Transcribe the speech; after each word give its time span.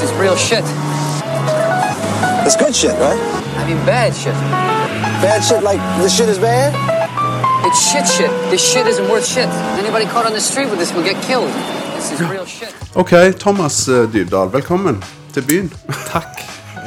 This 0.00 0.12
is 0.12 0.18
real 0.18 0.36
shit. 0.36 0.64
It's 2.46 2.56
good 2.56 2.74
shit, 2.74 2.92
right? 2.92 3.20
I 3.60 3.66
mean, 3.68 3.76
bad 3.84 4.14
shit. 4.16 4.32
Bad 5.20 5.44
shit 5.44 5.62
like 5.62 5.78
this 6.00 6.16
shit 6.16 6.26
is 6.30 6.38
bad? 6.38 6.72
It's 7.66 7.92
shit 7.92 8.06
shit. 8.08 8.30
This 8.50 8.62
shit 8.72 8.86
isn't 8.86 9.10
worth 9.10 9.26
shit. 9.26 9.46
Anybody 9.78 10.06
caught 10.06 10.24
on 10.24 10.32
the 10.32 10.40
street 10.40 10.70
with 10.70 10.78
this 10.78 10.94
will 10.94 11.04
get 11.04 11.22
killed. 11.22 11.52
This 11.96 12.12
is 12.12 12.20
real 12.20 12.46
shit. 12.46 12.74
Ok, 12.94 13.10
Thomas 13.38 13.88
eh, 13.88 14.08
Dybdahl, 14.12 14.52
velkommen 14.52 15.04
til 15.34 15.42
byen. 15.42 15.72
Takk. 16.12 16.40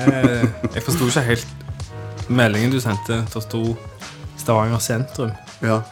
Eh, 0.07 0.47
jeg 0.73 0.83
forsto 0.83 1.05
ikke 1.05 1.21
helt 1.21 1.47
meldingen 2.29 2.71
du 2.71 2.79
sendte. 2.81 3.19
Det 3.33 3.43
sto 3.43 3.77
Stavanger 4.37 4.79
sentrum. 4.79 5.29
Ja. 5.61 5.83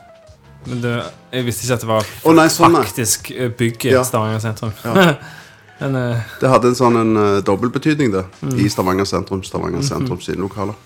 Men 0.65 0.81
det, 0.81 0.95
jeg 1.31 1.45
visste 1.45 1.65
ikke 1.65 1.73
at 1.73 1.85
det 1.85 1.91
var 1.91 2.09
oh, 2.23 2.33
nei, 2.33 2.47
sånn, 2.49 2.73
faktisk 2.81 3.31
eh, 3.35 3.53
bygget 3.53 3.93
Ja. 3.93 4.01
Stavanger 4.09 4.41
sentrum. 4.41 4.73
Ja. 4.89 5.13
Men 5.81 5.97
uh... 5.97 6.31
Det 6.41 6.49
hadde 6.51 6.71
en 6.71 6.77
sånn 6.77 6.99
en, 6.99 7.11
uh, 7.17 7.41
dobbeltbetydning, 7.45 8.13
det. 8.13 8.25
I 8.61 8.69
Stavanger 8.69 9.07
sentrum. 9.09 9.41
Stavanger 9.45 9.83
sentrum 9.85 10.21
sine 10.21 10.43
lokaler. 10.43 10.77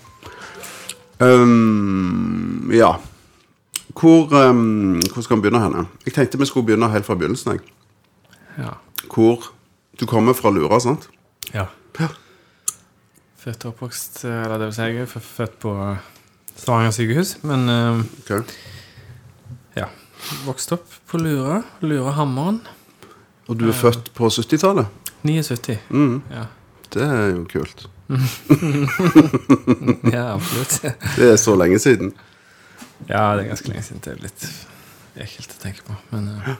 Um, 1.20 2.68
ja. 2.74 2.96
Hvor, 3.96 4.32
um, 4.32 4.98
hvor 5.12 5.24
skal 5.24 5.38
vi 5.38 5.46
begynne 5.46 5.62
henne? 5.62 5.86
Jeg 6.04 6.16
tenkte 6.16 6.40
vi 6.40 6.48
skulle 6.48 6.68
begynne 6.68 6.90
helt 6.92 7.06
fra 7.08 7.16
begynnelsen. 7.16 7.56
Jeg. 7.56 7.60
ja. 8.58 8.74
Hvor 9.12 9.52
Du 9.96 10.04
kommer 10.04 10.36
fra 10.36 10.50
Lura, 10.52 10.80
sant? 10.80 11.08
ja. 11.54 11.70
Ja. 11.96 12.10
Født 13.40 13.64
og 13.64 13.70
oppvokst 13.70 14.24
eh, 14.26 14.42
Eller 14.44 14.58
det 14.58 14.66
vil 14.66 14.74
si, 14.76 14.82
jeg 14.90 15.04
er 15.06 15.06
født 15.06 15.54
på 15.62 15.72
Stavanger 16.56 16.92
sykehus. 16.92 17.36
Men 17.46 17.68
eh, 17.72 18.02
okay. 18.20 18.42
ja. 19.78 19.86
Vokst 20.44 20.74
opp 20.76 20.98
på 21.08 21.20
Lura. 21.22 21.62
Lurahammeren. 21.80 22.60
Og 23.48 23.58
du 23.60 23.68
er 23.68 23.76
født 23.76 24.10
på 24.14 24.28
70-tallet? 24.32 24.86
79. 25.22 25.78
Mm, 25.90 26.22
Ja. 26.30 26.44
det 26.94 27.02
er 27.02 27.26
jo 27.34 27.44
kult. 27.50 27.86
ja, 30.12 30.34
absolutt. 30.34 30.80
Det 31.16 31.30
er 31.32 31.36
så 31.36 31.56
lenge 31.58 31.78
siden. 31.82 32.12
ja, 33.08 33.34
det 33.36 33.44
er 33.44 33.48
ganske 33.48 33.68
lenge 33.68 33.82
siden. 33.82 34.00
Det 34.04 34.12
er 34.12 34.22
litt 34.22 34.46
ekkelt 35.16 35.54
å 35.56 35.60
tenke 35.62 35.82
på. 35.86 35.96
Men 36.12 36.28
uh... 36.28 36.54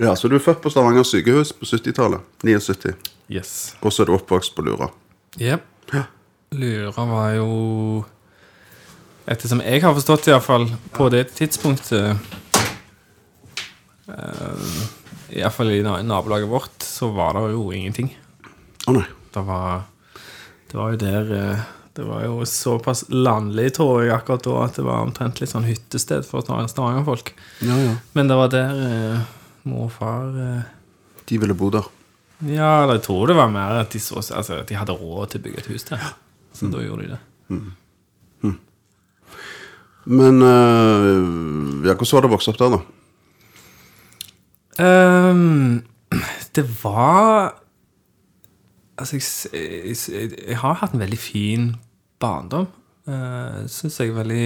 Ja, 0.00 0.14
Så 0.18 0.28
du 0.28 0.34
er 0.34 0.42
født 0.42 0.60
på 0.62 0.70
Stavanger 0.70 1.02
sykehus 1.06 1.52
på 1.54 1.64
70-tallet? 1.70 2.20
79. 2.42 2.94
yes. 3.30 3.74
Og 3.82 3.92
så 3.92 4.02
er 4.02 4.06
du 4.10 4.14
oppvokst 4.16 4.54
på 4.56 4.62
Lura. 4.66 4.88
Yep. 5.40 5.62
Ja. 5.94 6.04
Lura 6.54 7.04
var 7.10 7.30
jo 7.34 8.04
Ettersom 9.26 9.62
jeg 9.64 9.80
har 9.80 9.94
forstått, 9.96 10.26
iallfall 10.28 10.66
på 10.92 11.06
det 11.08 11.22
tidspunktet 11.32 12.18
uh, 14.08 14.82
Iallfall 15.34 15.70
i 15.74 15.82
na- 15.82 16.00
nabolaget 16.06 16.48
vårt, 16.50 16.82
så 16.84 17.08
var 17.14 17.34
det 17.38 17.48
jo 17.54 17.64
ingenting. 17.74 18.12
Å 18.86 18.92
nei. 18.94 19.06
Det 19.34 19.42
var 19.46 19.82
Det 20.70 20.76
var 20.78 20.90
jo 20.92 20.98
der 21.00 21.32
eh, 21.38 21.62
Det 21.94 22.04
var 22.06 22.24
jo 22.24 22.44
såpass 22.44 23.04
landlig, 23.10 23.68
tror 23.76 24.02
jeg, 24.04 24.12
akkurat 24.14 24.42
da 24.46 24.54
at 24.64 24.74
det 24.78 24.84
var 24.86 25.04
omtrent 25.06 25.38
litt 25.40 25.50
sånn 25.50 25.66
hyttested 25.68 26.24
for 26.26 26.42
Stav- 26.42 26.66
Stavanger-folk. 26.70 27.32
Ja, 27.62 27.76
ja. 27.78 27.92
Men 28.18 28.28
det 28.30 28.36
var 28.38 28.48
der 28.50 28.80
eh, 28.86 29.20
mor 29.70 29.86
og 29.86 29.92
far 29.94 30.34
eh, 30.34 30.62
De 31.30 31.38
ville 31.38 31.54
bo 31.54 31.70
der. 31.70 31.86
Ja, 32.44 32.82
eller 32.82 32.98
jeg 32.98 33.04
tror 33.06 33.26
det 33.30 33.36
var 33.38 33.48
mer 33.54 33.78
at 33.84 33.90
de, 33.94 34.00
så, 34.02 34.18
altså, 34.18 34.58
at 34.60 34.68
de 34.68 34.74
hadde 34.76 34.92
råd 34.98 35.30
til 35.30 35.40
å 35.40 35.44
bygge 35.46 35.62
et 35.62 35.70
hus 35.70 35.84
der. 35.88 36.02
Så 36.54 36.66
da 36.70 36.82
gjorde 36.82 37.06
de 37.06 37.14
det. 37.14 37.20
Men 40.04 40.42
øh, 40.42 41.86
ja, 41.86 41.94
hvordan 41.94 42.12
var 42.18 42.26
det 42.26 42.28
å 42.28 42.34
vokse 42.34 42.52
opp 42.52 42.58
der, 42.60 42.74
da? 42.74 42.80
Ehm, 44.80 45.84
det 46.56 46.64
var 46.82 47.60
Altså, 48.94 49.16
jeg, 49.16 49.22
jeg, 49.86 49.96
jeg, 50.14 50.30
jeg 50.48 50.58
har 50.58 50.76
hatt 50.78 50.92
en 50.94 51.00
veldig 51.02 51.18
fin 51.18 51.62
barndom. 52.22 52.68
Uh, 53.10 53.66
Syns 53.66 53.98
jeg 53.98 54.12
er 54.12 54.18
veldig 54.20 54.44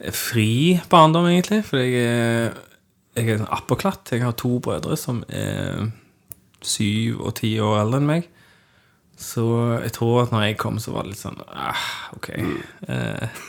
eh, 0.00 0.10
fri 0.10 0.80
barndom, 0.90 1.28
egentlig. 1.30 1.60
Fordi 1.68 1.84
jeg 1.84 2.02
er, 2.02 2.58
jeg 3.14 3.30
er 3.36 3.46
appåklatt. 3.46 4.10
Jeg 4.10 4.24
har 4.26 4.34
to 4.34 4.58
brødre 4.58 4.98
som 4.98 5.22
er 5.28 5.86
syv 6.66 7.20
og 7.22 7.36
ti 7.38 7.54
år 7.62 7.84
eldre 7.84 8.02
enn 8.02 8.10
meg. 8.10 8.26
Så 9.20 9.44
jeg 9.84 9.92
tror 9.94 10.24
at 10.24 10.32
når 10.34 10.48
jeg 10.48 10.58
kom, 10.58 10.78
så 10.82 10.94
var 10.94 11.06
det 11.06 11.14
litt 11.14 11.22
sånn 11.22 11.38
ah, 11.46 11.84
Ok. 12.16 12.32
Eh, 12.34 13.42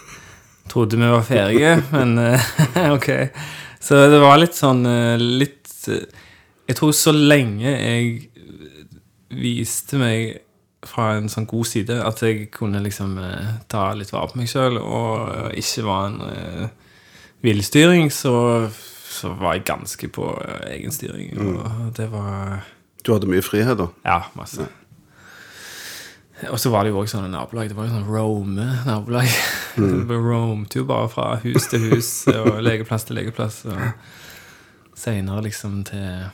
trodde 0.69 1.00
vi 1.00 1.09
var 1.09 1.25
ferdige, 1.25 1.75
men 1.96 2.18
eh, 2.22 2.50
ok. 2.96 3.09
Så 3.85 4.00
det 4.09 4.22
var 4.22 4.40
litt 4.41 4.57
sånn 4.57 4.85
eh, 4.90 5.18
Litt 5.22 5.90
eh, 5.94 6.07
Jeg 6.66 6.79
tror 6.79 6.96
så 6.97 7.13
lenge 7.13 7.69
jeg 7.69 8.31
viste 9.35 10.00
meg 10.00 10.41
fra 10.85 11.16
en 11.18 11.28
sånn 11.29 11.47
god 11.50 11.68
side 11.68 11.95
at 12.06 12.22
jeg 12.24 12.47
kunne 12.53 12.79
liksom 12.85 13.18
eh, 13.19 13.56
ta 13.69 13.90
litt 13.97 14.13
vare 14.13 14.29
på 14.31 14.40
meg 14.40 14.50
sjøl 14.51 14.78
og 14.79 15.51
ikke 15.57 15.84
var 15.84 16.12
en 16.12 16.69
villstyring, 17.44 18.12
så, 18.13 18.35
så 18.72 19.34
var 19.41 19.57
jeg 19.57 19.66
ganske 19.68 20.09
på 20.13 20.29
egen 20.38 20.69
egenstyring. 20.78 21.34
Og 21.41 21.90
det 21.97 22.07
var 22.13 22.63
Du 23.01 23.12
hadde 23.13 23.29
mye 23.29 23.44
frihet, 23.45 23.75
da. 23.81 23.90
Ja, 24.06 24.19
masse. 24.38 24.69
Og 26.51 26.59
så 26.59 26.69
var 26.69 26.84
det 26.84 26.91
jo 26.91 27.00
også 27.00 27.16
sånne 27.18 27.31
nabolag. 27.31 27.69
Det 27.72 27.78
var 27.78 27.88
jo 27.88 27.94
sånn 27.94 28.09
Rome-nabolag. 28.12 29.29
Roamet 30.12 30.75
jo 30.75 30.84
bare 30.88 31.07
fra 31.12 31.28
hus 31.46 31.69
til 31.72 31.85
hus 31.94 32.09
og 32.34 32.59
legeplass 32.66 33.07
til 33.07 33.16
legeplass. 33.22 33.62
Og 33.72 35.00
seinere 35.00 35.45
liksom 35.45 35.79
til 35.88 36.28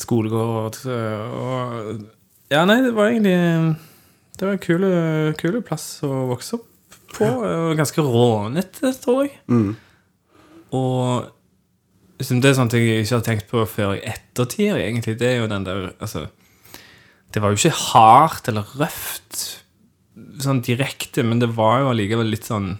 skolegård 0.00 0.82
og, 0.90 2.04
Ja, 2.52 2.64
nei, 2.68 2.80
det 2.84 2.92
var 2.96 3.08
egentlig 3.08 3.76
Det 4.34 4.44
var 4.44 4.52
en 4.56 4.62
kul, 4.62 4.84
kul 5.40 5.58
plass 5.64 5.86
å 6.04 6.10
vokse 6.34 6.58
opp 6.58 6.68
på. 7.14 7.24
Og 7.24 7.76
ganske 7.78 8.02
rånete, 8.04 8.92
tror 9.00 9.24
jeg. 9.24 9.38
Og 10.74 11.28
liksom, 12.18 12.40
det 12.42 12.50
er 12.50 12.56
sånt 12.58 12.74
jeg 12.76 13.04
ikke 13.04 13.14
har 13.16 13.26
tenkt 13.28 13.48
på 13.52 13.64
før 13.70 13.94
i 13.96 14.02
ettertid, 14.10 14.74
egentlig. 14.74 15.16
Det 15.20 15.28
er 15.32 15.38
jo 15.44 15.50
den 15.52 15.64
der 15.64 15.92
Altså 16.02 16.26
Det 17.34 17.42
var 17.42 17.50
jo 17.50 17.58
ikke 17.58 17.78
hardt 17.90 18.48
eller 18.50 18.68
røft 18.78 19.40
sånn 20.42 20.60
direkte, 20.62 21.24
men 21.26 21.40
det 21.42 21.50
var 21.56 21.80
jo 21.82 21.90
allikevel 21.90 22.28
litt 22.30 22.46
sånn 22.46 22.76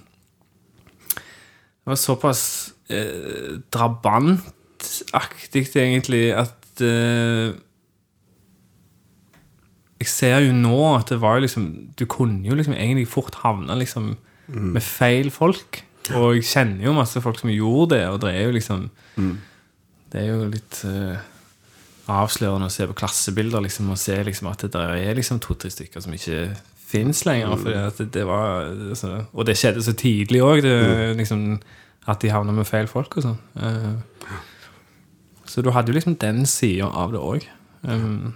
Det 1.15 1.91
var 1.91 1.99
såpass 2.01 2.43
eh, 2.89 3.59
drabantaktig, 3.75 5.67
egentlig, 5.75 6.29
at 6.39 6.83
eh, 6.85 7.55
Jeg 10.03 10.11
ser 10.11 10.47
jo 10.47 10.55
nå 10.57 10.79
at 10.95 11.11
det 11.11 11.21
var 11.23 11.39
jo 11.39 11.47
liksom 11.49 11.67
Du 11.99 12.07
kunne 12.11 12.47
jo 12.47 12.55
liksom 12.59 12.77
egentlig 12.77 13.09
fort 13.11 13.35
havne 13.43 13.79
liksom 13.81 14.15
med 14.75 14.83
feil 14.85 15.31
folk. 15.33 15.79
Og 16.13 16.35
jeg 16.37 16.45
kjenner 16.45 16.85
jo 16.85 16.93
masse 16.93 17.17
folk 17.25 17.39
som 17.41 17.49
gjorde 17.49 17.95
det, 17.95 18.03
og 18.13 18.19
det 18.21 18.35
er 18.37 18.43
jo 18.45 18.51
liksom 18.53 18.83
Det 20.13 20.21
er 20.21 20.27
jo 20.29 20.51
litt 20.53 20.83
eh, 20.85 21.17
avslørende 22.11 22.69
å 22.69 22.73
se 22.73 22.87
på 22.89 22.97
klassebilder 22.99 23.65
liksom, 23.65 23.91
og 23.93 24.01
se 24.01 24.17
liksom, 24.27 24.51
at 24.51 24.65
det 24.75 24.81
er 24.81 25.17
liksom 25.17 25.41
to-tre 25.43 25.71
stykker 25.73 26.05
som 26.05 26.15
ikke 26.17 26.51
fins 26.85 27.25
lenger. 27.27 27.55
At 27.87 28.01
det, 28.01 28.11
det 28.15 28.27
var, 28.29 28.69
altså, 28.91 29.25
og 29.33 29.49
det 29.49 29.57
skjedde 29.61 29.85
så 29.87 29.95
tidlig 29.99 30.43
òg, 30.45 30.67
liksom, 31.19 31.47
at 32.11 32.21
de 32.21 32.33
havna 32.33 32.53
med 32.53 32.69
feil 32.69 32.91
folk 32.91 33.17
og 33.19 33.25
sånn. 33.25 33.39
Eh, 33.57 34.35
så 35.49 35.63
du 35.63 35.71
hadde 35.75 35.93
jo 35.93 35.97
liksom 35.97 36.19
den 36.21 36.45
sida 36.51 36.89
av 36.91 37.13
det 37.15 37.21
òg. 37.23 37.47
Um, 37.85 38.35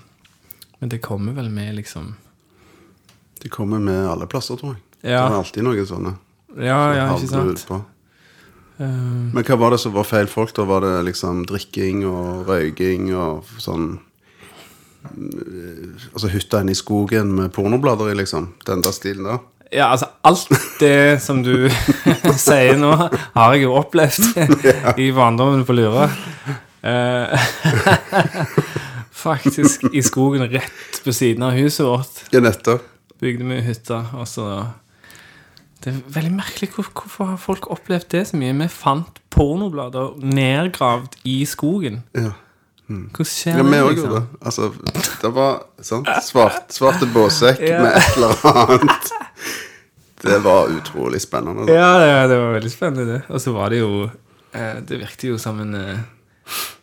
men 0.79 0.91
det 0.93 1.01
kommer 1.03 1.33
vel 1.33 1.49
med 1.51 1.79
liksom 1.79 2.11
Det 3.43 3.49
kommer 3.49 3.81
med 3.81 4.05
alle 4.11 4.27
plasser, 4.27 4.57
tror 4.61 4.77
jeg. 4.77 4.83
Ja. 5.03 5.25
Det 5.25 5.33
er 5.33 5.39
alltid 5.39 5.65
noen 5.65 5.87
sånne. 5.87 6.13
Ja, 6.59 6.81
ja, 6.97 7.07
ikke 7.15 7.31
sant? 7.31 7.65
Um, 8.79 9.31
Men 9.35 9.43
hva 9.45 9.57
var 9.59 9.71
det 9.75 9.81
som 9.83 9.93
var 9.97 10.05
feil 10.07 10.29
folk? 10.31 10.53
Da 10.55 10.63
var 10.69 10.85
det 10.87 10.93
liksom 11.09 11.41
drikking 11.51 12.05
og 12.07 12.47
røyking 12.47 13.09
og 13.19 13.49
sånn 13.59 13.89
eh, 15.05 16.05
Altså 16.13 16.31
hytta 16.31 16.61
inne 16.63 16.75
i 16.75 16.79
skogen 16.79 17.33
med 17.35 17.51
pornoblader 17.57 18.13
i, 18.13 18.19
liksom. 18.21 18.53
Den 18.67 18.85
der 18.85 18.95
stilen 18.95 19.27
der. 19.27 19.41
Ja, 19.75 19.91
altså 19.93 20.07
alt 20.25 20.49
det 20.81 21.19
som 21.21 21.43
du 21.45 21.67
sier 22.41 22.79
nå, 22.81 22.93
har 23.35 23.55
jeg 23.57 23.67
jo 23.67 23.75
opplevd 23.77 24.39
i 25.05 25.11
barndommen 25.13 25.67
på 25.69 25.75
Lura. 25.77 26.07
Eh, 26.87 27.49
faktisk 29.27 29.85
i 29.93 30.03
skogen 30.07 30.47
rett 30.53 31.03
på 31.05 31.13
siden 31.13 31.43
av 31.43 31.57
huset 31.59 31.85
vårt 31.87 32.23
Ja, 32.33 32.41
nettopp. 32.45 32.85
bygde 33.21 33.45
vi 33.51 33.61
hytta, 33.67 34.05
Og 34.17 34.29
så 34.31 34.47
Det 35.85 35.93
er 35.95 35.99
veldig 36.11 36.33
merkelig. 36.35 36.69
Hvorfor 36.75 37.29
har 37.33 37.37
folk 37.39 37.69
opplevd 37.71 38.09
det 38.11 38.25
så 38.33 38.37
mye? 38.41 38.55
Vi 38.59 38.67
fant 38.73 39.21
pornoblader 39.31 40.17
nedgravd 40.25 41.15
i 41.31 41.37
skogen. 41.47 42.01
Ja. 42.19 42.33
Hvordan 42.89 43.29
skjer 43.29 43.59
Ja, 43.61 43.63
vi 43.63 43.71
det? 43.71 43.81
òg 43.85 43.91
liksom? 43.93 44.11
gjorde 44.11 44.21
det. 44.21 44.41
Altså, 44.49 44.69
det 45.23 45.31
var 45.37 45.59
sant? 45.85 46.09
Svart, 46.25 46.71
svarte 46.73 47.07
båssekk 47.13 47.61
Ja. 47.69 47.83
med 47.85 47.97
et 48.01 48.17
eller 48.17 48.47
annet. 48.49 49.11
Det 50.25 50.39
var 50.43 50.67
utrolig 50.73 51.21
spennende. 51.23 51.69
Ja, 51.71 51.91
det, 52.01 52.31
det 52.33 52.39
var 52.43 52.55
veldig 52.57 52.71
spennende, 52.73 53.13
det. 53.13 53.21
Og 53.29 53.41
så 53.45 53.53
var 53.55 53.71
det 53.71 53.79
jo 53.85 54.09
eh, 54.55 54.81
Det 54.83 54.99
virket 54.99 55.29
jo 55.29 55.37
som 55.39 55.61
en 55.63 55.75
eh, 55.79 56.01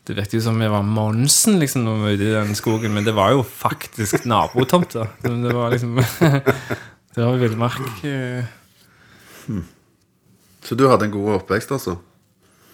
Det 0.08 0.16
virket 0.16 0.38
jo 0.38 0.42
som 0.46 0.60
vi 0.62 0.70
var 0.72 0.86
Monsen 0.88 1.58
liksom, 1.60 1.84
når 1.84 1.98
vi 1.98 2.04
var 2.06 2.14
ute 2.16 2.30
i 2.30 2.36
den 2.38 2.56
skogen, 2.56 2.94
men 2.94 3.04
det 3.04 3.16
var 3.18 3.34
jo 3.34 3.42
faktisk 3.44 4.24
nabotomta. 4.30 5.08
Det 5.26 5.52
var 5.54 5.74
liksom 5.74 5.98
Det 7.16 7.24
var 7.26 7.36
villmark. 7.42 7.82
Eh. 9.50 9.64
Så 10.66 10.76
du 10.76 10.88
hadde 10.90 11.08
en 11.08 11.14
god 11.14 11.40
oppvekst, 11.40 11.72
altså? 11.72 11.98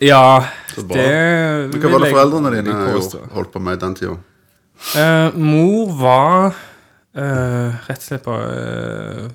Ja, 0.02 0.48
det 0.74 1.06
Men 1.70 1.78
Hva 1.78 1.92
var 1.94 2.02
det 2.02 2.12
foreldrene 2.16 2.52
dine 2.58 2.76
holdt 3.36 3.52
på 3.54 3.62
med 3.62 3.78
i 3.78 3.82
den 3.84 3.96
tida? 4.00 4.18
Eh, 4.98 5.38
mor 5.38 5.92
var 6.00 6.56
eh, 7.14 7.76
rett 7.86 8.00
og 8.00 8.08
slett 8.08 8.26
bare 8.26 8.54
eh, 8.56 9.28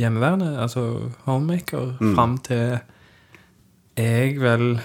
hjemmeværende, 0.00 0.54
altså 0.62 0.86
homemaker, 1.26 1.98
fram 2.14 2.38
til 2.46 2.78
jeg 3.96 4.36
vel 4.40 4.78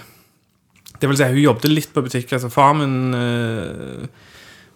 Det 1.00 1.08
vil 1.08 1.18
si, 1.18 1.26
hun 1.34 1.42
jobbet 1.42 1.72
litt 1.72 1.90
på 1.92 2.04
butikk. 2.04 2.30
Altså, 2.36 2.48
far 2.52 2.76
min 2.78 3.14
eh, 3.16 4.04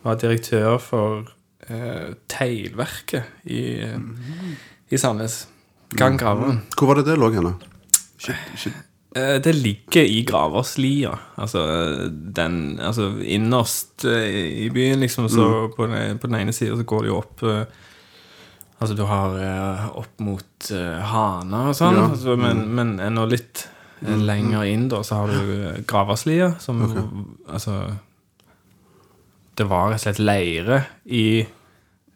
var 0.02 0.16
direktør 0.18 0.78
for 0.82 1.28
uh, 1.70 2.08
Teglverket 2.30 3.46
i, 3.46 3.78
mm. 3.94 4.56
i 4.90 4.98
Sandnes. 4.98 5.36
Gang 5.94 6.16
grave. 6.18 6.58
Hvor 6.76 6.86
var 6.90 6.94
det 7.00 7.06
det 7.06 7.18
lå 7.18 7.30
henne? 7.34 7.54
Eh, 9.16 9.38
Det 9.40 9.52
ligger 9.54 10.02
i 10.04 10.22
Graverslia. 10.28 11.12
Altså 11.38 11.62
den 12.10 12.78
Altså 12.80 13.12
innerst 13.22 14.04
eh, 14.04 14.64
i 14.66 14.70
byen, 14.70 15.00
liksom. 15.00 15.28
Så 15.28 15.68
på, 15.76 15.86
den, 15.86 16.18
på 16.18 16.26
den 16.26 16.40
ene 16.40 16.52
sida 16.52 16.76
så 16.76 16.82
går 16.84 17.02
det 17.06 17.08
jo 17.12 17.18
opp 17.22 17.42
eh, 17.42 17.64
Altså 18.80 18.94
du 18.94 19.04
har 19.08 19.38
opp 19.96 20.18
mot 20.20 20.66
Hana 21.08 21.68
og 21.70 21.76
sånn, 21.78 21.94
Ja. 21.96 22.08
altså, 22.12 22.34
men, 22.36 22.58
men 22.76 22.90
ennå 23.00 23.22
litt 23.30 23.62
eh, 24.04 24.18
lenger 24.20 24.66
inn, 24.68 24.88
da, 24.92 24.98
så 25.06 25.22
har 25.22 25.32
du 25.32 25.82
Graverslia, 25.88 26.50
som 26.60 26.82
Altså 27.48 27.78
Det 29.56 29.64
var 29.70 29.88
rett 29.94 30.02
og 30.02 30.04
slett 30.04 30.20
leire 30.20 30.82
i 31.08 31.46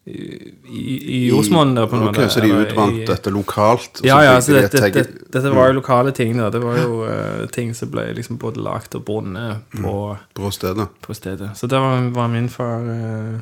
i, 0.05 1.27
i, 1.27 1.31
der, 1.31 1.87
på 1.87 1.97
en 1.97 2.03
Ok, 2.03 2.07
måte. 2.09 2.29
Så 2.33 2.41
de 2.41 2.51
utvant 2.57 3.01
dette 3.07 3.31
lokalt? 3.31 4.01
Ja, 4.07 4.23
ja, 4.25 4.39
så 4.41 4.57
dette, 4.57 4.81
det, 4.81 4.93
det, 4.97 5.27
dette 5.33 5.53
var 5.55 5.71
jo 5.71 5.77
lokale 5.77 6.13
ting. 6.17 6.39
da 6.39 6.49
Det 6.51 6.63
var 6.63 6.79
jo 6.81 7.03
uh, 7.05 7.47
ting 7.53 7.75
som 7.77 7.93
ble 7.93 8.09
liksom 8.17 8.39
både 8.41 8.65
lagt 8.65 8.97
og 8.97 9.05
brunnet 9.05 9.67
på, 9.77 9.97
På 10.35 10.53
stedet. 10.55 10.89
på 11.05 11.17
stedet. 11.17 11.53
Så 11.57 11.69
der 11.71 11.85
var, 11.85 12.09
var 12.17 12.33
min 12.33 12.49
far 12.49 12.81
uh, 12.81 13.41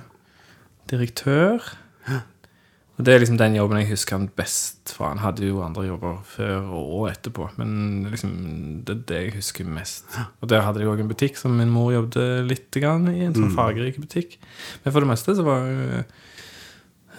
direktør. 0.90 1.62
Og 2.99 3.06
det 3.06 3.12
er 3.14 3.20
liksom 3.22 3.37
den 3.38 3.54
jobben 3.54 3.78
jeg 3.78 3.93
husker 3.93 4.16
han 4.16 4.26
best 4.34 4.90
fra. 4.90 5.12
Han 5.12 5.20
hadde 5.22 5.46
jo 5.46 5.61
andre 5.62 5.84
jobber 5.87 6.16
før 6.26 6.72
og 6.75 7.04
etterpå, 7.06 7.44
men 7.61 8.08
liksom 8.11 8.32
det 8.82 8.96
er 8.96 9.04
det 9.06 9.20
jeg 9.20 9.34
husker 9.37 9.69
mest. 9.70 10.08
Og 10.43 10.50
der 10.50 10.64
hadde 10.66 10.82
de 10.82 10.88
òg 10.90 11.04
en 11.04 11.11
butikk 11.12 11.38
som 11.38 11.54
min 11.54 11.70
mor 11.70 11.93
jobbet 11.94 12.49
litt 12.50 12.75
grann 12.82 13.06
i. 13.12 13.20
En 13.28 13.37
sånn 13.37 13.54
fargerik 13.54 14.00
butikk. 14.02 14.34
Men 14.82 14.90
for 14.90 15.06
det 15.06 15.12
meste 15.12 15.37
så 15.38 15.46
var 15.46 15.70
jo 15.70 16.02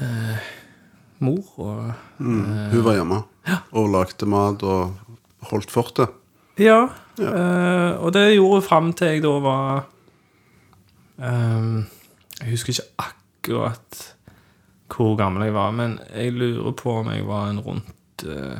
eh, 0.03 0.47
mor 1.19 1.53
og 1.59 1.91
Hun 2.19 2.83
var 2.85 2.95
hjemme 2.95 3.21
og 3.71 3.91
lagde 3.93 4.27
mat 4.29 4.63
og 4.63 4.95
holdt 5.51 5.71
fortet. 5.71 6.15
Ja, 6.59 6.89
eh, 7.19 7.91
og 7.99 8.13
det 8.15 8.35
gjorde 8.35 8.65
fram 8.65 8.91
til 8.93 9.13
jeg 9.13 9.23
da 9.23 9.35
var 9.43 9.85
ehm, 11.23 11.85
Jeg 12.41 12.51
husker 12.51 12.75
ikke 12.75 13.05
akkurat 13.05 14.01
hvor 14.89 15.15
gammel 15.15 15.45
jeg 15.45 15.53
var, 15.53 15.71
men 15.71 15.99
jeg 16.11 16.33
lurer 16.33 16.73
på 16.75 16.99
om 16.99 17.09
jeg 17.13 17.27
var 17.27 17.49
en 17.51 17.61
rundt 17.63 18.25
eh, 18.25 18.59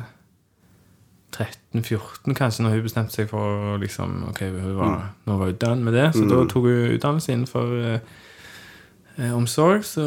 13-14, 1.30 2.34
kanskje, 2.34 2.62
når 2.62 2.70
hun 2.70 2.82
bestemte 2.82 3.14
seg 3.14 3.28
for 3.30 3.76
liksom 3.80 4.24
Ok, 4.30 4.40
hun 4.50 4.76
var, 4.78 5.10
nå 5.26 5.36
var 5.38 5.52
hun 5.52 5.60
done 5.60 5.84
med 5.86 5.94
det, 5.94 6.08
så 6.16 6.24
da 6.26 6.42
tok 6.50 6.66
hun 6.66 6.94
utdannelse 6.96 7.32
innenfor 7.32 7.74
eh, 7.78 8.00
eh, 9.18 9.36
omsorg. 9.36 9.84
Så 9.86 10.06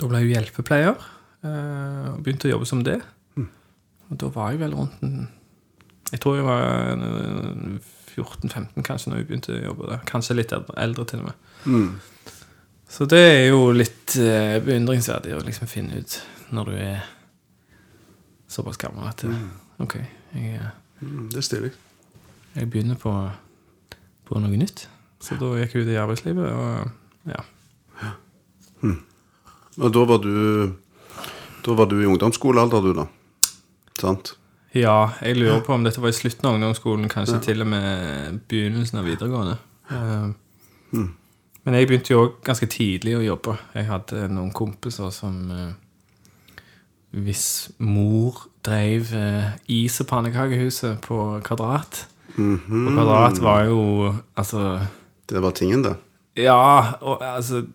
da 0.00 0.08
ble 0.08 0.22
hun 0.24 0.32
hjelpepleier, 0.32 1.06
eh, 1.44 2.06
og 2.14 2.22
begynte 2.24 2.48
å 2.48 2.54
jobbe 2.54 2.68
som 2.68 2.84
det. 2.86 2.98
Og 4.10 4.18
da 4.18 4.30
var 4.34 4.50
jeg 4.50 4.64
vel 4.64 4.74
rundt 4.74 5.04
en 5.06 5.28
jeg 6.10 6.18
tror 6.24 6.40
jeg 6.40 6.42
var 6.42 6.64
eh, 6.96 7.76
14-15 8.16 8.82
kanskje 8.82 9.12
når 9.12 9.20
jeg 9.20 9.26
begynte 9.28 9.54
å 9.54 9.60
jobbe 9.68 9.90
der. 9.92 10.00
Kanskje 10.08 10.34
litt 10.34 10.50
eldre, 10.56 11.04
til 11.06 11.22
og 11.22 11.28
med. 11.28 12.16
Så 12.90 13.06
det 13.06 13.20
er 13.22 13.44
jo 13.52 13.68
litt 13.70 14.16
eh, 14.18 14.56
beundringsverdig 14.66 15.36
å 15.36 15.44
liksom 15.46 15.70
finne 15.70 16.00
ut 16.02 16.16
når 16.50 16.72
du 16.72 16.78
er 16.82 17.04
såpass 18.50 18.80
gammel 18.82 19.06
at 19.06 19.22
mm. 19.22 19.44
Ok, 19.86 19.94
jeg, 20.34 20.56
eh, 20.58 20.72
Mm, 21.00 21.30
det 21.32 21.38
er 21.40 21.44
stilig. 21.46 21.70
jeg 22.54 22.70
begynner 22.70 22.96
på, 23.00 23.12
på 24.28 24.40
noe 24.42 24.56
nytt. 24.60 24.82
Så 25.20 25.38
da 25.40 25.54
gikk 25.56 25.78
jeg 25.78 25.86
ut 25.86 25.92
i 25.94 25.96
arbeidslivet, 25.96 26.50
og 26.52 27.30
ja. 27.30 27.40
Og 29.80 29.92
da 29.94 30.04
var 30.04 30.18
du 30.24 30.72
Da 31.64 31.74
var 31.76 31.86
du 31.90 31.98
i 32.00 32.06
ungdomsskolealder, 32.08 32.80
du, 32.84 32.92
da? 32.96 33.04
Sant? 34.00 34.34
Ja, 34.74 35.10
jeg 35.20 35.36
lurer 35.36 35.60
på 35.66 35.74
om 35.74 35.82
dette 35.84 36.00
var 36.00 36.08
i 36.12 36.16
slutten 36.16 36.46
av 36.48 36.54
ungdomsskolen, 36.56 37.08
kanskje 37.10 37.40
til 37.44 37.60
og 37.64 37.68
med 37.72 38.38
begynnelsen 38.48 39.00
av 39.00 39.04
videregående. 39.08 39.56
Eh, 39.90 40.30
Men 41.64 41.74
jeg 41.76 41.88
begynte 41.90 42.14
jo 42.14 42.20
òg 42.24 42.38
ganske 42.46 42.66
tidlig 42.72 43.16
å 43.18 43.24
jobbe. 43.24 43.56
Jeg 43.74 43.88
hadde 43.90 44.28
noen 44.32 44.52
kompiser 44.56 45.10
som 45.12 45.34
eh, 45.52 45.72
Hvis 47.12 47.70
mor 47.82 48.46
drev 48.64 49.10
eh, 49.18 49.50
is- 49.68 50.00
og 50.00 50.06
pannekakehuset 50.12 51.00
på 51.04 51.18
Kvadrat 51.44 52.06
Og 52.38 52.92
Kvadrat 52.94 53.40
var 53.42 53.64
jo 53.66 54.14
Altså 54.38 54.80
Det 55.28 55.42
var 55.42 55.50
tingen, 55.52 55.82
det. 55.84 55.96
ja, 56.36 56.94
og 57.02 57.20
altså 57.22 57.66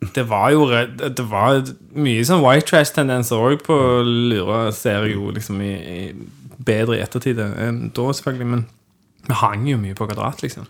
Det 0.00 0.24
var 0.30 0.50
jo 0.54 0.66
Det 0.96 1.24
var 1.28 1.60
mye 1.92 2.24
sånn 2.24 2.40
white 2.44 2.70
trash-tendenser 2.70 3.36
òg 3.36 3.64
på 3.66 3.76
Lura, 4.06 4.70
ser 4.72 5.04
jeg 5.04 5.16
jo 5.18 5.32
liksom 5.36 5.60
i, 5.60 5.74
i 5.76 6.00
bedre 6.60 6.96
i 6.98 7.02
ettertid 7.04 7.40
enn 7.40 7.90
da, 7.96 8.06
selvfølgelig. 8.16 8.48
Men 8.54 8.64
vi 9.28 9.36
hang 9.42 9.66
jo 9.68 9.80
mye 9.80 9.96
på 9.96 10.08
Kvadrat, 10.08 10.42
liksom. 10.44 10.68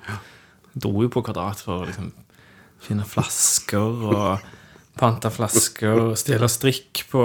Dro 0.75 1.07
jo 1.07 1.13
på 1.13 1.23
Kvadrat 1.27 1.63
for 1.63 1.83
å 1.83 1.89
liksom 1.89 2.11
finne 2.81 3.07
flasker 3.07 4.07
og 4.11 4.49
pante 5.01 5.31
flasker 5.33 6.01
og 6.09 6.19
stjele 6.19 6.49
strikk 6.51 7.05
på, 7.13 7.25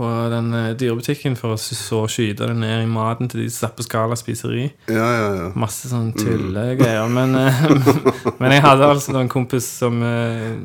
på 0.00 0.08
den 0.32 0.48
eh, 0.56 0.70
dyrebutikken 0.80 1.34
for 1.36 1.54
å 1.54 1.58
så 1.60 2.04
skyte 2.08 2.48
det 2.48 2.56
ned 2.56 2.86
i 2.86 2.88
maten 2.88 3.28
til 3.28 3.42
de 3.42 3.50
satt 3.52 3.76
på 3.76 3.84
Skala 3.84 4.16
spiseri. 4.16 4.70
Ja, 4.88 5.08
ja, 5.12 5.26
ja. 5.36 5.48
Masse 5.60 5.90
sånn 5.90 6.14
tullegreier. 6.16 7.10
Men, 7.12 7.36
eh, 7.36 7.60
men 8.40 8.54
jeg 8.54 8.64
hadde 8.64 8.88
altså 8.88 9.18
en 9.20 9.28
kompis 9.32 9.68
som 9.82 10.00
eh, 10.06 10.56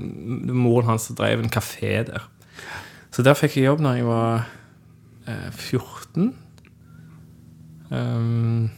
Moren 0.56 0.94
hans 0.94 1.10
drev 1.18 1.44
en 1.44 1.52
kafé 1.52 1.98
der. 2.08 2.30
Så 3.12 3.26
der 3.26 3.36
fikk 3.36 3.60
jeg 3.60 3.68
jobb 3.68 3.84
når 3.84 4.00
jeg 4.00 4.08
var 4.08 4.48
eh, 5.28 5.52
14. 5.52 6.32
Um, 7.92 8.72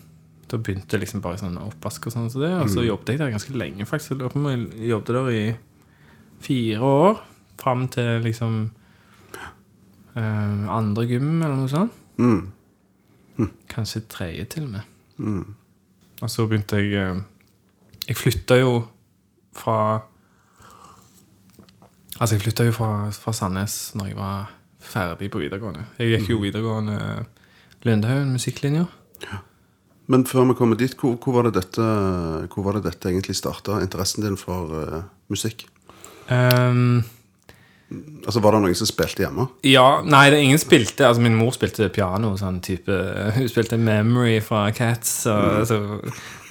da 0.49 0.57
begynte 0.57 0.97
jeg 0.97 1.05
liksom 1.05 1.21
bare 1.23 1.39
sånn 1.41 1.57
oppvask 1.61 2.09
og 2.09 2.15
sånn. 2.15 2.31
Så 2.33 2.41
det, 2.41 2.51
og 2.55 2.73
så 2.73 2.85
jobbet 2.85 3.13
jeg 3.13 3.21
der 3.21 3.33
ganske 3.33 3.53
lenge, 3.57 3.85
faktisk. 3.89 4.25
Jeg 4.25 4.89
jobbet 4.89 5.13
der 5.13 5.31
i 5.33 5.45
fire 6.41 6.91
år. 6.97 7.23
Fram 7.61 7.87
til 7.93 8.25
liksom 8.25 8.59
eh, 10.17 10.67
andre 10.73 11.05
gym, 11.09 11.31
eller 11.37 11.55
noe 11.55 11.71
sånt. 11.71 12.03
Mm. 12.17 13.49
Kanskje 13.69 14.03
tredje, 14.09 14.45
til 14.55 14.67
og 14.67 14.75
med. 14.75 14.93
Og 16.21 16.29
så 16.29 16.45
begynte 16.49 16.77
jeg 16.81 16.93
eh, 16.97 17.23
Jeg 18.07 18.17
flytta 18.17 18.59
jo 18.61 18.71
fra 19.57 20.03
Altså, 22.17 22.35
jeg 22.35 22.41
flytta 22.41 22.65
jo 22.65 22.73
fra, 22.73 23.09
fra 23.13 23.33
Sandnes 23.33 23.91
når 23.93 24.07
jeg 24.07 24.17
var 24.17 24.53
ferdig 24.81 25.27
på 25.29 25.41
videregående. 25.41 25.83
Jeg 25.99 26.15
gikk 26.15 26.31
jo 26.31 26.39
videregående 26.41 27.25
Lundehaugen 27.85 28.31
musikklinja. 28.33 28.87
Men 30.07 30.23
før 30.25 30.47
vi 30.49 30.55
kommer 30.57 30.79
dit, 30.79 30.95
hvor, 30.97 31.17
hvor, 31.21 31.35
var 31.35 31.47
det 31.47 31.59
dette, 31.59 31.83
hvor 32.53 32.65
var 32.65 32.77
det 32.77 32.87
dette 32.87 33.11
egentlig 33.11 33.35
starta? 33.35 33.81
Interessen 33.83 34.23
din 34.23 34.37
for 34.39 34.71
uh, 34.71 35.03
musikk? 35.29 35.67
Um, 36.31 37.03
Altså, 37.89 38.41
Var 38.43 38.51
det 38.51 38.59
noen 38.65 38.75
som 38.75 38.87
spilte 38.89 39.23
hjemme? 39.23 39.45
ja, 39.63 40.01
nei, 40.03 40.25
det 40.33 40.41
ingen 40.43 40.59
spilte 40.59 41.05
Altså, 41.07 41.21
min 41.23 41.37
mor 41.39 41.53
spilte 41.55 41.87
piano, 41.95 42.33
sånn 42.35 42.57
type 42.61 42.91
Hun 43.37 43.47
spilte 43.47 43.77
Memory 43.79 44.41
fra 44.43 44.65
Cats. 44.75 45.21
Og, 45.31 45.61
altså, 45.61 45.77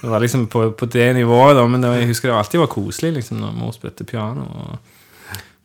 det 0.01 0.09
var 0.09 0.23
liksom 0.23 0.47
på, 0.49 0.63
på 0.79 0.85
det 0.89 1.11
nivået, 1.15 1.55
da, 1.59 1.67
men 1.69 1.81
det, 1.83 1.89
var- 1.91 1.99
jeg 2.01 2.07
husker 2.09 2.29
det 2.31 2.37
alltid 2.39 2.59
var 2.63 2.71
koselig 2.73 3.13
liksom, 3.19 3.37
når 3.43 3.53
mor 3.59 3.71
spilte 3.75 4.03
piano. 4.09 4.47
Og, 4.49 4.95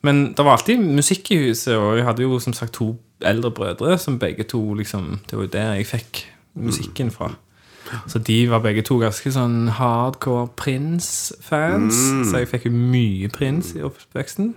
men 0.05 0.21
det 0.37 0.45
var 0.45 0.59
alltid 0.59 0.81
musikk 0.83 1.31
i 1.33 1.39
huset, 1.47 1.77
og 1.79 1.97
jeg 1.97 2.05
hadde 2.05 2.23
jo 2.27 2.39
som 2.43 2.53
sagt 2.53 2.73
to 2.77 2.91
eldre 3.25 3.51
brødre 3.55 3.97
som 4.03 4.17
begge 4.19 4.43
to 4.51 4.61
liksom 4.75 5.21
Det 5.31 5.37
var 5.39 5.45
jo 5.47 5.53
der 5.53 5.75
jeg 5.79 5.87
fikk 5.87 6.25
musikken 6.59 7.11
fra. 7.15 7.31
Så 8.09 8.19
de 8.19 8.39
var 8.51 8.61
begge 8.65 8.83
to 8.85 8.97
ganske 9.01 9.31
sånn 9.33 9.69
hardcore 9.79 10.49
Prince-fans. 10.57 11.97
Så 12.31 12.39
jeg 12.43 12.49
fikk 12.51 12.67
jo 12.69 12.73
mye 12.77 13.29
Prince 13.33 13.79
i 13.79 13.83
oppveksten. 13.87 14.53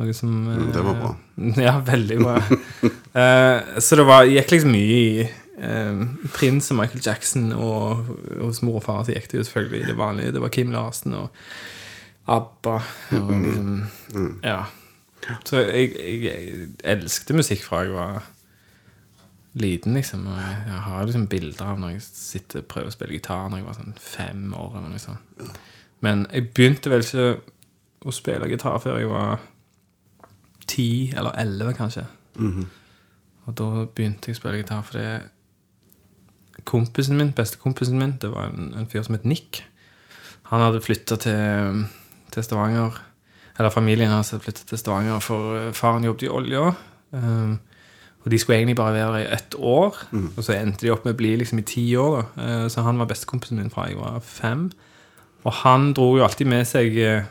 Noe 0.00 0.16
som 0.16 0.32
det 0.72 0.82
var 0.84 0.96
bra. 0.96 1.12
eh, 1.36 1.60
Ja, 1.66 1.76
veldig 1.84 2.18
bra. 2.22 2.38
uh, 2.40 3.78
så 3.80 4.00
det 4.00 4.06
var, 4.08 4.28
gikk 4.28 4.54
liksom 4.54 4.72
mye 4.72 4.96
i 4.96 5.26
uh, 5.60 6.02
Prins 6.34 6.70
og 6.72 6.80
Michael 6.80 7.04
Jackson, 7.04 7.50
og 7.52 8.08
hos 8.40 8.62
mor 8.66 8.80
og 8.80 8.86
far 8.86 9.04
så 9.04 9.14
gikk 9.16 9.30
det 9.32 9.42
jo 9.42 9.46
selvfølgelig 9.50 9.92
det 9.92 9.98
vanlige. 10.00 10.34
Det 10.36 10.42
var 10.44 10.54
Kim 10.56 10.72
Larsen 10.74 11.16
og 11.20 11.28
ABBA. 12.30 12.76
Og 13.20 13.32
liksom, 13.44 13.72
ja. 14.44 14.60
Så 15.44 15.64
jeg, 15.68 15.92
jeg, 16.00 16.20
jeg 16.24 16.68
elsket 16.96 17.34
musikk 17.36 17.64
fra 17.66 17.82
jeg 17.84 17.92
var 17.92 18.22
liten, 19.60 19.94
liksom. 19.98 20.26
Og 20.30 20.38
jeg, 20.38 20.56
jeg 20.70 20.82
har 20.86 21.06
liksom 21.08 21.26
bilder 21.30 21.72
av 21.72 21.80
når 21.82 21.96
jeg 21.96 22.04
sitter 22.06 22.62
og 22.62 22.68
prøver 22.70 22.92
å 22.92 22.94
spille 22.94 23.16
gitar 23.18 23.48
når 23.50 23.60
jeg 23.60 23.66
var 23.68 23.78
sånn 23.80 23.96
fem 24.00 24.44
år. 24.54 24.76
eller 24.78 24.92
noe 24.94 25.02
sånt. 25.02 25.48
Men 26.00 26.26
jeg 26.30 26.50
begynte 26.54 26.92
vel 26.92 27.04
ikke 27.04 27.26
å 28.08 28.14
spille 28.14 28.48
gitar 28.48 28.78
før 28.80 29.00
jeg 29.02 29.10
var 29.10 29.42
ti 30.70 30.90
eller 31.16 31.34
elleve, 31.42 31.74
kanskje. 31.78 32.06
Og 33.48 33.56
da 33.58 33.68
begynte 33.88 34.30
jeg 34.30 34.38
å 34.38 34.40
spille 34.40 34.60
gitar 34.60 34.86
fordi 34.86 35.06
kompisen 36.68 37.16
min, 37.18 37.32
bestekompisen 37.34 37.98
min, 37.98 38.16
det 38.20 38.30
var 38.32 38.50
en, 38.50 38.72
en 38.76 38.88
fyr 38.90 39.02
som 39.06 39.16
het 39.16 39.26
Nick. 39.28 39.62
Han 40.50 40.62
hadde 40.64 40.82
flytta 40.84 41.16
til, 41.22 41.86
til 42.34 42.44
Stavanger. 42.44 42.98
Eller 43.58 43.72
familien 43.72 44.12
hans 44.12 44.32
hadde 44.32 44.44
flytta 44.44 44.66
til 44.68 44.80
Stavanger, 44.80 45.18
for 45.24 45.56
eh, 45.58 45.72
faren 45.76 46.06
jobbet 46.06 46.26
i 46.26 46.30
olja. 46.32 46.70
Um, 47.10 47.58
og 48.20 48.30
de 48.30 48.38
skulle 48.38 48.58
egentlig 48.58 48.76
bare 48.76 48.94
være 48.98 49.22
i 49.22 49.28
ett 49.32 49.54
år, 49.56 49.96
og 50.36 50.44
så 50.44 50.52
endte 50.52 50.84
de 50.84 50.92
opp 50.92 51.06
med 51.06 51.14
å 51.16 51.18
bli 51.18 51.32
liksom 51.40 51.62
i 51.62 51.66
ti 51.66 51.84
år. 51.96 52.20
da. 52.20 52.24
Uh, 52.36 52.66
så 52.72 52.84
han 52.84 53.00
var 53.00 53.08
bestekompisen 53.10 53.60
min 53.60 53.72
fra 53.72 53.88
jeg 53.88 53.98
var 54.00 54.20
fem. 54.24 54.68
Og 55.48 55.52
han 55.62 55.92
dro 55.96 56.12
jo 56.18 56.24
alltid 56.26 56.50
med 56.52 56.66
seg 56.68 56.98
eh, 57.00 57.28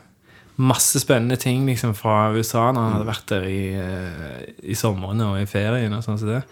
masse 0.60 1.00
spennende 1.00 1.38
ting 1.39 1.63
liksom 1.68 1.96
fra 1.96 2.34
USA 2.36 2.70
når 2.74 2.82
han 2.82 2.96
hadde 2.98 3.08
vært 3.08 3.32
der 3.32 3.48
i, 3.48 3.62
eh, 3.80 4.44
i 4.72 4.75
somrene 4.75 5.32
og 5.32 5.39
i 5.42 5.48
ferien. 5.50 5.94
og 5.96 6.04
sånn 6.04 6.20
som 6.20 6.34
det. 6.34 6.44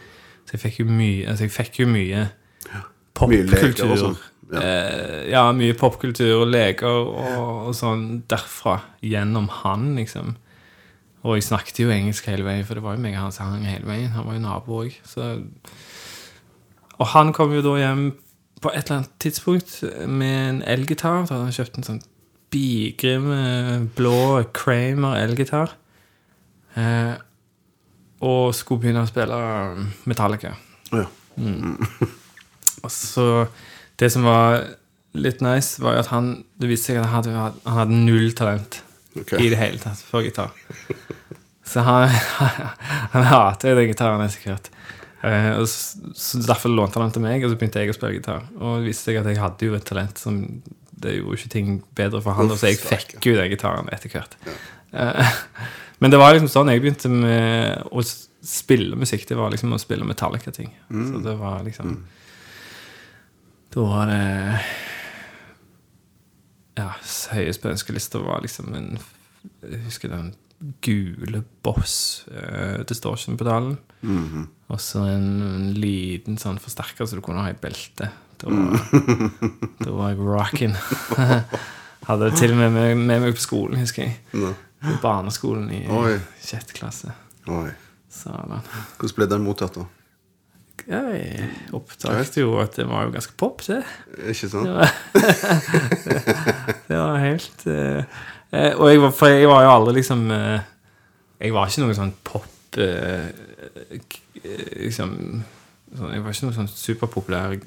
Så 0.47 0.55
jeg 0.55 0.63
fikk 0.63 0.79
jo 0.81 0.87
mye, 0.87 1.27
altså 1.27 1.47
jeg 1.47 1.55
fikk 1.55 1.79
jo 1.83 1.87
mye 1.91 2.27
popkultur. 3.17 4.17
Ja. 4.47 4.61
Eh, 4.61 5.23
ja, 5.33 5.43
mye 5.51 5.75
popkultur 5.75 6.43
og 6.45 6.51
leker 6.53 6.87
og, 6.87 7.15
og 7.67 7.73
sånn 7.75 8.23
derfra. 8.31 8.79
Gjennom 9.03 9.49
han, 9.61 9.89
liksom. 9.99 10.37
Og 11.27 11.35
jeg 11.35 11.49
snakket 11.49 11.81
jo 11.83 11.91
engelsk 11.91 12.29
hele 12.31 12.45
veien, 12.47 12.63
for 12.63 12.79
det 12.79 12.85
var 12.85 12.95
jo 12.95 13.03
meg 13.03 13.17
og 13.17 13.25
han 13.25 13.35
som 13.35 13.51
hang 13.51 13.67
hele 13.67 13.89
veien. 13.89 14.13
Han 14.15 14.27
var 14.29 14.37
jo 14.37 14.45
nabo 14.45 14.79
òg. 14.85 14.95
Og 16.97 17.09
han 17.11 17.33
kom 17.35 17.51
jo 17.53 17.65
da 17.65 17.75
hjem 17.81 18.05
på 18.63 18.71
et 18.71 18.87
eller 18.87 19.01
annet 19.01 19.17
tidspunkt 19.21 19.81
med 20.07 20.37
en 20.45 20.61
elgitar. 20.63 21.25
Da 21.25 21.35
hadde 21.35 21.49
han 21.49 21.57
kjøpt 21.57 21.81
en 21.81 21.89
sånn 21.89 22.05
bigrim 22.53 23.29
eh, 23.33 23.75
blå 23.97 24.43
Kramer 24.55 25.19
elgitar. 25.21 25.75
Eh, 26.77 27.13
og 28.25 28.55
skulle 28.57 28.81
begynne 28.81 29.05
å 29.05 29.09
spille 29.09 29.37
Metallica. 30.09 30.55
Ja. 30.91 31.05
Og 32.81 32.91
så 32.93 33.47
Det 33.97 34.09
som 34.13 34.23
var 34.25 34.63
litt 35.17 35.41
nice, 35.41 35.81
var 35.81 35.97
at 35.99 36.09
han 36.09 36.43
Det 36.57 36.69
viste 36.69 36.91
seg 36.91 37.01
at 37.01 37.09
han 37.09 37.15
hadde, 37.17 37.51
han 37.65 37.77
hadde 37.77 37.99
null 38.05 38.31
talent 38.37 38.79
okay. 39.17 39.41
i 39.41 39.49
det 39.49 39.57
hele 39.57 39.81
tatt 39.81 40.01
for 40.05 40.25
gitar. 40.25 40.53
Så 41.65 41.83
han, 41.85 42.09
han 43.13 43.27
hater 43.27 43.75
den 43.75 43.91
gitaren 43.91 44.29
sikkert 44.33 44.71
Eh, 45.21 45.65
så, 45.65 45.97
så 46.15 46.37
Derfor 46.37 46.69
lånte 46.69 46.99
han 46.99 47.07
den 47.07 47.15
til 47.17 47.23
meg, 47.25 47.43
og 47.43 47.51
så 47.51 47.59
begynte 47.59 47.81
jeg 47.81 47.93
å 47.93 47.97
spille 47.97 48.19
gitar. 48.19 48.45
Og 48.59 48.81
det 48.81 48.91
viste 48.91 49.09
seg 49.09 49.21
at 49.21 49.29
jeg 49.31 49.41
hadde 49.41 49.69
jo 49.69 49.77
et 49.77 49.87
talent 49.87 50.21
som 50.21 50.41
Det 50.97 51.13
gjorde 51.13 51.35
jo 51.35 51.37
ikke 51.37 51.53
ting 51.53 51.73
bedre 51.97 52.21
for 52.25 52.37
han, 52.37 52.49
Uff, 52.49 52.61
så 52.61 52.71
jeg 52.71 52.79
fikk 52.81 53.25
jo 53.29 53.35
den 53.37 53.51
gitaren 53.51 53.89
etter 53.93 54.09
hvert. 54.13 54.37
Ja. 54.47 54.55
men 56.01 56.13
det 56.13 56.19
var 56.21 56.33
liksom 56.33 56.49
sånn 56.49 56.71
jeg 56.71 56.81
begynte 56.81 57.11
med 57.11 57.85
å 57.91 58.03
spille 58.03 58.97
musikk. 58.97 59.27
Det 59.29 59.37
var 59.37 59.53
liksom 59.53 59.75
å 59.75 59.81
spille 59.81 60.07
Metallica-ting. 60.07 60.71
Så 60.89 61.21
det 61.25 61.35
var 61.39 61.63
liksom 61.67 61.99
Da 63.75 63.83
var 63.83 64.09
det 64.09 64.59
Ja, 66.77 66.91
høyest 67.33 67.61
på 67.61 67.71
ønskelista 67.73 68.21
var 68.23 68.41
liksom 68.45 68.73
en 68.77 68.91
Jeg 69.61 69.83
husker 69.85 70.13
den 70.13 70.35
gule 70.81 71.43
Boss 71.63 72.25
uh, 72.31 72.81
Distortion-pedalen. 72.89 73.77
Og 74.73 74.79
så 74.81 75.03
en, 75.13 75.27
en 75.45 75.67
liten 75.77 76.39
sånn 76.41 76.57
forsterker 76.59 77.05
så 77.05 77.19
du 77.19 77.21
kunne 77.25 77.43
ha 77.45 77.51
i 77.53 77.59
beltet. 77.61 78.09
Da 78.37 78.45
var, 78.53 78.77
da 79.81 79.89
var 79.97 80.07
jeg 80.13 80.19
rocking. 80.21 80.75
Hadde 82.07 82.23
det 82.29 82.37
til 82.39 82.51
og 82.53 82.57
med 82.61 82.69
med, 82.75 82.87
med 82.95 83.19
meg 83.25 83.33
på 83.35 83.41
skolen, 83.43 83.79
husker 83.81 84.03
jeg. 84.05 84.13
På 84.83 84.93
barneskolen 85.01 85.71
i 85.73 85.81
Oi. 85.89 86.19
sjette 86.43 86.73
klasse. 86.77 87.09
Oi. 87.49 87.69
Hvordan 88.17 89.13
ble 89.17 89.25
den 89.29 89.43
mottatt, 89.45 89.75
da? 89.77 89.83
Jeg 90.87 91.49
oppdaget 91.75 92.37
jo 92.39 92.53
at 92.61 92.75
det 92.79 92.85
var 92.87 93.03
jo 93.07 93.11
ganske 93.17 93.33
pop, 93.37 93.61
det. 93.67 93.81
Ikke 94.31 94.47
sant? 94.49 94.67
Det 96.87 96.95
var 96.95 97.17
helt 97.19 97.65
eh, 97.67 98.03
eh, 98.51 98.71
Og 98.77 98.89
jeg 98.91 99.01
var, 99.01 99.11
for 99.11 99.27
jeg 99.27 99.47
var 99.49 99.63
jo 99.65 99.71
aldri 99.73 99.93
liksom 99.97 100.21
eh, 100.31 100.59
Jeg 101.43 101.53
var 101.57 101.67
ikke 101.67 101.81
noen 101.83 101.97
sånn 101.97 102.13
pop 102.23 102.77
eh, 102.79 103.27
eh, 103.27 103.99
Liksom 104.85 105.09
sånn, 105.97 106.13
Jeg 106.13 106.23
var 106.23 106.31
ikke 106.37 106.45
noen 106.47 106.55
sånn 106.61 106.71
superpopulær 106.71 107.57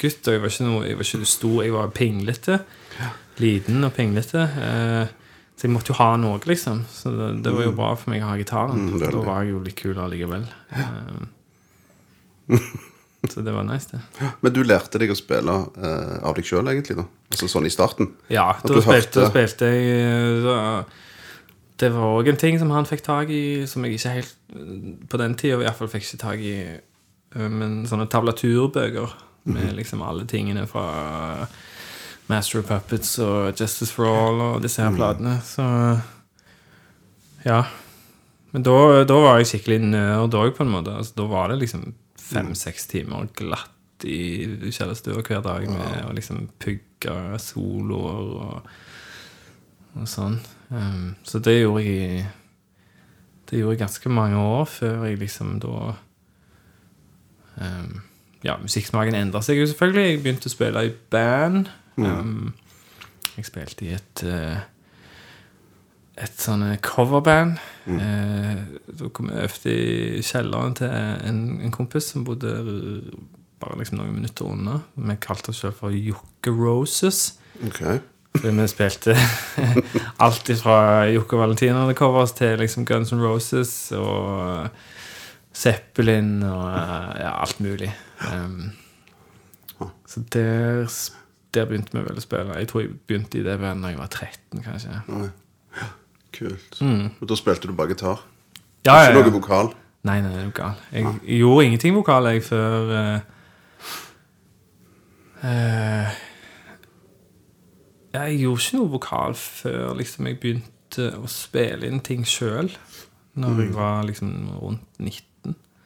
gutt. 0.00 0.22
Og 0.26 0.34
jeg 0.34 0.42
var 0.42 0.52
ikke, 0.52 0.66
noe, 0.68 0.82
jeg 0.86 0.98
var 0.98 1.08
ikke 1.10 1.30
stor, 1.30 1.60
jeg 1.64 1.76
var 1.76 1.94
pinglete. 1.96 2.58
Liten 3.42 3.84
og 3.84 3.92
pinglete. 3.96 4.42
Eh, 4.42 5.14
så 5.56 5.64
jeg 5.64 5.72
måtte 5.72 5.92
jo 5.92 5.98
ha 6.00 6.10
noe, 6.20 6.40
liksom. 6.44 6.82
Så 6.92 7.12
det, 7.14 7.30
det 7.46 7.52
var 7.54 7.64
jo 7.64 7.76
bra 7.76 7.94
for 7.96 8.12
meg 8.12 8.24
å 8.24 8.32
ha 8.32 8.36
gitaren. 8.40 8.90
Mm, 8.90 8.98
da 9.00 9.22
var 9.24 9.44
jeg 9.44 9.54
jo 9.54 9.62
litt 9.64 9.78
kul 9.78 9.96
allikevel. 10.00 10.44
Eh, 10.76 12.58
så 13.30 13.42
det 13.42 13.54
var 13.56 13.64
nice, 13.66 13.88
det. 13.90 14.28
Men 14.44 14.54
du 14.54 14.60
lærte 14.66 15.00
deg 15.02 15.10
å 15.12 15.18
spille 15.18 15.56
eh, 15.80 16.16
av 16.20 16.36
deg 16.36 16.46
sjøl, 16.46 16.68
egentlig? 16.72 16.98
da? 17.00 17.06
Altså 17.32 17.48
sånn 17.50 17.66
i 17.68 17.72
starten? 17.72 18.12
Ja, 18.32 18.50
da 18.62 18.82
spilte, 18.84 19.26
spilte 19.32 19.70
jeg 19.72 20.44
da, 20.44 20.58
Det 21.80 21.90
var 21.92 22.20
òg 22.20 22.30
en 22.30 22.38
ting 22.40 22.60
som 22.60 22.70
han 22.70 22.86
fikk 22.88 23.02
tak 23.08 23.32
i, 23.34 23.64
som 23.66 23.84
jeg 23.84 23.96
ikke 23.96 24.12
helt 24.14 24.36
På 25.10 25.18
den 25.18 25.34
tida 25.40 25.56
i 25.56 25.64
hvert 25.64 25.80
fall 25.80 25.90
fikk 25.90 26.06
ikke 26.06 26.22
tak 26.22 26.44
i. 26.44 26.56
Men 27.36 27.80
sånne 27.90 28.06
tablaturbøker 28.12 29.16
med 29.46 29.76
liksom 29.78 30.02
alle 30.02 30.26
tingene 30.28 30.66
fra 30.70 31.46
Master 32.26 32.60
of 32.60 32.68
Puppets 32.68 33.18
og 33.22 33.54
Justice 33.54 33.92
for 33.94 34.10
All 34.10 34.42
og 34.42 34.62
disse 34.64 34.82
her 34.82 34.94
platene. 34.94 35.38
Så 35.46 35.64
ja. 37.46 37.60
Men 38.50 38.64
da, 38.66 39.04
da 39.06 39.20
var 39.22 39.38
jeg 39.38 39.50
skikkelig 39.52 39.78
nerd 39.92 40.34
òg, 40.34 40.54
på 40.56 40.64
en 40.64 40.72
måte. 40.72 40.94
Altså, 40.96 41.14
da 41.18 41.28
var 41.30 41.52
det 41.52 41.60
liksom 41.60 41.92
fem-seks 42.26 42.88
timer 42.90 43.28
glatt 43.38 44.06
i 44.06 44.70
kjellerstua 44.72 45.22
hver 45.22 45.44
dag 45.44 45.68
med 45.70 46.02
å 46.08 46.14
liksom 46.16 46.48
pugge 46.62 47.14
soloer 47.42 48.32
og, 48.42 48.72
og 49.96 50.10
sånn. 50.10 50.40
Um, 50.68 51.14
så 51.22 51.38
det 51.38 51.60
gjorde 51.60 51.84
jeg 51.84 51.94
i 51.94 52.24
Det 53.46 53.60
gjorde 53.60 53.76
jeg 53.76 53.82
ganske 53.84 54.10
mange 54.10 54.40
år 54.42 54.64
før 54.66 55.04
jeg 55.06 55.20
liksom 55.20 55.60
da 55.62 55.92
um, 57.62 58.00
Ja, 58.46 58.54
musikksmaken 58.62 59.18
endra 59.18 59.42
seg 59.42 59.58
jo 59.58 59.66
selvfølgelig. 59.66 60.06
Jeg 60.06 60.22
begynte 60.22 60.50
å 60.50 60.54
spille 60.54 60.86
i 60.86 60.94
band. 61.10 61.70
Um, 61.98 62.54
jeg 63.34 63.48
spilte 63.48 63.86
i 63.88 63.94
et 63.96 64.22
uh, 64.28 64.60
et 66.16 66.40
sånn 66.40 66.64
coverband. 66.84 67.58
Eh, 67.92 68.60
da 68.98 69.08
kom 69.14 69.28
jeg 69.30 69.48
øvde 69.50 69.72
i 69.72 70.22
kjelleren 70.24 70.76
til 70.78 70.90
en, 70.90 71.40
en 71.62 71.74
kompis 71.74 72.08
som 72.12 72.24
bodde 72.26 72.52
bare 73.60 73.78
liksom 73.80 74.00
noen 74.00 74.16
minutter 74.16 74.48
unna. 74.48 74.80
Vi 74.96 75.18
kalte 75.20 75.52
oss 75.52 75.60
selv 75.64 75.76
for 75.80 75.92
Jokke 75.92 76.52
Roses. 76.56 77.36
Okay. 77.68 78.00
Fordi 78.36 78.52
vi 78.56 78.68
spilte 78.68 79.16
alt 80.24 80.50
fra 80.60 80.78
Jokke 81.12 81.40
Valentiner-covers 81.40 82.36
til 82.36 82.58
liksom 82.60 82.84
Guns 82.88 83.12
N' 83.12 83.22
Roses 83.22 83.72
og 83.96 84.68
Zeppelin 85.56 86.42
og 86.44 86.66
eh, 86.68 87.12
ja, 87.22 87.30
alt 87.40 87.60
mulig. 87.64 87.88
Um, 88.32 88.72
så 90.06 90.20
der, 90.32 90.84
der 91.54 91.68
begynte 91.68 91.96
vi 91.96 92.04
vel 92.04 92.20
å 92.20 92.24
spille. 92.24 92.58
Jeg 92.60 92.68
tror 92.70 92.84
jeg 92.84 92.92
begynte 93.08 93.40
i 93.40 93.44
det 93.46 93.56
bandet 93.60 93.86
da 93.86 93.92
jeg 93.94 94.00
var 94.02 94.12
13, 94.12 94.62
kanskje. 94.64 95.00
Oi. 95.16 95.30
Kult. 96.36 96.80
Og 96.82 97.28
da 97.30 97.38
spilte 97.38 97.68
du 97.70 97.76
bare 97.76 97.94
gitar? 97.94 98.20
Ja, 98.84 99.00
Ja, 99.00 99.10
Ikke 99.10 99.30
noe 99.30 99.38
vokal? 99.40 99.72
Nei, 100.06 100.20
nei, 100.22 100.44
jo. 100.44 100.52
Jeg, 100.92 101.04
jeg 101.26 101.40
gjorde 101.40 101.64
ingenting 101.66 101.96
vokal 101.96 102.28
jeg 102.30 102.44
før 102.46 102.92
uh, 102.94 103.20
Jeg 108.14 108.38
gjorde 108.40 108.62
ikke 108.62 108.78
noe 108.78 108.92
vokal 108.92 109.34
før 109.40 109.96
liksom 109.98 110.28
jeg 110.30 110.38
begynte 110.42 111.08
å 111.18 111.26
spille 111.30 111.88
inn 111.88 112.00
ting 112.04 112.22
sjøl. 112.28 112.70
Når 113.36 113.58
jeg 113.64 113.74
var 113.74 114.06
liksom 114.08 114.30
rundt 114.60 114.86
19. 115.02 115.35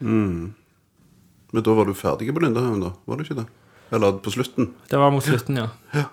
Men 0.00 1.62
da 1.66 1.74
var 1.74 1.84
du 1.88 1.94
ferdig 1.98 2.30
på 2.34 2.40
Lindahaugen, 2.44 2.80
da? 2.84 2.92
Var 3.06 3.16
du 3.16 3.22
ikke 3.24 3.38
det? 3.40 3.46
Eller 3.92 4.12
på 4.22 4.30
slutten? 4.30 4.68
Det 4.90 4.98
var 4.98 5.10
mot 5.10 5.24
slutten, 5.26 5.56
ja. 5.56 5.68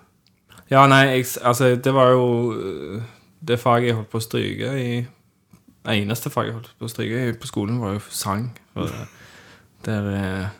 Ja, 0.68 0.82
nei, 0.86 1.04
jeg, 1.14 1.24
altså, 1.48 1.70
det 1.80 1.92
var 1.96 2.10
jo 2.12 2.24
øh, 2.52 3.02
det 3.40 3.56
faget 3.62 3.86
jeg 3.88 3.94
holdt 3.96 4.10
på 4.12 4.18
å 4.20 4.24
stryke 4.26 4.72
i 4.76 5.06
Eneste 5.88 6.28
faget 6.28 6.50
jeg 6.50 6.56
holdt 6.58 6.74
på 6.78 6.84
å 6.84 6.90
stryke 6.92 7.22
i 7.30 7.32
på 7.40 7.48
skolen, 7.48 7.78
var 7.80 7.94
jo 7.96 8.02
sang. 8.12 8.50
For 8.74 8.84
det- 8.90 9.06
der 9.86 10.50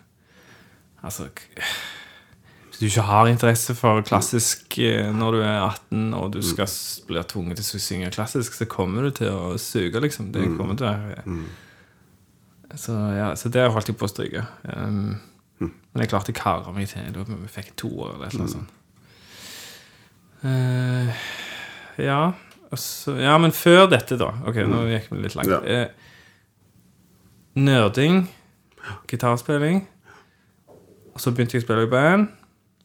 Altså 1.04 1.26
Hvis 1.28 2.78
du 2.80 2.87
ikke 2.87 3.02
har 3.11 3.26
interesse 3.28 3.75
for 3.75 4.00
klassisk 4.06 4.78
eh, 4.78 5.12
når 5.12 5.32
du 5.37 5.38
er 5.42 5.61
18, 5.66 6.14
og 6.14 6.32
du 6.32 6.40
skal 6.42 6.66
bli 7.11 7.23
tvunget 7.28 7.56
til 7.61 7.76
å 7.76 7.82
synge 7.82 8.11
klassisk, 8.14 8.54
så 8.54 8.64
kommer 8.70 9.02
du 9.02 9.11
til 9.11 9.28
å 9.35 9.58
suge, 9.58 10.00
liksom. 10.00 10.32
Det 10.32 10.47
kommer 10.56 10.76
til 10.78 10.87
å 10.87 10.94
være 10.94 11.25
så, 12.77 12.95
ja, 13.17 13.29
så 13.37 13.49
det 13.53 13.69
holdt 13.73 13.89
jeg 13.89 13.97
på 13.99 14.09
å 14.09 14.11
stryke. 14.13 14.45
Um, 14.69 15.21
Men 15.59 16.05
jeg 16.05 16.11
klarte 16.13 16.35
å 16.35 16.37
kare 16.37 16.73
meg 16.75 16.91
til. 16.91 17.09
Da 17.15 17.25
vi 17.27 17.49
fikk 17.51 17.73
to 17.81 17.91
år 18.05 18.19
eller 18.19 18.35
noe 18.37 18.49
mm. 18.49 18.53
sånt. 18.53 18.75
Uh, 20.39 21.09
ja, 21.99 22.21
altså, 22.71 23.17
ja, 23.19 23.33
men 23.43 23.51
før 23.51 23.89
dette, 23.91 24.15
da 24.21 24.29
Ok, 24.47 24.61
nå 24.71 24.85
gikk 24.87 25.09
vi 25.11 25.25
litt 25.25 25.35
langt. 25.35 25.51
Ja. 25.67 25.89
Uh, 25.89 26.09
nerding, 27.59 28.29
gitarspilling. 29.11 29.83
Og 31.11 31.25
så 31.25 31.33
begynte 31.35 31.57
jeg 31.57 31.65
å 31.65 31.67
spille 31.67 31.89
i 31.89 31.91
band 31.91 32.29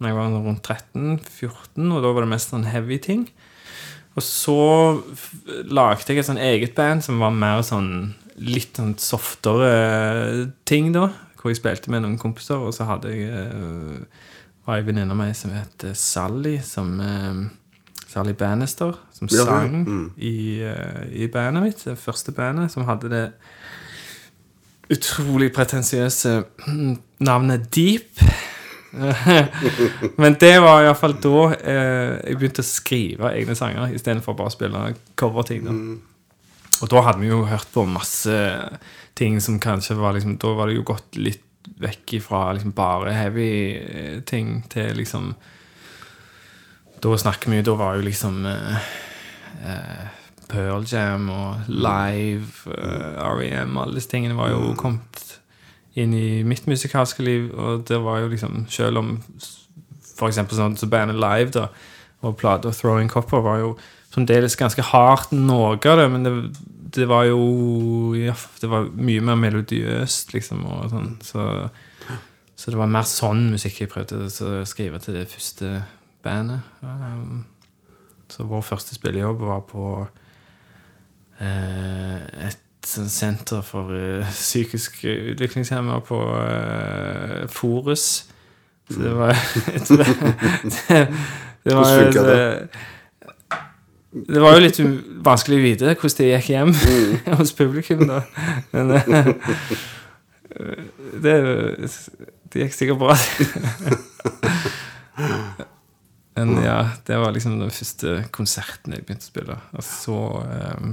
Når 0.02 0.10
jeg 0.10 0.18
var 0.18 0.32
rundt 0.34 0.66
13-14, 0.66 1.92
og 1.94 2.00
da 2.02 2.10
var 2.16 2.26
det 2.26 2.32
mest 2.32 2.56
sånn 2.56 2.66
heavy 2.66 2.98
ting. 2.98 3.28
Og 4.18 4.26
så 4.26 4.58
lagde 5.70 6.10
jeg 6.10 6.22
et 6.22 6.28
sånn 6.28 6.42
eget 6.42 6.74
band 6.78 7.06
som 7.06 7.22
var 7.22 7.34
mer 7.34 7.62
sånn 7.66 8.16
litt 8.42 8.78
sånn 8.80 8.96
softere 8.98 10.52
ting, 10.66 10.92
da. 10.96 11.10
Hvor 11.42 11.52
jeg 11.52 11.60
spilte 11.60 11.92
med 11.92 12.02
noen 12.06 12.18
kompiser, 12.18 12.56
og 12.64 12.74
så 12.74 12.86
hadde 12.88 13.12
jeg 13.12 13.28
uh, 13.30 14.00
var 14.66 14.80
ei 14.80 14.86
venninne 14.88 15.12
av 15.12 15.20
meg 15.20 15.34
som 15.36 15.52
het 15.52 15.84
eh, 15.84 15.92
Sally, 15.98 16.54
som 16.64 16.94
uh, 17.04 17.42
Sally 18.08 18.32
Bannister, 18.40 18.94
som 19.12 19.28
Ja, 19.32 19.38
ja. 19.42 19.46
sang 19.50 19.84
Mm. 19.86 20.06
i, 20.18 20.64
uh, 20.64 21.04
i 21.12 21.28
bandet 21.28 21.64
mitt, 21.64 21.84
det 21.84 21.98
første 22.00 22.32
bandet, 22.32 22.72
som 22.72 22.86
hadde 22.88 23.10
det 23.12 23.26
utrolig 24.94 25.52
pretensiøse 25.56 26.44
navnet 27.30 27.68
Deep. 27.76 28.20
Men 30.22 30.36
det 30.40 30.54
var 30.62 30.84
iallfall 30.86 31.16
da 31.24 31.38
eh, 31.58 32.12
jeg 32.30 32.38
begynte 32.38 32.62
å 32.62 32.68
skrive 32.68 33.32
egne 33.34 33.56
sanger 33.58 33.94
istedenfor 33.96 34.36
bare 34.38 34.52
å 34.52 34.54
spille 34.54 34.82
coverting. 35.18 35.64
Da. 35.66 35.74
Og 36.84 36.92
da 36.92 37.04
hadde 37.06 37.22
vi 37.24 37.32
jo 37.32 37.46
hørt 37.48 37.70
på 37.72 37.86
masse 37.88 38.36
ting 39.16 39.40
som 39.42 39.60
kanskje 39.64 39.96
var 39.96 40.16
liksom 40.16 40.38
Da 40.42 40.54
var 40.58 40.68
det 40.68 40.78
jo 40.78 40.88
gått 40.88 41.16
litt 41.20 41.44
vekk 41.80 42.18
ifra 42.20 42.42
liksom 42.54 42.74
bare 42.76 43.14
heavy 43.16 43.52
eh, 43.80 44.18
ting 44.28 44.58
til 44.72 44.98
liksom 45.00 45.32
Da 47.00 47.16
snakker 47.24 47.52
vi 47.52 47.62
jo 47.62 47.70
Da 47.70 47.78
var 47.80 47.96
jo 47.96 48.08
liksom 48.10 48.44
eh, 48.50 48.90
eh, 49.64 50.04
Pearl 50.54 50.84
Jam 50.86 51.30
og 51.34 51.70
Live, 51.72 52.70
eh, 52.70 53.16
R.E.M. 53.24 53.78
Alle 53.80 53.96
disse 53.98 54.12
tingene 54.12 54.38
var 54.38 54.52
jo 54.52 54.76
kommet 54.78 55.24
inn 55.98 56.14
i 56.14 56.44
mitt 56.46 56.68
musikalske 56.68 57.24
liv, 57.24 57.48
og 57.54 57.88
det 57.90 57.98
var 58.04 58.20
jo 58.22 58.30
liksom 58.34 58.66
Selv 58.70 59.02
om 59.02 59.16
eksempel 60.24 60.56
sånn 60.56 60.78
som 60.80 60.92
bandet 60.92 61.18
Live 61.20 61.52
da 61.56 61.68
og 62.24 62.38
plata 62.40 62.72
Throwing 62.72 63.10
Copper 63.12 63.42
var 63.44 63.58
jo 63.60 63.74
fremdeles 64.14 64.56
ganske 64.56 64.86
hardt 64.94 65.34
noe 65.36 65.74
av 65.76 65.98
det, 66.00 66.06
men 66.14 66.24
det, 66.24 66.34
det 66.96 67.08
var 67.10 67.24
jo 67.26 68.14
ja, 68.18 68.36
Det 68.62 68.70
var 68.70 68.90
mye 68.94 69.22
mer 69.26 69.40
melodiøst, 69.40 70.34
liksom, 70.36 70.64
sånn. 70.92 71.16
Så, 71.26 71.46
så 72.56 72.72
det 72.72 72.80
var 72.80 72.92
mer 72.92 73.08
sånn 73.10 73.48
musikk 73.54 73.82
jeg 73.82 73.92
prøvde 73.92 74.26
å 74.28 74.66
skrive 74.70 75.02
til 75.04 75.18
det 75.18 75.28
første 75.32 75.82
bandet. 76.24 76.62
Um, 76.82 77.46
så 78.32 78.46
vår 78.50 78.62
første 78.66 78.96
spillejobb 78.96 79.42
var 79.46 79.64
på 79.70 79.88
uh, 81.42 82.20
et 82.48 82.60
senter 82.84 83.62
for 83.66 83.94
uh, 83.94 84.30
psykisk 84.30 85.04
utviklingshemmede 85.06 86.02
på 86.08 86.20
uh, 86.22 87.50
Forus. 87.52 88.30
Så 88.92 89.00
det 89.00 89.14
var 89.16 89.38
det, 89.90 90.08
det, 90.64 91.08
det 91.64 91.76
var 91.78 91.88
et, 92.04 92.82
det 94.14 94.42
var 94.42 94.54
jo 94.54 94.62
litt 94.62 94.80
vanskelig 95.26 95.58
å 95.58 95.64
vite 95.64 95.94
hvordan 95.98 96.18
det 96.20 96.28
gikk 96.30 96.50
hjem 96.54 96.72
hos 97.40 97.54
publikum, 97.58 98.04
da. 98.10 98.20
Men 98.74 98.92
eh, 98.94 99.30
det, 101.24 101.36
det 102.54 102.68
gikk 102.68 102.76
sikkert 102.78 103.02
bra. 103.02 103.18
Men 106.34 106.56
ja, 106.64 106.78
det 107.06 107.18
var 107.22 107.34
liksom 107.34 107.60
den 107.62 107.74
første 107.74 108.24
konserten 108.34 108.94
jeg 108.96 109.06
begynte 109.06 109.26
å 109.26 109.32
spille. 109.34 109.58
Og 109.78 109.84
så 109.86 110.20
eh, 110.46 110.88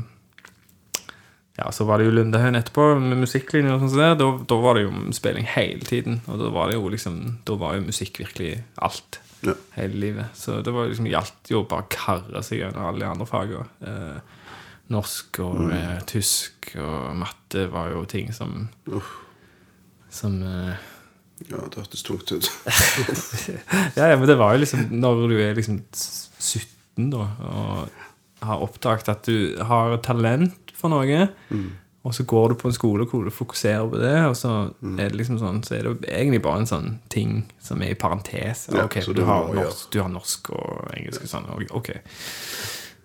Ja, 1.60 1.68
så 1.76 1.84
var 1.88 2.00
det 2.00 2.08
jo 2.08 2.16
Lundehøyen 2.16 2.56
etterpå, 2.56 2.94
med 3.00 3.20
musikklinjer 3.20 3.76
og 3.76 3.84
sånn. 3.84 4.00
det. 4.00 4.10
Da, 4.20 4.28
da 4.48 4.60
var 4.64 4.76
det 4.76 4.86
jo 4.86 4.92
spilling 5.16 5.48
hele 5.56 5.84
tiden. 5.84 6.22
Og 6.28 6.40
da 6.40 6.52
var 6.56 6.68
det 6.70 6.76
jo 6.78 6.92
liksom 6.92 7.20
Da 7.48 7.56
var 7.60 7.76
jo 7.76 7.88
musikk 7.88 8.20
virkelig 8.22 8.62
alt. 8.80 9.20
Ja. 9.46 9.54
Hele 9.76 10.00
livet. 10.02 10.36
Så 10.36 10.60
det 10.64 10.72
var 10.74 10.90
liksom 10.90 11.08
gjaldt 11.08 11.50
jo 11.52 11.64
bare 11.68 11.86
å 11.86 11.90
karre 11.92 12.42
seg 12.44 12.60
gjennom 12.60 12.90
alle 12.90 13.04
de 13.04 13.08
andre 13.08 13.28
fagene. 13.28 13.66
Eh, 13.80 14.38
norsk 14.90 15.40
og 15.44 15.70
eh, 15.74 15.98
tysk 16.10 16.72
og 16.80 17.14
matte 17.20 17.66
var 17.70 17.92
jo 17.94 18.04
ting 18.10 18.32
som 18.34 18.68
Som 20.10 20.40
eh, 20.42 20.88
Ja, 21.46 21.62
det 21.62 21.78
hørtes 21.78 22.02
tungt 22.04 22.32
ut. 22.34 22.50
ja, 23.98 24.10
ja, 24.10 24.16
men 24.16 24.26
det 24.28 24.36
var 24.36 24.56
jo 24.56 24.64
liksom 24.64 24.88
Når 24.90 25.22
du 25.30 25.36
er 25.38 25.54
liksom 25.56 25.78
17 25.94 27.10
da 27.14 27.28
og 27.50 28.00
har 28.40 28.62
oppdaget 28.64 29.08
at 29.12 29.26
du 29.28 29.60
har 29.68 29.98
talent 30.04 30.72
for 30.76 30.88
noe, 30.92 31.26
og 32.00 32.14
så 32.16 32.24
går 32.24 32.48
du 32.48 32.54
på 32.56 32.68
en 32.70 32.74
skole 32.74 33.04
hvor 33.08 33.26
du 33.26 33.30
fokuserer 33.34 33.84
på 33.90 33.98
det, 34.00 34.14
og 34.24 34.36
så 34.38 34.50
er 34.80 35.10
det 35.10 35.18
liksom 35.20 35.36
sånn 35.40 35.60
Så 35.66 35.74
er 35.76 35.84
det 35.84 36.08
egentlig 36.08 36.40
bare 36.46 36.62
en 36.62 36.70
sånn 36.70 36.94
ting 37.12 37.42
som 37.60 37.82
er 37.84 37.92
i 37.92 37.98
parentes. 37.98 38.68
Ja, 38.72 38.86
ok, 38.86 39.02
du 39.12 39.20
har, 39.28 39.50
norsk, 39.52 39.90
du 39.92 40.00
har 40.00 40.08
norsk 40.12 40.48
og 40.56 40.94
engelsk 40.96 41.26
og 41.26 41.32
sånn. 41.34 41.50
Ok. 41.76 41.92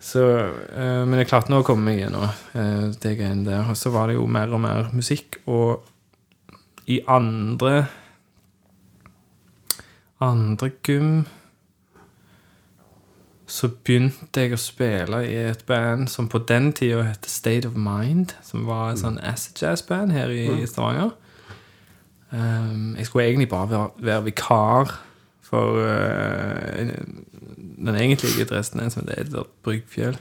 Så, 0.06 0.22
eh, 0.22 1.02
men 1.04 1.20
jeg 1.20 1.28
klarte 1.28 1.52
nå 1.52 1.60
å 1.60 1.66
komme 1.66 1.90
meg 1.90 2.00
gjennom 2.00 2.24
uh, 2.24 2.88
det 3.02 3.16
greiene 3.18 3.44
der. 3.44 3.68
Og 3.68 3.76
så 3.76 3.92
var 3.92 4.08
det 4.08 4.16
jo 4.16 4.24
mer 4.30 4.54
og 4.54 4.62
mer 4.64 4.88
musikk, 4.96 5.42
og 5.50 5.84
i 6.86 7.00
andre 7.10 7.84
andre 10.22 10.70
gym 10.86 11.26
så 13.46 13.68
begynte 13.70 14.42
jeg 14.42 14.56
å 14.56 14.58
spille 14.58 15.20
i 15.22 15.36
et 15.52 15.62
band 15.68 16.08
som 16.10 16.26
på 16.30 16.40
den 16.48 16.72
tida 16.74 17.04
het 17.06 17.28
State 17.30 17.68
of 17.68 17.76
Mind. 17.78 18.34
Som 18.42 18.66
var 18.66 18.90
et 18.90 19.02
sånn 19.02 19.20
acid 19.22 19.62
jazz-band 19.62 20.14
her 20.14 20.32
i 20.34 20.66
Stavanger. 20.66 21.14
Um, 22.32 22.96
jeg 22.98 23.06
skulle 23.06 23.28
egentlig 23.28 23.48
bare 23.52 23.70
være, 23.70 23.90
være 24.08 24.26
vikar 24.26 24.96
for 25.46 25.78
uh, 25.78 26.90
den 27.86 27.94
egentlige 27.94 28.48
dresten, 28.50 28.82
en 28.82 28.90
som 28.90 29.04
heter 29.04 29.22
Edvard 29.22 29.52
Bryggfjell. 29.62 30.18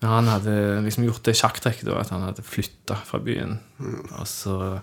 Men 0.00 0.10
han 0.10 0.30
hadde 0.32 0.56
liksom 0.84 1.04
gjort 1.04 1.24
det 1.28 1.36
sjakktrekket 1.36 1.92
at 1.92 2.12
han 2.12 2.24
hadde 2.24 2.44
flytta 2.44 2.96
fra 3.04 3.20
byen. 3.24 3.58
Og 4.18 4.26
så 4.28 4.78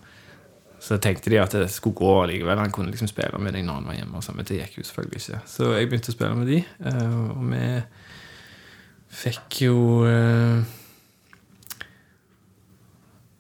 så 0.82 0.98
tenkte 0.98 1.30
de 1.30 1.38
at 1.38 1.54
det 1.54 1.67
skulle 1.70 1.96
gå 1.96 2.26
likevel. 2.26 2.58
Han 2.58 2.72
kunne 2.74 2.89
liksom 2.89 3.10
spille 3.10 3.38
med 3.38 3.54
deg 3.54 3.65
når 3.67 3.80
han 3.80 3.89
var 3.91 3.98
hjemme. 4.00 4.17
Og 4.17 4.26
sånn, 4.26 4.39
men 4.39 4.48
det 4.50 4.58
gikk 4.58 4.80
jo 4.80 4.86
selvfølgelig 4.88 5.20
ikke. 5.22 5.41
Så 5.54 5.74
jeg 5.76 5.89
begynte 5.91 6.10
å 6.10 6.15
spille 6.15 6.38
med 6.39 6.50
de, 6.50 6.62
eh, 6.89 7.17
og 7.36 7.44
vi 7.52 7.65
fikk 9.22 9.60
jo 9.67 9.80
eh, 10.08 10.78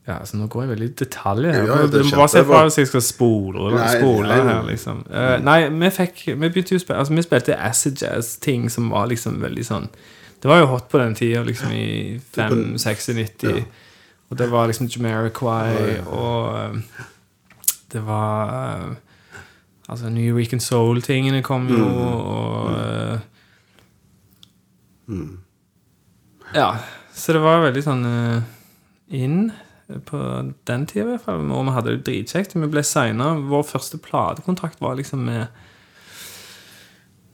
Ja, 0.05 0.17
altså 0.17 0.37
nå 0.37 0.47
går 0.51 0.65
jeg 0.65 0.71
veldig 0.73 0.87
i 0.89 0.95
detalj 1.01 1.47
her. 1.47 1.59
Ja, 1.65 1.75
ja, 1.81 1.89
det 1.89 2.01
må 2.05 2.15
bare 2.19 2.31
se 2.33 2.41
for 2.45 2.67
hvis 2.67 2.77
jeg 2.81 2.89
skal 2.89 3.03
spole, 3.05 3.67
eller 3.67 3.79
Nei, 3.79 3.91
spole 4.01 4.29
nei. 4.29 4.39
her, 4.49 4.63
liksom. 4.67 5.03
Uh, 5.09 5.35
nei, 5.45 5.59
vi 5.81 5.91
fikk 5.97 6.23
Vi 6.31 6.39
begynte 6.41 6.75
jo 6.75 6.81
å 6.81 6.83
spille 6.83 7.03
Altså, 7.03 7.15
vi 7.15 7.25
spilte 7.25 7.57
acid 7.69 8.01
jazz-ting 8.01 8.65
som 8.73 8.89
var 8.91 9.07
liksom 9.13 9.37
veldig 9.41 9.65
sånn 9.65 9.87
Det 10.41 10.49
var 10.49 10.61
jo 10.61 10.71
hot 10.73 10.89
på 10.91 10.99
den 11.01 11.15
tida, 11.17 11.45
liksom 11.45 11.73
i 11.73 12.19
5-96. 12.35 13.45
Ja. 13.45 13.63
Og 14.33 14.41
det 14.41 14.49
var 14.51 14.69
liksom 14.69 14.89
Jamiroquai, 14.89 16.01
og 16.09 16.81
det 17.91 18.05
var 18.05 18.51
eh, 18.57 18.91
Altså, 19.91 20.09
New 20.09 20.35
Week 20.37 20.53
and 20.53 20.61
Soul-tingene 20.63 21.41
kom 21.43 21.65
jo, 21.67 21.83
og 21.83 23.19
mm. 25.07 25.39
Ja. 26.55 26.75
Så 27.13 27.33
det 27.35 27.41
var 27.43 27.65
veldig 27.65 27.83
sånn 27.83 28.05
eh, 28.07 28.45
inn 29.19 29.51
på 30.07 30.19
den 30.67 30.85
tida, 30.87 31.03
i 31.03 31.09
hvert 31.09 31.25
fall. 31.25 31.43
Og 31.51 31.65
vi 31.67 31.75
hadde 31.75 31.95
det 31.97 32.05
dritkjekt. 32.07 32.55
Vi 32.55 32.69
ble 32.71 32.83
signa. 32.87 33.33
Vår 33.51 33.65
første 33.67 33.99
platekontrakt 33.99 34.81
var 34.83 34.95
liksom 34.99 35.25
med 35.27 35.45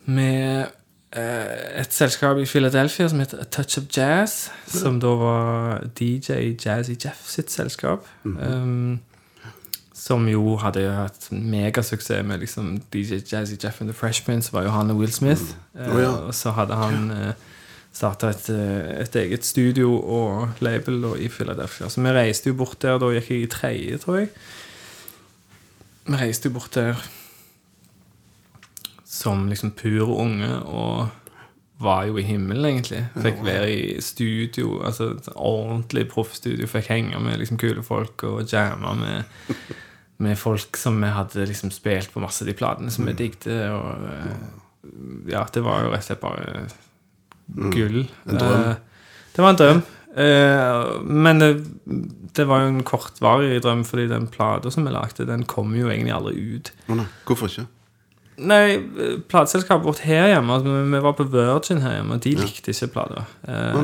Med 0.08 0.70
eh, 1.12 1.82
et 1.82 1.94
selskap 1.94 2.38
i 2.40 2.46
Philadelphia 2.46 3.10
som 3.12 3.20
heter 3.20 3.42
A 3.42 3.44
Touch 3.44 3.78
of 3.78 3.90
Jazz. 3.98 4.50
Som 4.66 5.02
da 5.04 5.14
var 5.20 5.84
DJ 6.00 6.56
Jazzy 6.56 6.96
Jeff 6.96 7.28
sitt 7.28 7.52
selskap. 7.52 8.08
um, 8.24 9.00
som 9.98 10.28
jo 10.30 10.56
hadde 10.62 10.86
hatt 10.94 11.28
megasuksess 11.32 12.26
med 12.26 12.44
liksom 12.44 12.76
DJ 12.94 13.18
Jazzy 13.26 13.58
Jeff 13.58 13.82
and 13.82 13.90
The 13.90 13.98
Fresh 13.98 14.26
Prince. 14.26 14.54
var 14.54 14.68
jo 14.68 14.70
han 14.76 14.92
og 14.94 15.02
Will 15.02 15.14
Smith. 15.14 15.58
Mm. 15.74 15.90
Oh, 15.90 16.02
ja. 16.02 16.12
Og 16.30 16.36
så 16.38 16.54
hadde 16.54 16.78
han 16.78 17.12
uh, 17.12 17.32
starta 17.98 18.30
et, 18.30 18.50
eh, 18.54 19.02
et 19.02 19.16
eget 19.16 19.46
studio 19.46 19.96
og 19.98 20.62
label 20.62 21.02
da, 21.02 21.16
i 21.18 21.28
Philadelphia. 21.28 21.90
Så 21.90 22.02
vi 22.02 22.14
reiste 22.14 22.52
jo 22.52 22.58
bort 22.60 22.82
der. 22.82 23.00
Da 23.02 23.10
gikk 23.16 23.32
jeg 23.34 23.46
i 23.48 23.52
tredje, 23.52 23.98
tror 24.04 24.20
jeg. 24.22 24.30
Vi 26.08 26.20
reiste 26.22 26.52
jo 26.52 26.58
bort 26.60 26.76
der 26.78 27.02
som 29.08 29.48
liksom 29.50 29.72
pur 29.74 30.12
unge 30.14 30.52
og 30.70 31.08
var 31.80 32.06
jo 32.10 32.18
i 32.18 32.26
himmelen, 32.26 32.66
egentlig. 32.66 33.04
Fikk 33.22 33.42
være 33.46 33.72
i 33.72 34.02
studio, 34.02 34.80
altså 34.86 35.12
ordentlig 35.36 36.08
proffstudio. 36.10 36.68
Fikk 36.68 36.90
henge 36.90 37.20
med 37.22 37.38
liksom 37.38 37.58
kule 37.62 37.84
folk 37.86 38.24
og 38.24 38.48
jamme 38.54 38.96
med, 38.98 39.24
med 40.24 40.38
folk 40.40 40.78
som 40.80 40.98
vi 41.04 41.10
hadde 41.14 41.46
liksom 41.46 41.70
spilt 41.72 42.10
på 42.14 42.22
masse 42.24 42.42
av 42.44 42.48
de 42.50 42.56
platene 42.58 42.92
som 42.94 43.06
vi 43.06 43.14
digget. 43.14 43.48
Og 43.70 44.08
eh, 44.10 44.34
ja, 45.34 45.44
det 45.54 45.62
var 45.66 45.84
jo 45.86 45.92
rett 45.94 46.02
og 46.04 46.08
slett 46.10 46.24
bare 46.24 46.68
gull. 47.74 48.04
En 48.28 48.42
drøm. 48.42 48.66
Eh, 48.72 48.76
Det 49.38 49.44
var 49.46 49.54
en 49.54 49.60
drøm. 49.62 49.82
Eh, 50.18 51.02
Men 51.06 51.40
det, 51.40 51.50
det 52.34 52.48
var 52.50 52.64
jo 52.64 52.72
en 52.74 52.84
kortvarig 52.84 53.62
drøm, 53.62 53.84
fordi 53.86 54.08
den 54.10 54.28
plata 54.34 54.72
som 54.74 54.86
vi 54.88 54.92
lagde, 54.96 55.28
den 55.30 55.46
kom 55.46 55.76
jo 55.78 55.90
egentlig 55.92 56.16
aldri 56.16 56.36
ut. 56.58 56.72
Hvorfor 57.28 57.52
ikke? 57.52 57.68
Nei, 58.38 58.78
plateselskapet 59.30 59.86
vårt 59.88 60.04
her 60.06 60.28
hjemme 60.30 60.54
altså, 60.54 60.74
Vi 60.92 61.00
var 61.02 61.16
på 61.18 61.26
Virgin 61.34 61.80
her 61.82 61.96
hjemme, 61.96 62.18
og 62.20 62.22
de 62.26 62.36
likte 62.38 62.70
ikke 62.74 62.92
plata. 62.94 63.24
Eh, 63.48 63.80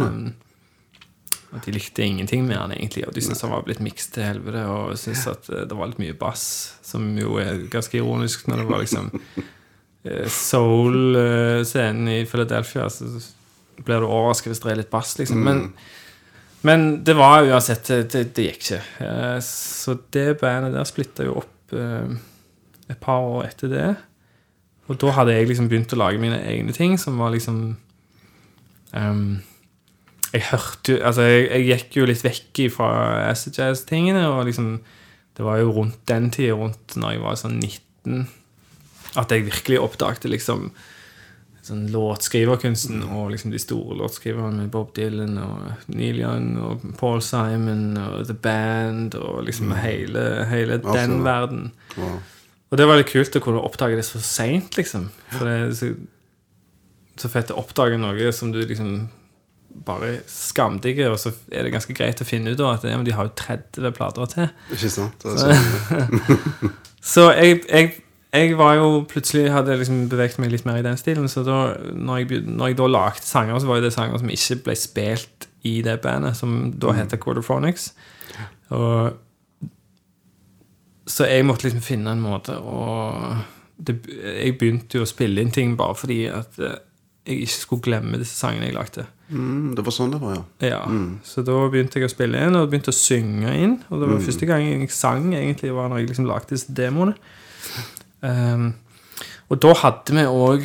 og 1.53 1.61
de 1.61 1.73
likte 1.75 2.01
ingenting 2.01 2.47
med 2.47 2.57
han 2.57 2.71
egentlig. 2.73 3.05
Og 3.07 3.13
de 3.13 3.21
syntes 3.21 3.43
han 3.45 3.51
var 3.53 3.65
blitt 3.67 3.81
mikst 3.83 4.15
til 4.15 4.25
helvete. 4.25 4.63
Og 4.73 4.97
syntes 4.97 5.27
at 5.29 5.49
eh, 5.53 5.65
det 5.69 5.77
var 5.77 5.91
litt 5.91 6.01
mye 6.01 6.15
bass, 6.17 6.45
som 6.85 7.05
jo 7.19 7.37
er 7.41 7.67
ganske 7.73 7.99
ironisk 7.99 8.47
når 8.49 8.63
det 8.63 8.69
var 8.71 8.81
liksom 8.81 9.11
eh, 9.13 10.25
Soul-scenen 10.33 12.09
i 12.15 12.23
Philadelphia. 12.29 12.89
Så 12.89 13.11
blir 13.83 14.01
du 14.01 14.07
overrasket 14.09 14.53
hvis 14.53 14.63
det 14.63 14.73
er 14.73 14.81
litt 14.81 14.93
bass, 14.93 15.13
liksom. 15.21 15.45
Men, 15.45 15.61
men 16.65 16.87
det 17.05 17.17
var 17.19 17.45
uansett 17.45 17.85
Det, 17.91 18.25
det, 18.33 18.47
gikk 18.49 18.59
ikke. 18.63 18.81
Eh, 19.05 19.37
Så 19.45 19.97
det 20.15 20.39
bandet 20.41 20.73
der 20.73 20.89
splitta 20.89 21.29
jo 21.29 21.37
opp 21.43 21.77
eh, 21.77 22.17
et 22.89 22.99
par 23.01 23.21
år 23.29 23.45
etter 23.51 23.69
det. 23.71 23.87
Og 24.89 24.97
da 24.99 25.13
hadde 25.15 25.37
jeg 25.37 25.47
liksom 25.47 25.69
begynt 25.71 25.93
å 25.95 26.01
lage 26.01 26.19
mine 26.19 26.41
egne 26.49 26.73
ting, 26.75 26.97
som 26.99 27.15
var 27.21 27.31
liksom 27.31 27.59
ehm, 28.91 29.37
Jeg 30.33 30.47
hørte 30.49 30.95
jo 30.95 31.01
Altså, 31.05 31.27
jeg, 31.29 31.43
jeg 31.51 31.67
gikk 31.67 31.99
jo 31.99 32.07
litt 32.09 32.23
vekk 32.25 32.63
fra 32.73 32.89
acid 33.29 33.59
jazz-tingene, 33.59 34.25
og 34.31 34.47
liksom 34.49 34.79
Det 35.37 35.45
var 35.45 35.61
jo 35.61 35.71
rundt 35.73 36.01
den 36.09 36.31
tida, 36.33 36.57
rundt 36.57 36.97
når 36.97 37.15
jeg 37.15 37.21
var 37.23 37.37
sånn 37.41 37.59
19, 37.59 38.25
at 39.17 39.31
jeg 39.33 39.47
virkelig 39.47 39.79
oppdagte 39.81 40.29
liksom 40.29 40.67
sånn 41.63 41.85
låtskriverkunsten 41.93 43.05
og 43.15 43.29
liksom 43.31 43.53
de 43.53 43.61
store 43.61 43.95
låtskriverne 44.01 44.65
med 44.65 44.71
Bob 44.73 44.91
Dylan 44.97 45.37
og 45.39 45.93
Neil 45.95 46.19
Young 46.19 46.57
og 46.59 46.83
Paul 46.99 47.21
Simon 47.23 47.95
og 48.01 48.25
The 48.27 48.35
Band 48.35 49.15
og 49.15 49.45
liksom 49.47 49.71
hele, 49.79 50.43
hele 50.51 50.81
den 50.83 50.91
Altså, 50.91 51.19
verden. 51.23 51.63
Wow. 51.95 52.17
Og 52.73 52.81
det 52.81 52.87
var 52.89 52.99
litt 52.99 53.13
kult 53.13 53.39
å 53.39 53.43
kunne 53.45 53.63
oppdage 53.63 53.95
det 53.99 54.05
så 54.07 54.19
seint, 54.19 54.75
liksom. 54.79 55.07
For 55.31 55.47
det 55.47 55.55
er 55.55 55.73
så, 55.77 55.91
så 57.21 57.31
fett 57.31 57.53
å 57.53 57.61
oppdage 57.61 57.99
noe 58.01 58.31
som 58.35 58.51
du 58.51 58.59
liksom 58.65 58.95
bare 59.85 60.19
skamdigger, 60.29 61.11
og 61.13 61.19
så 61.19 61.33
er 61.51 61.65
det 61.65 61.73
ganske 61.73 61.95
greit 61.97 62.21
å 62.21 62.27
finne 62.27 62.53
ut 62.53 62.61
at 62.67 62.85
ja, 62.87 62.99
de 63.03 63.15
har 63.15 63.29
jo 63.29 63.35
30 63.39 63.95
plater 63.97 64.31
til. 64.31 64.49
Ikke 64.75 64.91
sant? 64.93 65.23
Det 65.23 65.33
er 65.33 65.59
sånn. 65.59 66.73
Så 67.03 67.25
jeg, 67.35 67.57
jeg, 67.67 67.89
jeg 68.31 68.53
var 68.55 68.77
jo 68.79 69.01
plutselig 69.11 69.49
hadde 69.51 69.75
liksom 69.75 70.05
beveget 70.11 70.39
meg 70.39 70.53
litt 70.53 70.63
mer 70.63 70.79
i 70.79 70.85
den 70.85 70.95
stilen. 70.99 71.27
Så 71.27 71.43
da 71.43 71.73
når 71.91 72.21
jeg, 72.21 72.43
når 72.47 72.71
jeg 72.71 72.77
da 72.79 72.87
lagde 72.87 73.27
sanger, 73.27 73.59
så 73.59 73.67
var 73.67 73.81
jo 73.81 73.85
det 73.89 73.91
sanger 73.95 74.21
som 74.21 74.31
ikke 74.31 74.61
ble 74.69 74.77
spilt 74.79 75.49
i 75.67 75.81
det 75.83 75.97
bandet, 76.03 76.37
som 76.39 76.71
da 76.79 76.95
heter 76.95 77.19
Quarterphonics. 77.19 77.91
Og 78.73 79.19
så 81.11 81.27
jeg 81.27 81.43
måtte 81.45 81.67
liksom 81.67 81.83
finne 81.83 82.13
en 82.15 82.23
måte 82.23 82.55
å 82.55 82.79
det, 83.83 83.97
Jeg 84.07 84.55
begynte 84.59 84.99
jo 84.99 85.03
å 85.03 85.09
spille 85.09 85.43
inn 85.43 85.51
ting 85.51 85.73
bare 85.75 85.97
fordi 85.97 86.21
at 86.31 86.55
eh, 86.61 86.77
jeg 87.27 87.43
ikke 87.43 87.55
skulle 87.57 87.85
glemme 87.87 88.19
disse 88.21 88.37
sangene 88.37 88.69
jeg 88.69 88.75
lagde. 88.77 89.05
Mm, 89.29 89.71
det 89.77 89.85
var 89.85 89.95
sånn 89.95 90.11
det 90.11 90.19
var, 90.21 90.35
ja. 90.35 90.67
Ja, 90.67 90.81
Så 91.25 91.41
da 91.47 91.55
begynte 91.71 91.99
jeg 91.99 92.09
å 92.09 92.11
spille 92.11 92.41
inn 92.43 92.57
og 92.59 92.67
begynte 92.69 92.91
å 92.91 92.97
synge 92.97 93.53
inn. 93.55 93.77
Og 93.89 94.01
det 94.01 94.09
var 94.11 94.25
første 94.25 94.49
gang 94.49 94.65
jeg 94.67 94.91
sang, 94.93 95.31
egentlig, 95.33 95.71
var 95.73 95.87
når 95.89 96.03
jeg 96.03 96.11
liksom 96.11 96.27
lagde 96.29 96.51
disse 96.53 96.75
demoene. 96.75 97.15
Um, 98.23 98.73
og 99.51 99.59
da 99.63 99.73
hadde 99.81 100.15
vi 100.15 100.23
òg 100.27 100.61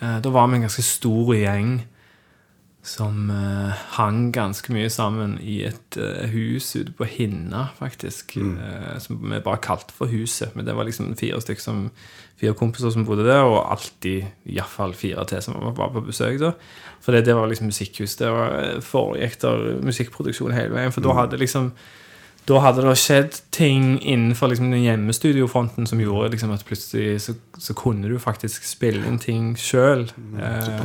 Da 0.00 0.30
var 0.32 0.48
vi 0.48 0.56
en 0.58 0.64
ganske 0.64 0.82
stor 0.84 1.32
gjeng 1.36 1.78
som 2.84 3.30
uh, 3.32 3.72
hang 3.96 4.28
ganske 4.34 4.72
mye 4.74 4.90
sammen 4.92 5.38
i 5.40 5.62
et 5.64 5.96
uh, 5.96 6.26
hus 6.28 6.68
ute 6.76 6.92
på 6.92 7.06
Hinna, 7.08 7.70
faktisk. 7.78 8.36
eh, 8.36 8.98
som 9.00 9.22
vi 9.22 9.40
bare 9.40 9.62
kalte 9.64 9.96
for 9.96 10.12
Huset. 10.12 10.52
Men 10.54 10.66
det 10.66 10.76
var 10.76 10.84
liksom 10.84 11.14
fire 11.16 11.40
stykker 11.40 11.64
som 11.64 11.88
Fire 12.34 12.50
kompiser 12.58 12.90
som 12.90 13.04
bodde 13.06 13.22
der, 13.22 13.46
og 13.46 13.70
alltid 13.70 14.24
iallfall 14.50 14.90
fire 14.98 15.22
til 15.30 15.42
som 15.42 15.54
var 15.54 15.92
på 15.94 16.00
besøk. 16.02 16.40
da 16.40 16.50
For 17.00 17.14
det, 17.14 17.26
det 17.28 17.36
var 17.38 17.46
liksom 17.46 17.68
musikkhus. 17.70 18.16
Det 18.18 18.26
var 18.26 18.80
foregikk 18.82 19.38
der 19.40 19.78
musikkproduksjon 19.86 20.52
hele 20.52 20.74
veien. 20.74 20.92
For 20.92 21.00
da 21.00 21.14
hadde 21.14 21.38
liksom 21.38 21.70
da 22.44 22.58
hadde 22.60 22.82
det 22.84 22.92
skjedd 23.00 23.38
ting 23.56 23.94
innenfor 24.02 24.50
liksom 24.52 24.68
den 24.68 24.82
hjemmestudiofronten 24.84 25.86
som 25.88 26.00
gjorde 26.02 26.34
liksom 26.34 26.52
at 26.52 26.64
plutselig 26.68 27.22
så, 27.24 27.34
så 27.56 27.72
kunne 27.78 28.10
du 28.10 28.18
faktisk 28.20 28.66
spille 28.68 29.06
inn 29.08 29.16
ting 29.22 29.54
sjøl. 29.56 30.04
Eh, 30.36 30.82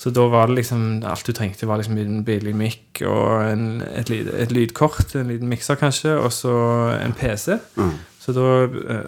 så 0.00 0.10
da 0.10 0.26
var 0.32 0.50
det 0.50 0.58
liksom 0.58 1.04
Alt 1.06 1.28
du 1.28 1.32
trengte, 1.36 1.68
var 1.70 1.78
liksom 1.78 1.98
en 1.98 2.24
billig 2.26 2.56
mic 2.58 3.04
og 3.06 3.52
en, 3.52 3.84
et, 3.94 4.10
lyd, 4.10 4.32
et 4.34 4.52
lydkort, 4.52 5.14
en 5.14 5.30
liten 5.30 5.50
mikser 5.52 5.78
kanskje, 5.78 6.16
og 6.18 6.32
så 6.34 6.56
en 6.96 7.14
PC. 7.14 7.60
Så 8.20 8.34
da 8.34 8.48
eh, 8.66 9.06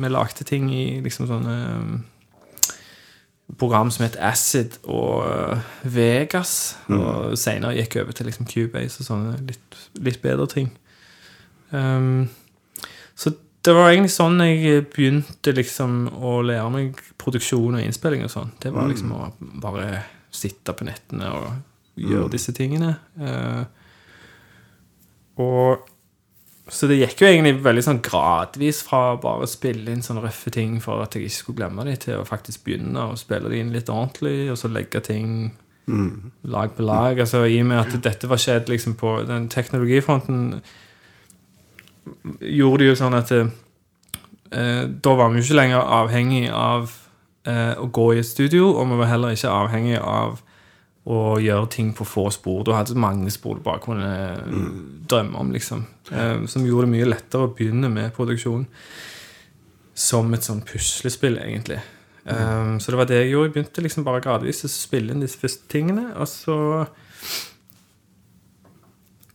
Vi 0.00 0.08
lagde 0.08 0.48
ting 0.48 0.72
i 0.72 0.86
liksom 1.04 1.28
sånne 1.28 1.60
eh, 1.60 2.74
program 3.60 3.90
som 3.92 4.06
het 4.06 4.16
Acid 4.16 4.80
og 4.88 5.26
eh, 5.28 5.72
Vegas. 5.84 6.78
Og 6.88 7.36
senere 7.38 7.76
gikk 7.76 7.98
jeg 7.98 8.08
over 8.08 8.16
til 8.16 8.30
liksom 8.32 8.48
Cubase 8.48 9.02
og 9.02 9.12
sånne 9.12 9.40
litt, 9.50 9.82
litt 10.00 10.22
bedre 10.24 10.48
ting. 10.48 10.72
Um, 11.70 12.28
så 13.14 13.32
det 13.66 13.74
var 13.76 13.90
egentlig 13.90 14.14
sånn 14.14 14.40
jeg 14.42 14.86
begynte 14.92 15.54
liksom 15.56 16.06
å 16.16 16.38
lære 16.46 16.70
meg 16.74 17.02
produksjon 17.20 17.76
og 17.76 17.84
innspilling 17.84 18.24
og 18.26 18.32
sånn. 18.32 18.54
Det 18.62 18.72
var 18.74 18.88
liksom 18.90 19.12
å 19.16 19.28
bare 19.62 20.02
sitte 20.30 20.74
på 20.76 20.86
nettene 20.88 21.30
og 21.34 22.00
gjøre 22.00 22.32
disse 22.32 22.54
tingene. 22.56 22.94
Uh, 23.20 23.64
og 25.40 25.88
så 26.70 26.86
det 26.86 27.00
gikk 27.00 27.24
jo 27.24 27.26
egentlig 27.26 27.56
veldig 27.64 27.82
sånn 27.82 28.02
gradvis 28.04 28.84
fra 28.86 29.16
bare 29.20 29.42
å 29.42 29.50
spille 29.50 29.90
inn 29.90 30.04
sånne 30.06 30.22
røffe 30.22 30.52
ting 30.54 30.76
for 30.82 31.02
at 31.02 31.16
jeg 31.16 31.26
ikke 31.26 31.36
skulle 31.36 31.58
glemme 31.64 31.86
dem, 31.88 31.98
til 31.98 32.20
å 32.20 32.26
faktisk 32.28 32.62
begynne 32.68 33.08
å 33.10 33.16
spille 33.18 33.50
dem 33.50 33.64
inn 33.64 33.72
litt 33.74 33.90
ordentlig, 33.90 34.52
og 34.52 34.58
så 34.60 34.70
legge 34.70 35.02
ting 35.02 35.50
lag 36.46 36.76
på 36.76 36.86
lag. 36.86 37.18
Altså 37.18 37.42
I 37.50 37.58
og 37.64 37.66
med 37.72 37.80
at 37.80 37.96
dette 38.04 38.30
var 38.30 38.38
skjedd 38.38 38.70
liksom 38.70 38.94
på 39.00 39.16
den 39.26 39.48
teknologifronten, 39.50 40.60
gjorde 42.40 42.82
det 42.82 42.90
jo 42.90 42.98
sånn 42.98 43.16
at 43.18 43.32
eh, 43.36 44.84
da 44.90 45.16
var 45.18 45.30
vi 45.30 45.40
jo 45.40 45.46
ikke 45.46 45.58
lenger 45.58 45.90
avhengig 46.00 46.44
av 46.52 46.92
eh, 47.48 47.74
å 47.78 47.88
gå 47.92 48.06
i 48.14 48.22
et 48.22 48.28
studio, 48.28 48.72
og 48.74 48.88
vi 48.90 49.00
var 49.00 49.12
heller 49.12 49.36
ikke 49.36 49.52
avhengig 49.52 49.98
av 50.00 50.40
å 51.10 51.20
gjøre 51.40 51.70
ting 51.72 51.92
på 51.96 52.04
få 52.06 52.26
spor. 52.34 52.64
Du 52.64 52.74
hadde 52.76 52.98
mange 52.98 53.30
spor 53.32 53.56
du 53.56 53.64
bare 53.64 53.82
kunne 53.82 54.10
mm. 54.40 54.74
drømme 55.08 55.40
om, 55.40 55.54
liksom. 55.54 55.86
Eh, 56.12 56.44
som 56.50 56.66
gjorde 56.66 56.88
det 56.88 56.96
mye 56.96 57.08
lettere 57.08 57.48
å 57.48 57.54
begynne 57.56 57.90
med 57.92 58.12
produksjon 58.16 58.66
som 60.00 60.30
et 60.36 60.46
sånn 60.46 60.62
puslespill, 60.66 61.40
egentlig. 61.40 61.80
Eh, 62.24 62.76
så 62.78 62.92
det 62.92 63.00
var 63.00 63.08
det 63.08 63.22
jeg 63.22 63.32
gjorde. 63.32 63.48
Jeg 63.48 63.56
begynte 63.56 63.86
liksom 63.86 64.06
bare 64.06 64.22
gradvis 64.24 64.64
å 64.68 64.72
spille 64.72 65.14
inn 65.14 65.24
disse 65.24 65.40
første 65.40 65.66
tingene, 65.72 66.10
og 66.16 66.28
så 66.30 66.58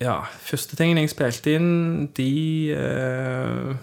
Ja, 0.01 0.19
første 0.43 0.75
tingene 0.75 1.05
jeg 1.05 1.13
spilte 1.13 1.55
inn, 1.55 2.09
de 2.17 2.31
eh, 2.75 3.75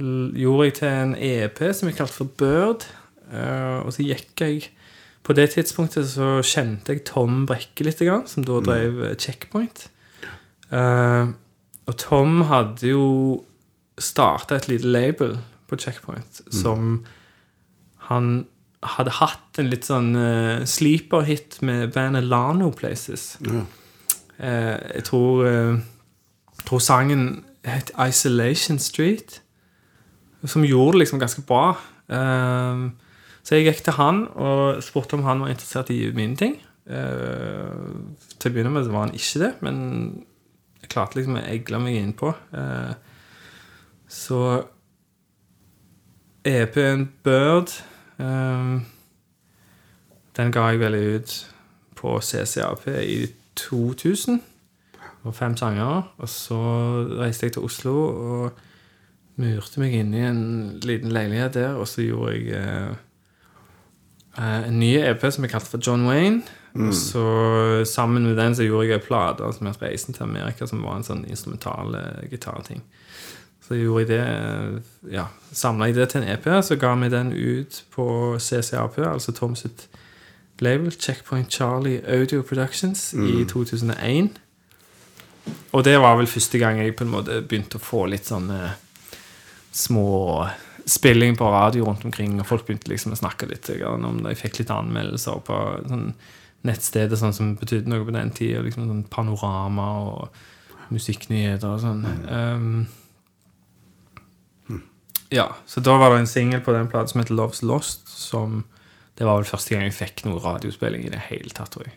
gjorde 0.00 0.68
jeg 0.68 0.76
til 0.78 0.88
en 0.88 1.14
EP 1.14 1.60
som 1.76 1.90
jeg 1.90 1.98
kalte 1.98 2.16
for 2.22 2.32
Bird. 2.40 2.86
Eh, 3.30 3.78
og 3.84 3.92
så 3.94 4.06
gikk 4.06 4.42
jeg 4.42 4.70
På 5.22 5.34
det 5.36 5.50
tidspunktet 5.52 6.08
så 6.10 6.40
kjente 6.42 6.94
jeg 6.94 7.04
Tom 7.06 7.44
Brekke 7.46 7.84
litt, 7.84 8.00
som 8.00 8.44
da 8.46 8.56
drev 8.64 9.02
eh, 9.04 9.16
Checkpoint. 9.20 9.84
Eh, 10.72 11.32
og 11.86 11.96
Tom 12.00 12.42
hadde 12.48 12.88
jo 12.88 13.06
starta 14.00 14.56
et 14.56 14.70
lite 14.70 14.88
label 14.88 15.36
på 15.68 15.76
Checkpoint 15.76 16.40
som 16.50 17.04
han 18.10 18.46
hadde 18.80 19.12
hatt 19.18 19.60
en 19.60 19.68
litt 19.70 19.86
sånn 19.86 20.14
uh, 20.16 20.62
sleeper-hit 20.68 21.58
med 21.66 21.92
bandet 21.94 22.26
Lano 22.30 22.70
Places. 22.72 23.34
Ja. 23.44 23.60
Eh, 23.60 23.76
jeg 24.40 25.04
tror, 25.04 25.44
eh, 25.46 25.78
jeg 26.56 26.66
tror 26.66 26.78
sangen 26.78 27.44
het 27.64 27.92
Isolation 28.08 28.78
Street, 28.78 29.42
som 30.44 30.64
gjorde 30.64 30.92
det 30.92 30.98
liksom 30.98 31.20
ganske 31.20 31.42
bra. 31.42 31.76
Eh, 32.08 32.90
så 33.42 33.54
jeg 33.54 33.66
gikk 33.66 33.84
til 33.84 33.96
han 33.96 34.26
og 34.28 34.82
spurte 34.84 35.16
om 35.16 35.24
han 35.24 35.40
var 35.40 35.52
interessert 35.52 35.90
i 35.90 36.10
mine 36.14 36.36
ting. 36.36 36.56
Eh, 36.86 37.76
til 38.38 38.50
å 38.50 38.54
begynne 38.54 38.72
med 38.72 38.88
var 38.90 39.06
han 39.08 39.16
ikke 39.16 39.44
det, 39.44 39.52
men 39.60 39.76
jeg 40.80 40.92
klarte 40.92 41.18
liksom 41.18 41.36
å 41.36 41.44
egle 41.44 41.80
meg 41.82 41.98
innpå. 42.00 42.32
Eh, 42.56 42.94
så 44.10 44.64
EP-en 46.44 47.08
Bird 47.22 47.76
den 50.36 50.52
ga 50.52 50.66
jeg 50.70 50.80
vel 50.80 50.96
ut 50.96 51.34
på 51.96 52.16
CCAP 52.24 52.86
i 53.02 53.18
2000. 53.68 54.40
Og 55.22 55.34
fem 55.36 55.56
sanger. 55.56 56.02
Og 56.18 56.28
så 56.28 56.58
reiste 57.20 57.46
jeg 57.46 57.56
til 57.56 57.66
Oslo 57.68 57.94
og 58.08 58.60
murte 59.40 59.80
meg 59.80 59.94
inn 59.96 60.14
i 60.16 60.24
en 60.26 60.42
liten 60.84 61.12
leilighet 61.12 61.56
der, 61.56 61.76
og 61.80 61.88
så 61.88 62.04
gjorde 62.04 62.34
jeg 62.36 62.56
eh, 62.56 62.96
eh, 64.36 64.68
en 64.68 64.80
ny 64.80 64.94
EP 65.00 65.22
som 65.32 65.46
jeg 65.46 65.52
kalte 65.52 65.72
for 65.72 65.86
John 65.86 66.08
Wayne. 66.08 66.42
Og 66.74 66.94
så 66.94 67.84
sammen 67.84 68.22
med 68.22 68.36
den 68.36 68.54
så 68.54 68.62
gjorde 68.62 68.86
jeg 68.86 69.00
en 69.00 69.06
plate 69.06 69.52
som 69.56 69.66
het 69.66 69.80
Reisen 69.82 70.14
til 70.14 70.22
Amerika, 70.22 70.66
som 70.66 70.84
var 70.84 71.00
en 71.00 71.06
sånn 71.06 71.24
instrumental 71.26 71.96
eh, 71.98 72.28
gitarting. 72.30 72.84
Så 73.66 73.78
gjorde 73.78 74.04
jeg 74.04 74.10
det 74.12 74.20
eh, 74.26 75.16
Ja, 75.16 75.26
samla 75.52 75.90
jeg 75.90 75.98
det 75.98 76.10
til 76.12 76.22
en 76.22 76.30
EP, 76.36 76.46
så 76.62 76.78
ga 76.78 76.94
vi 77.00 77.10
den 77.10 77.32
ut 77.32 77.82
på 77.94 78.06
CCAP, 78.38 79.00
altså 79.08 79.34
Tom 79.34 79.56
sitt 79.58 79.88
label, 80.64 80.92
Checkpoint 80.92 81.52
Charlie 81.52 82.00
Audio 82.08 82.42
Productions, 82.46 83.12
i 83.14 83.44
2001. 83.48 84.30
Og 85.72 85.84
det 85.84 85.96
var 86.00 86.18
vel 86.18 86.28
første 86.30 86.58
gang 86.60 86.80
jeg 86.80 86.96
på 86.96 87.06
en 87.06 87.14
måte 87.14 87.40
begynte 87.42 87.78
å 87.80 87.84
få 87.84 88.04
litt 88.10 88.28
sånn 88.28 88.50
eh, 88.54 88.74
små 89.72 90.10
spilling 90.90 91.36
på 91.38 91.48
radio 91.50 91.86
rundt 91.86 92.04
omkring, 92.04 92.38
og 92.40 92.48
folk 92.48 92.66
begynte 92.66 92.90
liksom 92.90 93.14
å 93.14 93.20
snakke 93.20 93.48
litt 93.50 93.70
om 93.86 94.22
det. 94.22 94.34
Jeg 94.34 94.42
fikk 94.44 94.62
litt 94.62 94.74
anmeldelser 94.74 95.42
på 95.46 95.58
sånn 95.88 96.12
nettsteder 96.66 97.16
sånn 97.16 97.32
som 97.32 97.52
betydde 97.56 97.88
noe 97.88 98.04
på 98.04 98.14
den 98.14 98.32
tida. 98.36 98.62
Liksom 98.64 98.88
sånn 98.88 99.04
panorama 99.12 99.90
og 100.10 100.40
musikknyheter 100.90 101.70
og 101.70 101.80
sånn. 101.84 102.02
Um, 102.26 102.88
ja, 105.30 105.46
så 105.70 105.82
da 105.84 105.94
var 106.00 106.12
det 106.12 106.24
en 106.24 106.30
singel 106.30 106.62
på 106.64 106.74
den 106.74 106.90
platen 106.90 107.12
som 107.12 107.22
heter 107.22 107.38
Love's 107.38 107.62
Lost, 107.64 108.08
som 108.10 108.64
Det 109.18 109.26
var 109.26 109.36
vel 109.40 109.48
første 109.50 109.74
gang 109.74 109.82
jeg 109.88 109.96
fikk 109.98 110.24
noe 110.26 110.40
radiospilling 110.42 111.04
i 111.06 111.12
det 111.12 111.20
hele 111.28 111.50
tatt, 111.54 111.70
tror 111.74 111.86
jeg. 111.88 111.96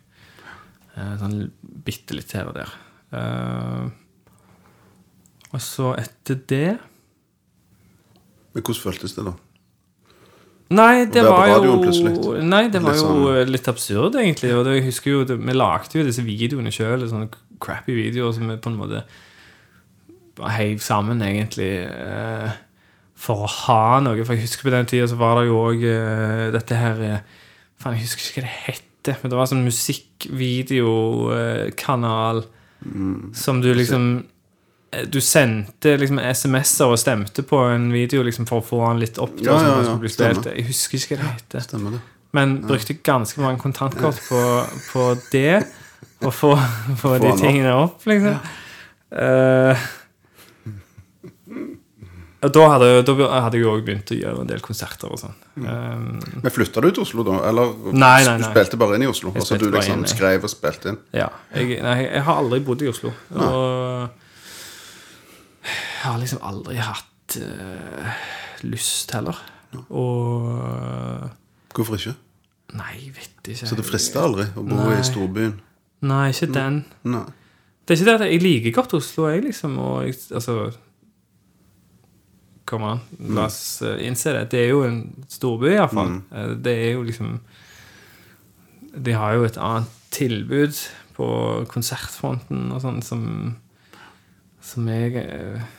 Eh, 0.98 1.14
sånn 1.22 1.38
bitte 1.86 2.16
litt 2.18 2.32
her 2.36 2.50
og 2.52 2.58
der. 2.58 2.74
Eh, 3.14 3.88
og 5.54 5.62
så 5.62 5.94
etter 6.02 6.40
det 6.50 6.80
Men 8.54 8.62
hvordan 8.62 8.82
føltes 8.84 9.16
det, 9.18 9.24
da? 9.26 9.34
Nei, 10.74 11.06
det 11.06 11.22
var 11.26 11.48
jo. 11.66 11.76
Nei, 12.42 12.68
det 12.74 12.82
var 12.82 12.96
jo 12.98 13.04
sånn- 13.04 13.50
litt 13.52 13.68
absurd, 13.70 14.16
egentlig. 14.16 14.52
Og 14.58 14.66
det, 14.66 14.76
jeg 14.80 14.86
husker 14.90 15.12
jo, 15.12 15.24
det, 15.26 15.38
Vi 15.40 15.54
lagde 15.54 16.00
jo 16.00 16.04
disse 16.06 16.24
videoene 16.26 16.72
sjøl, 16.74 17.06
sånne 17.10 17.30
crappy 17.62 17.94
videoer 17.98 18.34
som 18.34 18.48
vi 18.50 18.58
på 18.58 18.70
en 18.72 18.78
måte 18.78 19.04
heiv 20.40 20.80
sammen, 20.82 21.22
egentlig, 21.22 21.86
eh, 21.86 22.52
for 23.24 23.36
å 23.46 23.48
ha 23.48 24.00
noe. 24.04 24.26
For 24.26 24.34
jeg 24.36 24.44
husker 24.48 24.64
på 24.68 24.74
den 24.74 24.90
tida 24.90 25.06
så 25.10 25.18
var 25.20 25.34
det 25.40 25.46
jo 25.50 25.56
òg 25.62 25.80
uh, 25.86 26.52
dette 26.56 26.74
her 26.80 26.96
uh, 27.00 27.20
Faen, 27.80 27.96
jeg 27.98 28.04
husker 28.06 28.22
ikke 28.24 28.40
hva 28.42 28.48
det 28.48 28.60
hette, 28.68 29.12
men 29.20 29.28
det 29.32 29.38
var 29.40 29.48
sånn 29.50 29.66
musikkvideokanal 29.66 32.38
som 33.36 33.62
du 33.64 33.70
liksom 33.76 34.04
eh, 34.92 35.06
du 35.08 35.22
sendte 35.24 35.98
liksom 36.00 36.20
SMS-er 36.20 36.88
og 36.92 37.00
stemte 37.00 37.42
på 37.48 37.58
en 37.74 37.92
video 37.92 38.24
liksom 38.24 38.46
for 38.48 38.58
å 38.62 38.66
få 38.68 38.80
den 38.86 39.00
litt 39.04 39.18
opp. 39.24 39.36
da, 39.40 39.44
Ja, 39.44 39.50
sånn 39.60 40.04
ja, 40.04 40.10
ja. 40.32 40.38
Jeg 40.54 40.66
husker 40.70 40.98
ikke 41.00 41.16
hva 41.18 41.24
det 41.24 41.32
heter. 41.42 41.60
Stemmer 41.68 41.90
det? 41.98 42.02
Men 42.34 42.48
brukte 42.66 42.94
ganske 43.06 43.42
mange 43.44 43.60
kontantkort 43.62 44.20
på, 44.30 44.42
på 44.92 45.02
det. 45.32 45.58
Og 46.24 46.34
få, 46.34 46.60
få 47.02 47.10
de 47.24 47.32
tingene 47.40 47.74
opp, 47.76 48.06
liksom. 48.08 48.32
Ja. 48.32 48.38
og 49.14 49.78
da 52.52 52.64
hadde, 52.74 52.88
da 53.08 53.14
hadde 53.46 53.58
jeg 53.62 53.68
òg 53.70 53.84
begynt 53.88 54.12
å 54.12 54.18
gjøre 54.18 54.42
en 54.44 54.48
del 54.50 54.60
konserter 54.66 55.12
og 55.14 55.20
sånn. 55.22 55.36
Um, 55.56 56.20
Men 56.42 56.52
Flytta 56.52 56.82
du 56.84 56.90
til 56.92 57.04
Oslo, 57.06 57.24
da? 57.24 57.38
Eller 57.48 57.72
Nei, 57.94 58.24
nei, 58.26 58.38
du 58.40 58.44
nei. 58.44 58.50
spilte 58.52 58.80
bare 58.82 58.98
inn 58.98 59.06
i 59.06 59.10
Oslo? 59.12 59.32
Jeg 59.32 59.44
Altså 59.44 59.58
du 59.62 59.68
liksom 59.72 60.02
inn, 60.02 60.10
skrev 60.12 60.44
og 60.44 60.52
spilte 60.52 60.90
inn? 60.94 61.00
ja. 61.16 61.30
Jeg, 61.56 61.78
nei, 61.86 61.98
jeg 62.10 62.24
har 62.28 62.42
aldri 62.42 62.60
bodd 62.68 62.82
i 62.84 62.90
Oslo. 62.92 63.14
Og 63.32 64.10
jeg 65.64 66.10
har 66.10 66.18
liksom 66.20 66.42
aldri 66.44 66.76
hatt 66.84 67.38
uh, 67.40 68.12
lyst 68.68 69.14
heller. 69.16 69.38
Og 69.90 71.30
Hvorfor 71.74 71.96
ikke? 71.98 72.16
Nei, 72.78 72.98
vet 73.16 73.48
ikke. 73.54 73.68
Så 73.70 73.78
det 73.78 73.86
frister 73.88 74.26
aldri 74.26 74.46
å 74.58 74.64
bo 74.66 74.76
Nei. 74.82 74.98
i 75.00 75.06
storbyen? 75.08 75.56
Nei, 76.10 76.26
ikke 76.34 76.50
den. 76.54 76.82
Nei. 77.08 77.24
Det 77.84 77.94
er 77.96 78.00
ikke 78.00 78.08
det 78.10 78.16
at 78.20 78.26
jeg 78.32 78.42
liker 78.44 78.76
godt 78.76 78.94
Oslo, 79.00 79.28
jeg, 79.32 79.44
liksom. 79.48 79.78
Og 79.80 80.06
jeg, 80.08 80.18
altså 80.36 80.58
Kom 82.74 82.88
an, 82.88 83.04
la 83.36 83.46
oss 83.46 83.84
eh, 83.86 84.00
innse 84.08 84.32
det. 84.34 84.48
Det 84.50 84.64
er 84.64 84.72
jo 84.72 84.82
en 84.88 85.04
storby, 85.30 85.76
iallfall. 85.76 86.16
Mm. 86.18 86.56
Det 86.66 86.74
er 86.88 86.96
jo 86.96 87.04
liksom 87.06 87.36
De 89.06 89.14
har 89.18 89.36
jo 89.38 89.46
et 89.46 89.60
annet 89.62 90.00
tilbud 90.14 90.80
på 91.14 91.28
konsertfronten 91.70 92.72
og 92.74 92.82
sånn 92.82 93.02
som 93.06 93.24
Som 94.64 94.90
jeg 94.90 95.22
eh, 95.22 95.70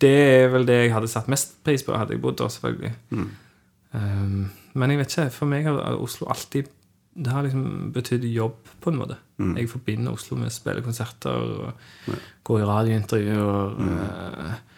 Det 0.00 0.12
er 0.12 0.48
vel 0.54 0.66
det 0.68 0.78
jeg 0.86 0.94
hadde 0.96 1.12
satt 1.12 1.28
mest 1.32 1.58
pris 1.66 1.84
på, 1.84 1.96
hadde 1.96 2.16
jeg 2.16 2.24
bodd 2.24 2.40
der, 2.40 2.50
selvfølgelig. 2.52 2.94
Um, 3.92 4.48
men 4.72 4.90
jeg 4.90 5.02
vet 5.02 5.12
ikke, 5.12 5.30
for 5.36 5.52
meg 5.52 5.68
har 5.68 6.00
Oslo 6.00 6.30
alltid 6.32 6.70
Det 7.12 7.28
har 7.30 7.44
liksom 7.44 7.92
betydd 7.92 8.24
jobb, 8.32 8.56
på 8.80 8.90
en 8.90 8.98
måte. 9.02 9.20
Jeg 9.36 9.68
forbinder 9.68 10.16
Oslo 10.16 10.38
med 10.40 10.48
å 10.48 10.54
spille 10.54 10.82
konserter 10.82 11.36
og 11.36 12.14
gå 12.42 12.56
i 12.58 12.66
radiointervjuer. 12.66 13.74
Uh, 13.76 14.71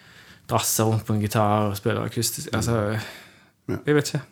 drasse 0.50 0.85
rundt 0.85 1.07
på 1.07 1.14
en 1.14 1.22
gitar 1.24 1.70
og 1.70 1.76
spille 1.78 2.04
akustisk. 2.04 2.52
Altså, 2.57 2.98
jeg 3.70 3.96
vet 3.96 4.12
ikke. 4.12 4.24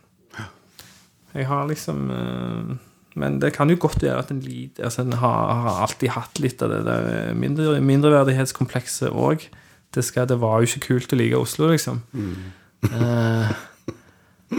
Jeg 1.33 1.48
har 1.48 1.64
liksom 1.64 2.11
eh, 2.12 2.72
Men 3.16 3.38
det 3.40 3.55
kan 3.57 3.70
jo 3.70 3.79
godt 3.81 4.03
være 4.03 4.18
at 4.20 4.31
en 4.33 4.40
lider, 4.40 4.85
altså 4.85 5.03
en 5.03 5.16
har, 5.20 5.55
har 5.64 5.83
alltid 5.87 6.12
hatt 6.12 6.40
litt 6.40 6.62
av 6.64 6.72
det 6.72 6.83
der 6.87 7.35
mindre, 7.37 7.81
mindreverdighetskomplekset 7.81 9.12
òg. 9.12 9.44
Det, 9.92 10.05
det 10.29 10.38
var 10.40 10.61
jo 10.61 10.68
ikke 10.70 10.87
kult 10.87 11.12
å 11.12 11.18
like 11.20 11.37
Oslo, 11.37 11.68
liksom. 11.68 12.01
Eh, 12.88 13.51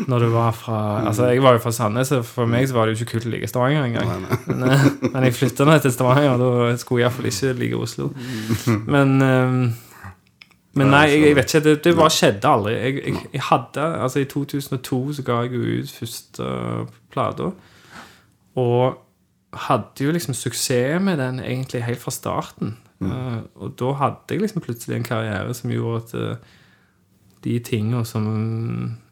når 0.08 0.20
du 0.20 0.28
var 0.34 0.54
fra 0.58 0.78
Altså, 1.08 1.26
jeg 1.34 1.42
var 1.44 1.58
jo 1.58 1.64
fra 1.64 1.74
Sandnes, 1.74 2.12
så 2.14 2.22
for 2.26 2.50
meg 2.50 2.68
så 2.70 2.78
var 2.78 2.86
det 2.86 2.94
jo 2.94 3.02
ikke 3.02 3.16
kult 3.16 3.28
å 3.30 3.34
like 3.34 3.50
Stavanger 3.50 3.88
engang. 3.88 4.28
Men, 4.46 4.64
eh, 4.70 4.86
men 5.08 5.26
jeg 5.28 5.38
flytta 5.38 5.66
nå 5.66 5.80
til 5.82 5.94
Stavanger, 5.94 6.36
og 6.38 6.44
da 6.44 6.78
skulle 6.82 7.02
jeg 7.02 7.10
iallfall 7.10 7.30
ikke 7.30 7.56
like 7.58 7.82
Oslo. 7.88 8.12
Men 8.86 9.18
eh, 9.26 9.58
men 10.74 10.88
nei, 10.90 11.04
jeg, 11.12 11.22
jeg 11.28 11.36
vet 11.38 11.54
ikke. 11.54 11.64
Det, 11.68 11.74
det 11.86 11.96
bare 11.96 12.10
skjedde 12.10 12.50
aldri. 12.50 12.74
Jeg, 12.74 12.96
jeg, 13.06 13.28
jeg 13.34 13.42
hadde, 13.50 13.84
altså 14.02 14.20
I 14.24 14.26
2002 14.32 15.02
så 15.14 15.26
ga 15.28 15.42
jeg 15.44 15.54
jo 15.54 15.62
ut 15.84 15.92
første 16.00 16.48
plata. 17.14 17.52
Og 18.56 18.98
hadde 19.54 20.08
jo 20.08 20.12
liksom 20.16 20.34
suksess 20.34 21.02
med 21.02 21.18
den 21.22 21.40
egentlig 21.40 21.84
helt 21.86 22.02
fra 22.02 22.12
starten. 22.12 22.78
Eh, 23.04 23.40
og 23.56 23.76
da 23.80 23.94
hadde 24.00 24.34
jeg 24.34 24.42
liksom 24.42 24.62
plutselig 24.66 24.98
en 24.98 25.06
karriere 25.08 25.54
som 25.54 25.72
gjorde 25.74 26.02
at 26.04 26.14
uh, 26.16 26.60
de 27.44 27.58
tingene 27.60 28.06
som 28.08 28.28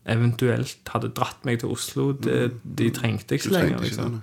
eventuelt 0.10 0.89
hadde 0.93 1.12
dratt 1.13 1.45
meg 1.45 1.60
til 1.62 1.74
Oslo, 1.74 2.12
det, 2.17 2.52
de 2.63 2.89
trengte 2.95 3.36
jeg 3.36 3.43
ikke 3.43 3.54
lenger. 3.54 3.76
ikke 3.76 3.89
liksom. 3.89 4.21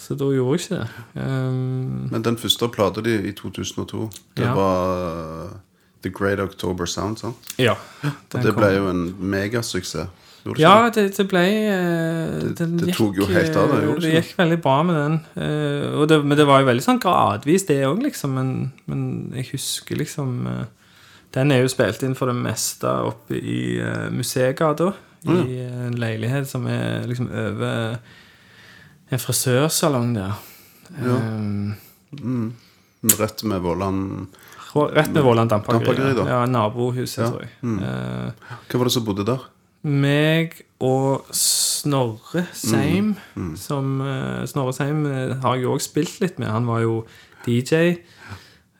Så 0.00 0.16
da 0.16 0.30
gjorde 0.32 0.56
jeg 0.56 0.64
ikke 0.64 0.78
det. 0.80 1.24
Um, 1.26 2.08
Men 2.10 2.24
den 2.24 2.38
første 2.40 2.68
plata 2.72 3.04
di 3.04 3.18
i 3.28 3.32
2002, 3.36 4.10
det 4.36 4.46
Ja. 4.48 4.54
var 4.54 5.60
The 6.02 6.12
Great 6.14 6.40
October 6.40 6.86
Sound, 6.86 7.20
sant? 7.20 7.52
ja. 8.02 8.14
Og 8.32 8.42
det 8.44 8.54
ble 8.56 8.72
jo 8.76 8.88
en 8.90 9.04
megasuksess. 9.18 10.08
Gjorde 10.44 10.62
Ja, 10.62 10.88
det, 10.88 11.02
det 11.16 11.26
ble 11.28 11.42
det, 11.44 12.52
den 12.56 12.78
det 12.80 12.94
tok 12.96 13.18
jo 13.20 13.26
helt 13.28 13.56
av, 13.60 13.74
det, 13.74 13.82
gjorde 13.84 14.00
det 14.00 14.06
Det 14.06 14.20
gikk 14.22 14.38
veldig 14.38 14.56
bra 14.64 14.76
med 14.88 14.96
den. 14.96 15.18
eh, 15.36 16.04
det, 16.08 16.18
men 16.24 16.38
det 16.38 16.46
var 16.48 16.62
jo 16.62 16.68
veldig 16.70 16.84
sånn 16.84 17.00
gradvis, 17.02 17.66
det 17.68 17.76
òg, 17.84 18.00
liksom. 18.06 18.38
Men, 18.38 18.54
men 18.88 19.02
jeg 19.36 19.50
husker 19.52 20.00
liksom 20.00 20.46
eh, 20.48 20.64
Den 21.36 21.52
er 21.52 21.60
jo 21.60 21.68
spilt 21.72 22.00
inn 22.06 22.16
for 22.16 22.32
det 22.32 22.38
meste 22.40 22.90
oppe 23.06 23.36
i 23.36 23.60
uh, 23.78 24.08
Museegata. 24.10 24.88
I 25.28 25.60
en 25.60 25.94
leilighet 26.00 26.48
som 26.48 26.64
er 26.66 27.04
liksom 27.06 27.28
over 27.28 28.00
en 29.12 29.20
frisørsalong 29.20 30.14
der. 30.16 30.40
Um, 30.98 32.56
Rett 33.20 33.44
med 33.46 33.62
Vollan 33.62 34.00
rett 34.76 35.08
ved 35.14 35.22
Våland 35.22 35.50
dampakeri. 35.50 35.84
Dampakeri, 35.84 36.14
da. 36.16 36.24
Ja, 36.30 36.46
nabohuset, 36.46 37.18
Ja. 37.24 37.30
tror 37.30 37.40
jeg. 37.40 37.50
Eh, 37.62 38.32
Hvem 38.70 38.78
var 38.80 38.84
det 38.84 38.92
som 38.92 39.04
bodde 39.04 39.26
der? 39.26 39.38
meg 39.82 40.52
og 40.80 41.24
Snorre 41.32 42.42
Seim, 42.52 43.14
Mm, 43.34 43.56
som 43.56 44.00
uh, 44.00 44.44
Snorre 44.46 44.72
Seim 44.76 45.06
uh, 45.06 45.40
har 45.40 45.54
jeg 45.56 45.62
jo 45.64 45.72
òg 45.74 45.80
spilt 45.80 46.20
litt 46.20 46.38
med. 46.38 46.48
Han 46.48 46.66
var 46.66 46.80
jo 46.80 47.06
DJ. 47.46 47.96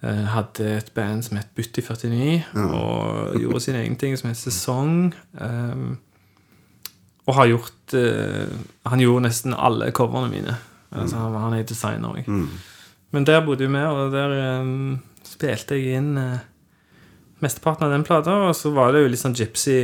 hadde 0.03 0.65
et 0.77 0.91
band 0.95 1.23
som 1.25 1.37
het 1.37 1.49
Butti 1.57 1.81
49, 1.83 2.45
og 2.57 3.35
gjorde 3.41 3.61
sine 3.61 3.83
egne 3.83 3.97
ting 4.01 4.17
som 4.19 4.29
het 4.31 4.37
Sesong. 4.41 5.15
Um, 5.41 5.99
og 7.27 7.35
har 7.35 7.47
gjort 7.47 7.93
Han 8.87 9.01
gjorde 9.01 9.23
nesten 9.27 9.55
alle 9.55 9.91
coverne 9.93 10.31
mine. 10.31 10.57
Altså, 10.93 11.17
han, 11.17 11.35
han 11.35 11.53
er 11.55 11.63
designer 11.69 12.09
òg. 12.17 12.49
Men 13.13 13.27
der 13.27 13.45
bodde 13.45 13.69
vi, 13.69 13.77
og 13.77 14.13
der 14.13 14.33
eh, 14.37 14.99
spilte 15.41 15.77
jeg 15.81 15.97
inn 16.01 16.13
eh, 16.21 16.39
mesteparten 17.41 17.87
av 17.89 17.95
den 17.95 18.05
plata. 18.05 18.35
Og 18.51 18.55
så 18.57 18.69
var 18.77 18.93
det 18.93 19.01
jo 19.07 19.09
litt 19.11 19.23
sånn 19.23 19.37
gypsy 19.39 19.75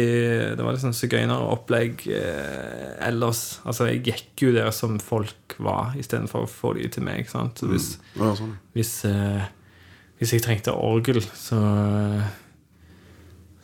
Det 0.58 0.60
var 0.60 0.76
litt 0.76 0.84
sånn 0.84 0.96
sigøyneropplegg 0.96 2.04
eh, 2.12 2.90
ellers. 3.08 3.62
Altså, 3.64 3.88
jeg 3.88 4.02
gikk 4.10 4.44
jo 4.44 4.52
der 4.56 4.68
som 4.76 4.98
folk 5.00 5.56
var, 5.64 5.94
istedenfor 5.96 6.44
å 6.44 6.50
få 6.52 6.74
de 6.76 6.88
til 6.92 7.06
meg. 7.08 7.28
sant? 7.32 7.56
Så 7.62 7.70
hvis, 7.72 7.94
Ja, 8.20 8.34
sånn. 8.36 8.58
hvis, 8.76 8.92
eh, 9.08 9.46
hvis 10.20 10.36
jeg 10.36 10.44
trengte 10.44 10.76
orgel, 10.76 11.22
så 11.34 11.62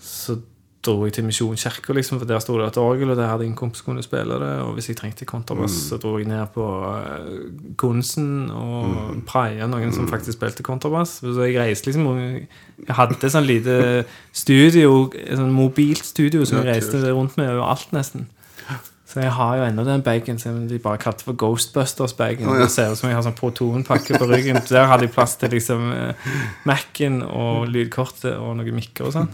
Så 0.02 0.40
dro 0.82 1.04
jeg 1.06 1.14
til 1.14 1.26
Misjonskirka, 1.26 1.94
liksom, 1.94 2.18
for 2.18 2.26
der 2.26 2.40
sto 2.42 2.56
det 2.58 2.66
et 2.66 2.78
orgel, 2.80 3.12
og 3.12 3.18
der 3.18 3.28
hadde 3.30 3.46
jeg 3.46 3.52
en 3.52 3.58
kompis 3.58 3.82
som 3.82 3.92
kunne 3.92 4.02
spille 4.02 4.38
det. 4.42 4.50
Og 4.64 4.74
hvis 4.74 4.90
jeg 4.90 4.98
trengte 4.98 5.28
kontrabass, 5.28 5.76
så 5.88 5.98
dro 6.02 6.16
jeg 6.18 6.26
ned 6.30 6.42
på 6.54 6.66
uh, 6.66 7.76
Gunsen 7.78 8.50
og 8.50 9.22
praia 9.28 9.68
noen 9.70 9.94
som 9.94 10.10
faktisk 10.10 10.40
spilte 10.40 10.66
kontrabass. 10.66 11.20
Så 11.22 11.46
jeg 11.46 11.60
reiste 11.60 11.90
liksom 11.90 12.08
Jeg 12.12 12.96
hadde 12.98 13.30
sånn 13.30 13.46
lite 13.46 13.76
studio, 14.34 15.10
sånn 15.12 15.54
mobilt 15.54 16.02
studio 16.06 16.42
som 16.48 16.60
jeg 16.60 16.72
reiste 16.72 17.02
rundt 17.12 17.38
med 17.38 17.52
overalt, 17.54 17.92
nesten. 17.94 18.26
Så 19.12 19.20
jeg 19.20 19.32
har 19.36 19.56
jo 19.58 19.64
ennå 19.66 19.84
den 19.84 20.02
bagen 20.02 20.38
som 20.40 20.62
de 20.68 20.78
bare 20.80 20.96
kalte 20.98 21.26
for 21.26 21.36
Ghostbusters-bagen. 21.36 22.48
Oh, 22.48 22.56
ja. 22.56 22.64
Det 22.64 22.72
ser 22.72 22.94
ut 22.94 22.96
som 22.96 23.10
jeg 23.10 23.18
har 23.18 23.24
sånn 23.26 23.36
protonpakke 23.36 24.16
på 24.16 24.28
ryggen. 24.30 24.56
Så 24.64 24.72
Der 24.78 24.88
hadde 24.88 25.04
jeg 25.04 25.12
plass 25.12 25.36
til 25.36 25.52
liksom 25.52 25.90
eh, 25.92 26.30
Mac-en 26.64 27.20
og 27.26 27.68
lydkortet 27.68 28.38
og 28.38 28.56
noen 28.56 28.78
mikker 28.78 29.10
og 29.10 29.16
sånn. 29.18 29.28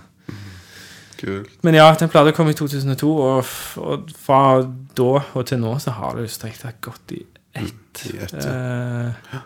Kult. 1.19 1.51
Men 1.67 1.75
ja, 1.75 1.89
den 1.99 2.09
plata 2.13 2.31
kom 2.37 2.49
i 2.49 2.55
2002, 2.55 3.11
og, 3.11 3.53
og 3.83 4.11
fra 4.15 4.41
da 4.99 5.11
og 5.35 5.47
til 5.47 5.59
nå 5.63 5.75
så 5.83 5.91
har 5.97 6.15
det 6.17 6.29
jo 6.29 6.33
strengt 6.37 6.63
tatt 6.63 6.81
gått 6.85 7.15
i 7.17 7.23
ett. 7.59 8.03
I 8.13 8.19
ett, 8.23 8.35
Eh, 8.35 9.39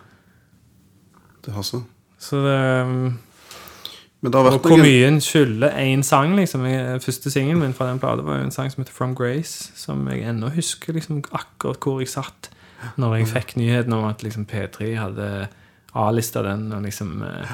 Det 1.44 1.52
har 1.52 1.62
så. 1.66 1.82
så 2.18 2.36
det 2.44 2.58
um, 2.86 3.18
Men 4.20 4.32
det 4.32 4.38
har 4.38 4.52
Og 4.54 4.60
hvor 4.60 4.78
mye 4.78 5.06
en 5.08 5.20
skylder 5.20 5.72
én 5.82 6.02
sang, 6.06 6.36
liksom. 6.36 6.66
Første 7.02 7.30
singelen 7.30 7.58
min 7.60 7.72
fra 7.74 7.88
den 7.90 7.98
plata 7.98 8.22
var 8.22 8.38
en 8.38 8.52
sang 8.54 8.70
som 8.70 8.82
heter 8.84 8.92
From 8.94 9.14
Grace, 9.18 9.72
som 9.74 10.04
jeg 10.08 10.22
ennå 10.28 10.52
husker 10.54 10.92
liksom 10.94 11.24
akkurat 11.32 11.80
hvor 11.82 11.98
jeg 12.00 12.08
satt 12.12 12.50
når 12.96 13.16
jeg 13.16 13.26
fikk 13.30 13.56
nyheten 13.56 13.92
om 13.94 14.04
at 14.08 14.22
liksom 14.22 14.46
P3 14.46 14.94
hadde 14.98 15.48
A-lista 15.94 16.42
den, 16.42 16.72
og 16.72 16.82
liksom 16.82 17.22
eh, 17.22 17.50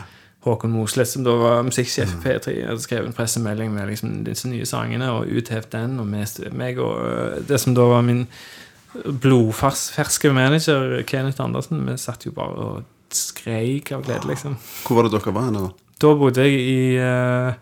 Håkon 0.48 0.72
Mosleth, 0.72 1.12
som 1.12 1.24
da 1.26 1.34
var 1.38 1.66
musikksjef 1.66 2.14
i 2.16 2.20
P3, 2.24 2.54
hadde 2.66 2.82
skrevet 2.82 3.10
en 3.10 3.16
pressemelding 3.16 3.72
med 3.74 3.90
liksom 3.92 4.22
disse 4.26 4.48
nye 4.50 4.66
sangene, 4.68 5.10
og 5.14 5.28
uthevet 5.28 5.70
den, 5.74 5.98
og 6.00 6.08
meg 6.08 6.80
og 6.82 6.94
øh, 7.04 7.36
det 7.48 7.60
som 7.60 7.76
da 7.76 7.86
var 7.90 8.06
min 8.06 8.26
blodferske 9.04 10.32
manager, 10.32 11.02
Kenneth 11.06 11.42
Andersen, 11.44 11.84
vi 11.86 11.96
satt 12.00 12.26
jo 12.26 12.32
bare 12.36 12.68
og 12.68 13.14
skreik 13.14 13.92
av 13.92 14.04
glede, 14.04 14.28
liksom. 14.28 14.56
Hvor 14.86 14.98
var 14.98 15.08
det 15.08 15.16
dere 15.16 15.34
var 15.36 15.52
da? 15.54 15.68
Da 15.98 16.12
bodde 16.14 16.44
jeg 16.46 16.60
i 16.62 16.80
uh, 17.00 17.52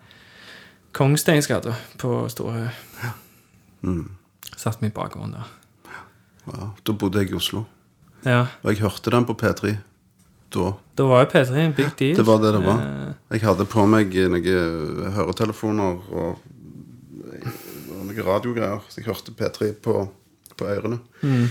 Kongsteinsgata 0.97 1.75
på 2.01 2.19
Storhaug. 2.33 2.69
Satt 4.57 4.83
meg 4.83 4.91
i 4.91 4.97
bakgården 4.97 5.37
der. 5.37 5.53
Ja. 6.47 6.71
Da 6.87 6.95
bodde 6.97 7.23
jeg 7.23 7.33
i 7.33 7.39
Oslo. 7.39 7.65
Ja. 8.27 8.47
Og 8.63 8.73
jeg 8.73 8.83
hørte 8.83 9.13
den 9.15 9.27
på 9.29 9.37
P3 9.39 9.77
da. 10.55 10.73
Da 10.97 11.05
var 11.11 11.25
jo 11.25 11.31
P3 11.33 11.57
en 11.65 11.73
big 11.77 11.91
deal. 11.99 12.17
Det 12.17 12.25
var 12.27 12.39
det 12.43 12.53
det 12.57 12.63
var. 12.65 12.81
Eh, 12.83 13.13
Jeg 13.37 13.43
hadde 13.43 13.67
på 13.69 13.87
meg 13.91 14.15
noen 14.31 15.13
høretelefoner 15.17 15.99
og, 16.15 16.37
og 17.97 18.05
noen 18.07 18.23
radiogreier, 18.27 18.81
så 18.89 19.01
jeg 19.01 19.09
hørte 19.11 19.35
P3 19.37 19.73
på, 19.83 20.09
på 20.57 20.69
ørene. 20.71 20.99
Mm. 21.23 21.49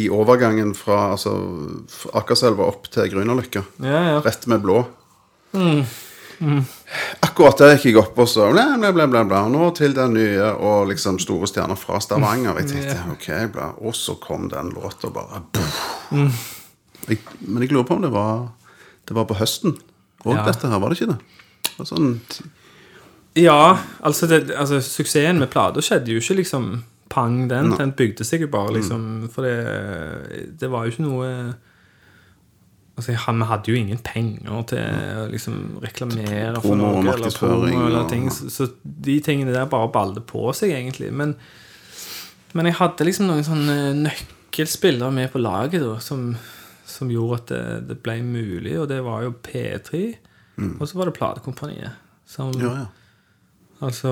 I 0.00 0.08
overgangen 0.14 0.74
fra 0.78 1.10
altså, 1.12 1.32
fra 1.90 2.12
Akerselva 2.22 2.66
opp 2.70 2.86
til 2.94 3.10
Grünerløkka. 3.10 3.64
ja, 3.82 4.02
ja. 4.14 4.20
Rett 4.24 4.46
med 4.46 4.62
blå. 4.62 4.84
Mm. 5.52 5.82
Akkurat 7.20 7.58
der 7.60 7.74
gikk 7.74 7.90
jeg 7.90 7.98
opp 8.00 8.16
og 8.22 8.28
så 8.30 8.46
bla, 8.52 8.64
bla, 8.80 8.92
bla, 8.96 9.06
bla, 9.10 9.24
bla. 9.28 9.40
Nå 9.52 9.66
til 9.76 9.92
den 9.94 10.14
nye 10.16 10.46
og 10.56 10.86
liksom 10.88 11.18
store 11.20 11.46
stjerner 11.50 11.76
fra 11.76 11.98
Stavanger. 12.00 12.56
Jeg 12.62 12.70
tenkte, 12.70 12.96
ok, 13.12 13.28
bla. 13.52 13.66
Og 13.84 13.92
så 13.98 14.14
kom 14.22 14.48
den 14.48 14.72
låta 14.72 15.10
bare 15.12 15.42
puff. 15.52 16.56
Mm. 17.00 17.14
jeg, 17.14 17.18
Men 17.46 17.62
jeg 17.62 17.72
lurer 17.72 17.86
på 17.88 17.96
om 17.96 18.02
det 18.02 18.12
var 18.12 18.48
Det 19.08 19.14
var 19.16 19.24
på 19.26 19.38
høsten 19.40 19.78
og 20.24 20.34
Ja. 20.36 20.44
dette 20.44 20.68
her, 20.68 20.78
var 20.78 20.90
det 20.92 21.00
ikke 21.00 21.12
det? 21.14 21.18
det 21.78 21.86
sånn, 21.88 22.20
ja 23.40 23.78
altså, 24.04 24.26
det, 24.28 24.50
altså 24.52 24.80
Suksessen 24.84 25.38
med 25.40 25.48
plata 25.50 25.80
skjedde 25.80 26.12
jo 26.12 26.20
ikke 26.20 26.36
liksom 26.42 26.82
pang, 27.10 27.48
den. 27.48 27.70
Nei. 27.70 27.78
Den 27.78 27.92
bygde 27.98 28.24
seg 28.24 28.44
jo 28.44 28.48
bare, 28.52 28.70
liksom. 28.76 29.28
For 29.32 29.42
det, 29.42 30.54
det 30.60 30.68
var 30.70 30.84
jo 30.86 30.92
ikke 30.92 31.06
noe 31.08 31.30
Altså, 33.00 33.14
han 33.16 33.38
Vi 33.40 33.46
hadde 33.48 33.70
jo 33.72 33.78
ingen 33.80 33.98
penger 34.04 34.62
til 34.68 34.78
å 34.78 35.22
liksom 35.32 35.54
reklamere 35.80 36.60
for 36.60 36.76
noe. 36.76 37.00
Eller 37.00 37.32
promo 37.32 37.86
eller 37.86 38.08
ting, 38.10 38.26
så, 38.28 38.50
så 38.52 38.66
de 38.84 39.14
tingene 39.24 39.54
der 39.54 39.70
bare 39.72 39.88
balde 39.94 40.20
på 40.20 40.50
seg, 40.52 40.74
egentlig. 40.76 41.08
Men, 41.16 41.32
men 42.52 42.68
jeg 42.68 42.76
hadde 42.76 43.06
liksom 43.08 43.30
noen 43.30 43.46
sånne 43.46 43.78
nøkkelspillere 44.02 45.08
med 45.16 45.32
på 45.32 45.40
laget 45.40 45.80
da, 45.80 45.94
som, 46.04 46.34
som 47.00 47.10
gjorde 47.12 47.40
at 47.40 47.50
det, 47.50 47.64
det 47.90 47.98
ble 48.04 48.20
mulig, 48.24 48.76
og 48.78 48.88
det 48.92 49.00
var 49.06 49.24
jo 49.24 49.36
P3, 49.46 50.02
og 50.76 50.82
så 50.86 50.98
var 50.98 51.08
det 51.08 51.16
platekompaniet. 51.16 52.08
Som, 52.28 52.52
Ja, 52.60 52.74
ja. 52.84 52.88
Altså 53.80 54.10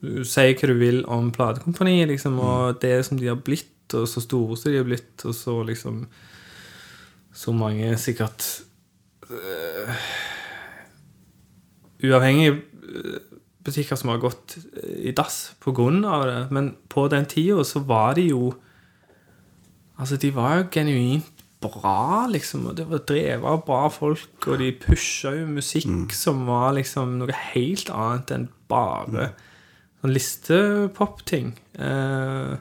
du 0.00 0.22
sier 0.26 0.54
hva 0.54 0.70
du 0.70 0.78
vil 0.78 1.02
om 1.10 1.30
platekompaniet, 1.34 2.08
liksom, 2.10 2.38
og 2.40 2.78
det 2.82 3.00
som 3.06 3.18
de 3.18 3.28
har 3.30 3.40
blitt, 3.42 3.74
og 3.96 4.06
så 4.08 4.22
store 4.22 4.56
som 4.58 4.72
de 4.72 4.80
har 4.80 4.86
blitt, 4.88 5.24
og 5.24 5.34
så 5.34 5.62
liksom 5.64 6.06
Så 7.38 7.52
mange 7.52 7.96
sikkert 7.96 8.62
øh, 9.30 9.94
Uavhengige 12.04 12.62
øh, 12.82 13.20
butikker 13.64 13.96
som 13.96 14.10
har 14.10 14.18
gått 14.18 14.56
i 14.98 15.12
dass 15.12 15.54
på 15.60 15.72
grunn 15.72 16.04
av 16.04 16.26
det. 16.26 16.52
Men 16.52 16.76
på 16.88 17.08
den 17.08 17.26
tida 17.26 17.64
så 17.64 17.80
var 17.80 18.14
de 18.14 18.28
jo 18.28 18.54
Altså, 19.98 20.16
de 20.16 20.34
var 20.34 20.56
jo 20.56 20.68
genuint 20.70 21.37
bra, 21.62 22.26
liksom. 22.30 22.68
Og 22.70 22.76
det 22.78 22.86
var 22.90 23.04
drevet 23.08 23.48
av 23.48 23.64
bra 23.66 23.88
folk, 23.92 24.36
og 24.46 24.60
de 24.62 24.72
pusha 24.84 25.34
jo 25.36 25.48
musikk 25.50 26.14
som 26.16 26.46
var 26.48 26.76
liksom 26.78 27.18
noe 27.20 27.34
helt 27.52 27.90
annet 27.94 28.34
enn 28.34 28.48
bare 28.70 29.32
sånn 30.00 30.14
listepop-ting. 30.14 31.54
Eh, 31.78 32.54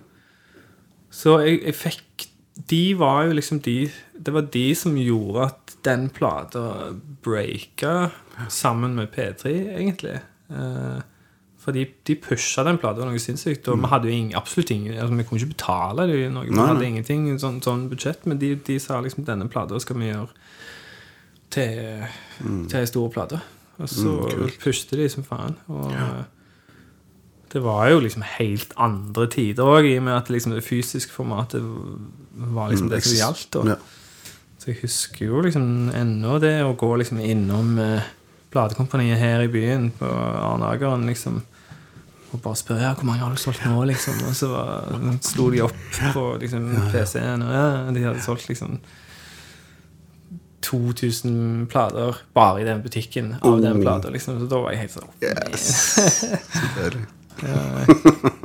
så 1.14 1.40
jeg, 1.46 1.62
jeg 1.64 1.78
fikk 1.78 2.28
De 2.68 2.82
var 3.00 3.28
jo 3.28 3.36
liksom 3.38 3.60
de 3.64 3.88
Det 4.14 4.34
var 4.34 4.48
de 4.54 4.66
som 4.76 4.98
gjorde 4.98 5.46
at 5.46 5.76
den 5.86 6.08
plata 6.10 6.92
breaka 7.24 8.10
sammen 8.50 8.96
med 8.98 9.12
P3, 9.14 9.54
egentlig. 9.78 10.18
Eh, 10.50 11.00
for 11.68 11.76
de, 11.76 11.82
de 12.08 12.16
pusha 12.16 12.64
den 12.64 12.78
plata 12.80 13.04
noe 13.04 13.20
sinnssykt. 13.20 13.66
Og 13.68 13.82
vi 13.82 13.90
hadde 13.92 14.08
jo 14.08 14.16
ingen, 14.16 14.38
absolutt 14.40 14.70
ingen 14.72 14.94
altså, 14.96 15.18
Vi 15.20 15.26
kunne 15.28 15.42
ikke 15.42 15.52
betale 15.52 16.06
det 16.08 16.30
noe. 16.32 16.48
Vi 16.48 16.62
hadde 16.64 16.88
ingenting 16.88 17.26
sånn, 17.42 17.58
sånn 17.66 17.90
budsjett, 17.92 18.24
men 18.24 18.40
de, 18.40 18.54
de 18.56 18.78
sa 18.80 19.02
liksom 19.04 19.26
denne 19.28 19.50
plata 19.52 19.76
skal 19.84 20.00
vi 20.00 20.08
gjøre 20.08 20.30
til, 21.52 22.06
til 22.40 22.78
ei 22.80 22.88
stor 22.88 23.12
plate. 23.12 23.42
Og 23.84 23.92
så 23.92 24.14
pushet 24.64 24.96
de 24.96 25.10
som 25.12 25.28
faen. 25.28 25.60
Og 25.68 25.92
det 27.52 27.66
var 27.68 27.90
jo 27.92 28.00
liksom 28.06 28.24
helt 28.38 28.72
andre 28.80 29.28
tider 29.36 29.68
òg, 29.68 29.90
i 29.92 29.98
og 30.00 30.08
med 30.08 30.16
at 30.22 30.32
liksom 30.32 30.56
det 30.56 30.64
fysiske 30.64 31.12
formatet 31.12 31.68
var 32.48 32.72
liksom 32.72 32.88
det 32.96 33.02
som 33.04 33.20
gjaldt. 33.20 33.60
Ja. 33.74 33.78
Så 34.56 34.72
jeg 34.72 34.80
husker 34.86 35.28
jo 35.28 35.44
liksom 35.44 35.92
ennå 35.96 36.40
det 36.44 36.56
å 36.64 36.74
gå 36.80 36.94
liksom 37.04 37.20
innom 37.24 37.76
eh, 37.84 38.08
platekompaniet 38.56 39.20
her 39.20 39.44
i 39.44 39.52
byen 39.52 39.92
på 40.00 40.08
Arnageren, 40.08 41.04
liksom. 41.12 41.44
Og 42.32 42.42
bare 42.44 42.60
spør 42.60 42.82
ja, 42.82 42.94
hvor 42.94 43.08
mange 43.08 43.24
har 43.24 43.32
du 43.32 43.40
solgt 43.40 43.64
nå, 43.66 43.84
liksom. 43.88 44.18
Og 44.28 44.36
så 44.36 44.50
slo 45.24 45.50
de 45.54 45.62
opp 45.64 46.00
på 46.14 46.24
liksom, 46.42 46.66
PC-en, 46.92 47.46
og 47.46 47.54
ja, 47.56 47.68
de 47.96 48.04
hadde 48.04 48.24
solgt 48.26 48.50
liksom 48.52 48.80
2000 50.68 51.68
plater 51.72 52.18
bare 52.36 52.62
i 52.62 52.66
den 52.68 52.82
butikken 52.84 53.36
av 53.42 53.62
den 53.64 53.80
plata, 53.82 54.12
liksom. 54.12 54.42
Så 54.42 54.50
da 54.52 54.60
var 54.64 54.76
jeg 54.76 54.88
helt 54.88 54.98
sånn 54.98 55.10
Yes. 55.24 55.98
ja, 56.58 56.68
deilig. 56.82 57.06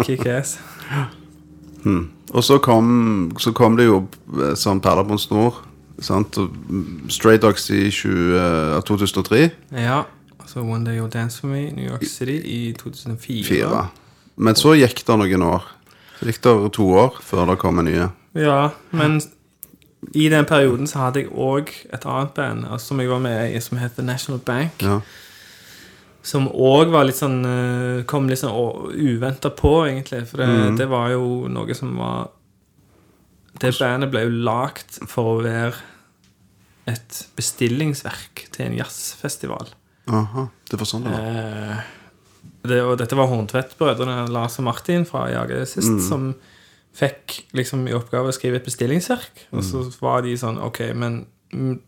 kick 0.06 0.26
ass. 0.30 0.58
Og 2.32 2.44
så 2.44 2.58
kom, 2.62 3.32
så 3.40 3.52
kom 3.56 3.76
det 3.76 3.88
jo 3.88 4.02
eh, 4.38 4.54
som 4.56 4.80
perler 4.80 5.08
på 5.08 5.16
en 5.16 5.20
snor. 5.20 5.62
Sant? 6.02 6.38
Mm, 6.38 7.08
Stray 7.12 7.40
Dogs 7.42 7.68
i 7.70 7.90
20, 7.90 8.36
eh, 8.38 8.78
2003. 8.88 9.42
Ja. 9.82 10.02
Så 10.52 10.60
One 10.60 10.84
Day 10.84 10.98
You'll 10.98 11.08
Dance 11.08 11.40
For 11.40 11.48
Me, 11.48 11.70
New 11.72 11.86
York 11.86 12.04
City, 12.04 12.36
i 12.44 12.72
2004. 12.76 13.44
Fire. 13.48 13.86
Men 14.36 14.58
så 14.58 14.74
gikk 14.76 15.00
det 15.08 15.16
noen 15.16 15.44
år. 15.46 15.64
Så 16.18 16.28
gikk 16.28 16.42
det 16.44 16.52
to 16.76 16.88
år 16.92 17.16
før 17.24 17.46
det 17.48 17.56
kom 17.62 17.80
en 17.80 17.88
nye. 17.88 18.10
Ja, 18.36 18.58
men 18.92 19.20
i 20.12 20.26
den 20.32 20.44
perioden 20.48 20.88
så 20.90 21.06
hadde 21.06 21.22
jeg 21.22 21.32
òg 21.32 21.72
et 21.92 22.04
annet 22.04 22.34
band 22.36 22.66
altså, 22.66 22.92
som 22.92 23.00
jeg 23.00 23.08
var 23.12 23.22
med 23.24 23.54
i, 23.54 23.60
som 23.64 23.80
heter 23.80 24.04
National 24.04 24.42
Bank. 24.44 24.84
Ja. 24.84 25.00
Som 26.22 26.50
òg 26.52 26.92
var 26.92 27.08
litt 27.08 27.18
sånn 27.18 27.40
eh, 27.48 28.04
Kom 28.06 28.28
litt 28.30 28.38
sånn 28.38 28.92
uventa 28.92 29.50
på, 29.50 29.72
egentlig. 29.88 30.22
For 30.30 30.42
det, 30.42 30.76
det 30.78 30.86
var 30.90 31.10
jo 31.16 31.48
noe 31.50 31.74
som 31.74 31.96
var 31.98 32.28
Det 33.58 33.72
bandet 33.80 34.12
ble 34.12 34.28
jo 34.28 34.36
lagd 34.46 35.00
for 35.10 35.32
å 35.32 35.40
være 35.42 35.88
et 36.92 37.22
bestillingsverk 37.38 38.50
til 38.52 38.68
en 38.68 38.78
jazzfestival. 38.80 39.70
Aha, 40.10 40.48
det 40.70 40.78
var 40.80 40.88
sånn 40.88 41.04
det 41.06 41.12
var. 41.14 41.28
Eh, 41.28 41.82
det, 42.66 42.80
dette 42.98 43.18
var 43.18 43.30
Horntvedt-brødrene 43.30 44.26
Lars 44.34 44.58
og 44.62 44.66
Martin 44.66 45.06
fra 45.06 45.28
Jage 45.30 45.62
sist, 45.70 46.02
som 46.08 46.32
fikk 46.96 47.38
liksom 47.56 47.86
i 47.88 47.94
oppgave 47.96 48.30
å 48.30 48.34
skrive 48.34 48.60
et 48.60 48.66
bestillingsverk. 48.66 49.46
Og 49.56 49.64
så 49.66 49.86
var 50.02 50.22
de 50.26 50.34
sånn 50.38 50.60
Ok, 50.62 50.82
men 50.98 51.22
mm, 51.54 51.78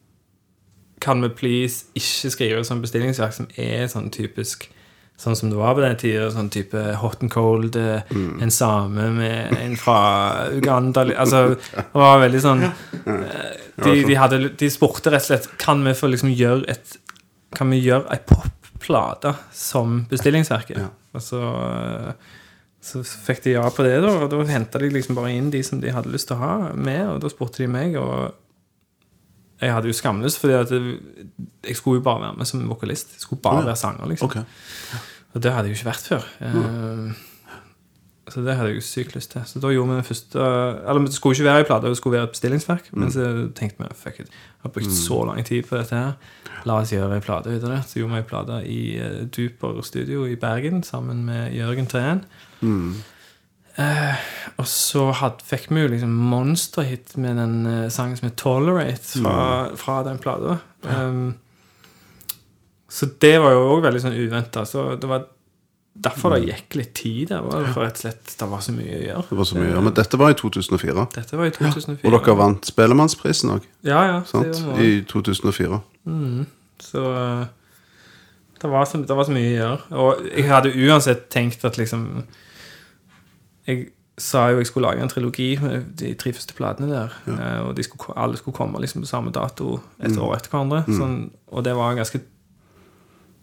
kan 1.04 1.20
vi 1.22 1.30
please 1.36 1.90
ikke 1.98 2.32
skrive 2.32 2.64
sånn 2.66 2.82
bestillingsverk 2.84 3.36
som 3.36 3.50
er 3.60 3.86
sånn 3.92 4.10
typisk 4.14 4.70
Sånn 5.14 5.36
som 5.38 5.46
det 5.46 5.54
var 5.54 5.76
på 5.76 5.82
den 5.84 5.94
tida, 5.94 6.24
sånn 6.34 6.48
type 6.50 6.80
hot 6.98 7.20
and 7.22 7.30
cold, 7.30 7.76
mm. 7.78 8.40
en 8.42 8.50
same 8.50 9.04
med 9.14 9.52
en 9.60 9.76
fra 9.78 10.48
Uganda 10.50 11.04
Altså, 11.12 11.54
det 11.54 11.84
var 11.94 12.18
veldig 12.24 12.40
sånn 12.42 12.64
eh, 12.66 13.52
de, 13.84 13.92
de, 14.08 14.16
hadde, 14.18 14.40
de 14.58 14.70
spurte 14.74 15.12
rett 15.14 15.22
og 15.22 15.28
slett 15.28 15.46
Kan 15.62 15.86
vi 15.86 15.94
få 15.94 16.10
liksom 16.10 16.32
gjøre 16.34 16.66
et 16.74 16.96
Kan 17.56 17.70
vi 17.72 17.82
gjøre 17.84 18.08
ei 18.14 18.20
popplate 18.28 19.34
som 19.54 20.02
bestillingsverket? 20.10 20.80
Og 21.14 21.22
så, 21.22 21.40
eh, 21.40 22.32
så 22.84 23.02
fikk 23.04 23.44
de 23.46 23.56
ja 23.56 23.64
på 23.70 23.86
det, 23.86 23.96
da, 24.04 24.14
og 24.24 24.30
da 24.32 24.44
henta 24.50 24.80
de 24.82 24.90
liksom 24.92 25.16
bare 25.16 25.32
inn 25.32 25.50
de 25.54 25.62
som 25.64 25.80
de 25.80 25.92
hadde 25.94 26.12
lyst 26.12 26.28
til 26.28 26.36
å 26.36 26.42
ha 26.42 26.54
med, 26.74 27.04
og 27.14 27.20
da 27.22 27.30
spurte 27.32 27.62
de 27.62 27.70
meg, 27.70 27.96
og 28.00 28.34
jeg 29.62 29.72
hadde 29.72 29.88
jo 29.88 29.96
skamløst, 29.96 30.40
fordi 30.42 30.56
at 30.58 30.72
jeg 30.74 31.76
skulle 31.78 32.00
jo 32.00 32.04
bare 32.04 32.26
være 32.26 32.36
med 32.40 32.48
som 32.50 32.64
vokalist. 32.68 33.14
Jeg 33.14 33.24
skulle 33.24 33.44
bare 33.44 33.64
være 33.64 33.80
sanger, 33.80 34.10
liksom. 34.10 34.28
Ok. 34.28 34.98
Og 35.34 35.42
det 35.42 35.52
hadde 35.54 35.70
jeg 35.70 35.76
jo 35.76 35.80
ikke 35.80 35.92
vært 35.92 36.10
før. 36.10 36.26
Eh, 36.44 37.22
Så 38.28 38.40
det 38.40 38.54
hadde 38.56 38.70
jeg 38.72 38.80
jo 38.80 38.86
sykt 38.86 39.14
lyst 39.18 39.34
til. 39.34 39.42
Så 39.44 39.60
da 39.60 39.68
gjorde 39.68 39.90
vi 39.90 39.96
det 39.98 40.06
første 40.08 40.44
Eller 40.88 41.04
det 41.04 41.12
skulle 41.12 41.36
ikke 41.36 41.44
være 41.44 41.60
ei 41.60 41.66
plate, 41.68 41.90
det 41.92 41.98
skulle 41.98 42.16
være 42.16 42.28
et 42.30 42.36
bestillingsverk. 42.36 42.88
Men 42.92 43.12
så 43.12 43.26
tenkte 43.56 43.84
vi 43.84 43.98
fuck 44.00 44.20
it. 44.20 44.30
Jeg 44.32 44.64
har 44.64 44.72
brukt 44.72 44.92
så 44.96 45.24
lang 45.28 45.44
tid 45.44 45.62
på 45.68 45.76
dette 45.76 45.98
her. 45.98 46.12
La 46.64 46.78
oss 46.80 46.92
gjøre 46.92 47.18
ei 47.18 47.24
plate 47.24 47.52
ut 47.52 47.66
av 47.66 47.74
det. 47.74 47.80
Så 47.88 48.00
gjorde 48.00 48.14
vi 48.14 48.22
ei 48.22 48.28
plate 48.30 48.60
i 48.64 48.80
uh, 48.96 49.18
Duper 49.28 49.82
Studio 49.84 50.24
i 50.24 50.38
Bergen 50.40 50.82
sammen 50.82 51.24
med 51.28 51.52
Jørgen 51.52 51.90
Treen. 51.90 52.24
Eh, 53.74 54.26
og 54.62 54.66
så 54.70 55.08
had, 55.18 55.40
fikk 55.42 55.66
vi 55.74 55.82
jo 55.82 55.90
liksom 55.90 56.12
monsterhit 56.30 57.16
med 57.18 57.40
den 57.42 57.56
uh, 57.66 57.88
sangen 57.90 58.16
som 58.16 58.28
er 58.28 58.36
'Tolerate' 58.38 59.22
fra, 59.22 59.38
fra 59.76 60.02
den 60.06 60.18
plata. 60.22 60.58
Um, 60.86 61.34
så 62.88 63.08
det 63.20 63.40
var 63.42 63.56
jo 63.56 63.64
òg 63.72 63.82
veldig 63.82 64.02
sånn 64.04 64.14
uventa. 64.14 64.62
Så 64.68 64.94
det 64.94 65.10
var 65.10 65.26
derfor 65.94 66.34
det 66.34 66.40
gikk 66.48 66.74
litt 66.80 66.94
tid. 66.98 67.30
Var 67.30 67.62
det 67.64 67.72
for 67.74 67.84
rett 67.86 67.98
og 68.00 68.02
slett 68.02 68.32
det 68.40 68.48
var 68.50 68.60
så 68.66 68.72
mye 68.74 68.96
å 68.96 69.02
gjøre. 69.04 69.24
Det 69.30 69.38
var 69.38 69.44
så 69.50 69.54
mye. 69.58 69.64
å 69.64 69.70
gjøre, 69.70 69.82
men 69.86 69.94
dette 69.94 70.18
var 70.20 70.30
i 70.34 70.38
2004. 70.40 71.04
Dette 71.14 71.36
var 71.38 71.46
i 71.46 71.52
2004. 71.54 71.98
Og 72.04 72.16
dere 72.16 72.36
vant 72.40 72.70
Spellemannsprisen 72.70 73.52
òg, 73.54 73.68
Ja, 73.86 74.00
ja. 74.10 74.16
sant? 74.26 74.58
I 74.82 75.04
2004. 75.10 75.80
så 76.84 77.04
eh, 77.14 77.44
det 78.64 78.70
var, 78.70 78.84
så, 78.88 78.98
det 79.04 79.16
var 79.16 79.24
så 79.28 79.32
mye 79.36 79.50
å 79.50 79.56
gjøre. 79.58 79.78
Og 80.02 80.26
jeg 80.32 80.48
hadde 80.48 80.72
uansett 80.88 81.28
tenkt 81.30 81.64
at 81.68 81.76
liksom 81.78 82.24
Jeg 83.66 83.88
sa 84.20 84.44
jo 84.52 84.60
jeg 84.60 84.68
skulle 84.68 84.86
lage 84.90 85.02
en 85.02 85.08
trilogi 85.10 85.56
med 85.60 85.88
de 85.98 86.12
tre 86.14 86.32
første 86.32 86.54
platene 86.54 86.86
der. 86.90 87.14
Ja. 87.26 87.48
Og 87.66 87.72
de 87.76 87.82
skulle, 87.82 88.14
alle 88.20 88.36
skulle 88.38 88.54
komme 88.54 88.78
liksom 88.80 89.02
på 89.02 89.08
samme 89.10 89.32
dato 89.34 89.80
et 89.98 90.14
år 90.18 90.36
etter 90.36 90.52
hverandre. 90.52 90.84
Sånn, 90.86 91.16
og 91.50 91.64
det 91.66 91.72
var 91.74 91.96
ganske 91.98 92.20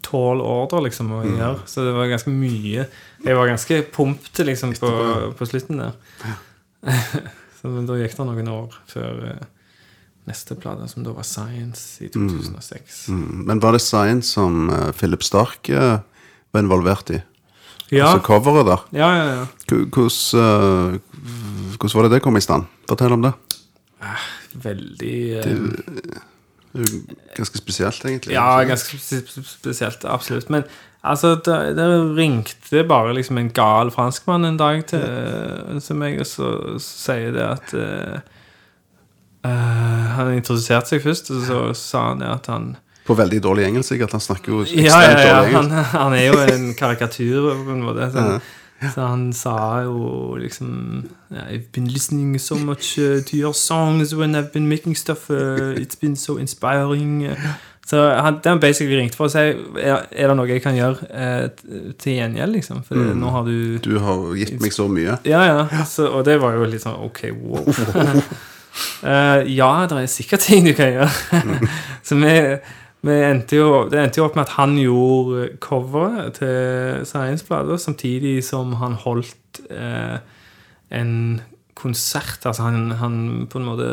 tall 0.04 0.42
order 0.44 0.84
liksom 0.86 1.12
å 1.14 1.22
gjøre. 1.24 1.62
Så 1.70 1.86
det 1.86 1.94
var 1.96 2.10
ganske 2.10 2.32
mye 2.34 2.86
Jeg 3.22 3.38
var 3.38 3.50
ganske 3.50 3.80
pumpet 3.94 4.44
liksom 4.48 4.74
på, 4.78 4.92
på 5.38 5.48
slutten 5.48 5.82
der. 5.82 5.96
så 7.58 7.70
men 7.70 7.86
da 7.86 7.98
gikk 8.00 8.16
det 8.18 8.26
noen 8.26 8.50
år 8.50 8.78
før 8.90 9.26
eh, 9.30 9.44
neste 10.30 10.56
plate, 10.58 10.88
som 10.90 11.06
da 11.06 11.14
var 11.14 11.26
Science 11.26 12.02
i 12.02 12.10
2006. 12.10 13.04
Mm. 13.14 13.44
Men 13.46 13.62
var 13.62 13.76
det 13.76 13.82
Science 13.84 14.34
som 14.34 14.70
uh, 14.70 14.90
Philip 14.98 15.22
Stark 15.26 15.70
uh, 15.70 16.00
var 16.50 16.64
involvert 16.64 17.14
i? 17.14 17.22
Ja, 17.92 18.08
Altså 18.08 18.24
coveret 18.24 18.66
der? 18.66 18.84
ja, 18.96 19.08
ja, 19.12 19.24
ja. 19.36 19.46
Hvordan, 19.68 21.00
hvordan 21.76 21.90
var 21.94 22.06
det 22.06 22.12
det 22.14 22.22
kom 22.24 22.38
i 22.38 22.40
stand? 22.40 22.64
Fortell 22.88 23.12
om 23.12 23.26
det. 23.26 23.34
Veldig 24.52 25.16
eh, 25.38 25.44
Det 25.44 26.22
Ganske 27.36 27.58
spesielt, 27.58 28.04
egentlig. 28.04 28.34
Ja, 28.34 28.62
ganske 28.64 28.98
spesielt, 28.98 30.04
absolutt. 30.04 30.48
Men 30.50 30.64
altså, 31.04 31.34
det, 31.34 31.56
det 31.76 31.88
ringte 32.16 32.84
bare 32.88 33.12
liksom 33.16 33.38
en 33.38 33.50
gal 33.52 33.90
franskmann 33.92 34.44
en 34.48 34.56
dag 34.60 34.86
til, 34.88 35.02
eh, 35.02 35.90
meg, 35.98 36.20
og 36.20 36.26
så 36.26 36.52
sier 36.80 37.34
det 37.36 37.44
at 37.44 37.74
uh, 37.76 38.20
Han 40.16 40.32
introduserte 40.36 40.94
seg 40.94 41.04
først, 41.04 41.30
og 41.34 41.44
så 41.44 41.60
sa 41.76 42.08
han 42.12 42.24
det 42.24 42.30
at 42.30 42.48
han 42.52 42.72
På 43.04 43.16
veldig 43.18 43.42
dårlig 43.42 43.66
engelsk, 43.66 43.92
sikkert. 43.92 44.16
Han 44.16 44.24
snakker 44.24 44.52
jo 44.52 44.62
ekstremt 44.62 44.88
Ja, 44.88 45.02
ja, 45.02 45.12
ja. 45.18 45.38
dårlig 45.40 45.54
Han, 45.56 45.70
engelsk. 45.70 45.94
han 45.98 46.12
er 46.16 46.26
jo 46.26 46.42
en 46.46 46.74
karikatur 46.78 47.48
på 47.66 47.76
en 47.76 47.82
måte. 47.82 48.10
Så, 48.14 48.26
så 48.94 49.06
han 49.06 49.32
sa 49.32 49.82
jo 49.86 50.36
liksom 50.40 51.04
I've 51.30 51.70
been 51.72 51.88
listening 51.88 52.38
so 52.40 52.54
much 52.54 52.98
uh, 52.98 53.22
to 53.24 53.36
your 53.36 53.54
songs 53.54 54.14
when 54.14 54.34
I've 54.34 54.52
been 54.52 54.68
making 54.68 54.96
stuff. 54.96 55.30
Uh, 55.30 55.74
it's 55.76 55.96
been 56.00 56.16
so 56.16 56.36
inspiring. 56.38 57.28
Så 57.86 58.14
han, 58.14 58.34
det 58.44 58.48
han 58.48 58.60
basically 58.60 58.96
ringte 58.96 59.18
for 59.18 59.26
å 59.26 59.32
si 59.32 59.40
Er, 59.82 60.04
er 60.14 60.30
det 60.30 60.36
noe 60.38 60.46
jeg 60.46 60.62
kan 60.62 60.76
gjøre 60.76 61.08
eh, 61.10 61.48
til 61.98 62.14
gjengjeld, 62.14 62.54
liksom? 62.54 62.84
For 62.86 63.14
nå 63.18 63.32
har 63.34 63.48
du 63.48 63.78
Du 63.82 63.96
har 64.00 64.36
gitt 64.38 64.60
meg 64.62 64.74
så 64.74 64.86
mye. 64.88 65.18
Ja, 65.26 65.42
ja. 65.48 65.84
Så, 65.88 66.06
og 66.06 66.22
det 66.28 66.38
var 66.42 66.54
jo 66.56 66.68
litt 66.70 66.84
sånn 66.84 67.00
OK, 67.02 67.24
wow. 67.42 67.66
uh, 69.02 69.42
ja, 69.60 69.72
det 69.90 69.98
er 69.98 70.06
sikkert 70.12 70.46
ting 70.46 70.68
du 70.68 70.76
kan 70.78 70.94
gjøre. 70.94 71.10
så 72.06 72.20
vi, 72.22 72.36
vi 72.54 72.81
endte 73.10 73.56
jo, 73.58 73.88
det 73.90 73.98
endte 73.98 74.20
jo 74.20 74.26
opp 74.28 74.36
med 74.38 74.44
at 74.46 74.52
han 74.54 74.76
gjorde 74.78 75.48
coveret 75.64 76.36
til 76.38 77.00
Science-bladet, 77.08 77.80
samtidig 77.82 78.36
som 78.46 78.76
han 78.78 78.94
holdt 79.02 79.62
eh, 79.74 80.20
en 80.94 81.40
konsert. 81.74 82.44
Altså 82.46 82.62
han, 82.68 82.92
han 83.00 83.16
på 83.50 83.58
en 83.58 83.66
måte 83.66 83.88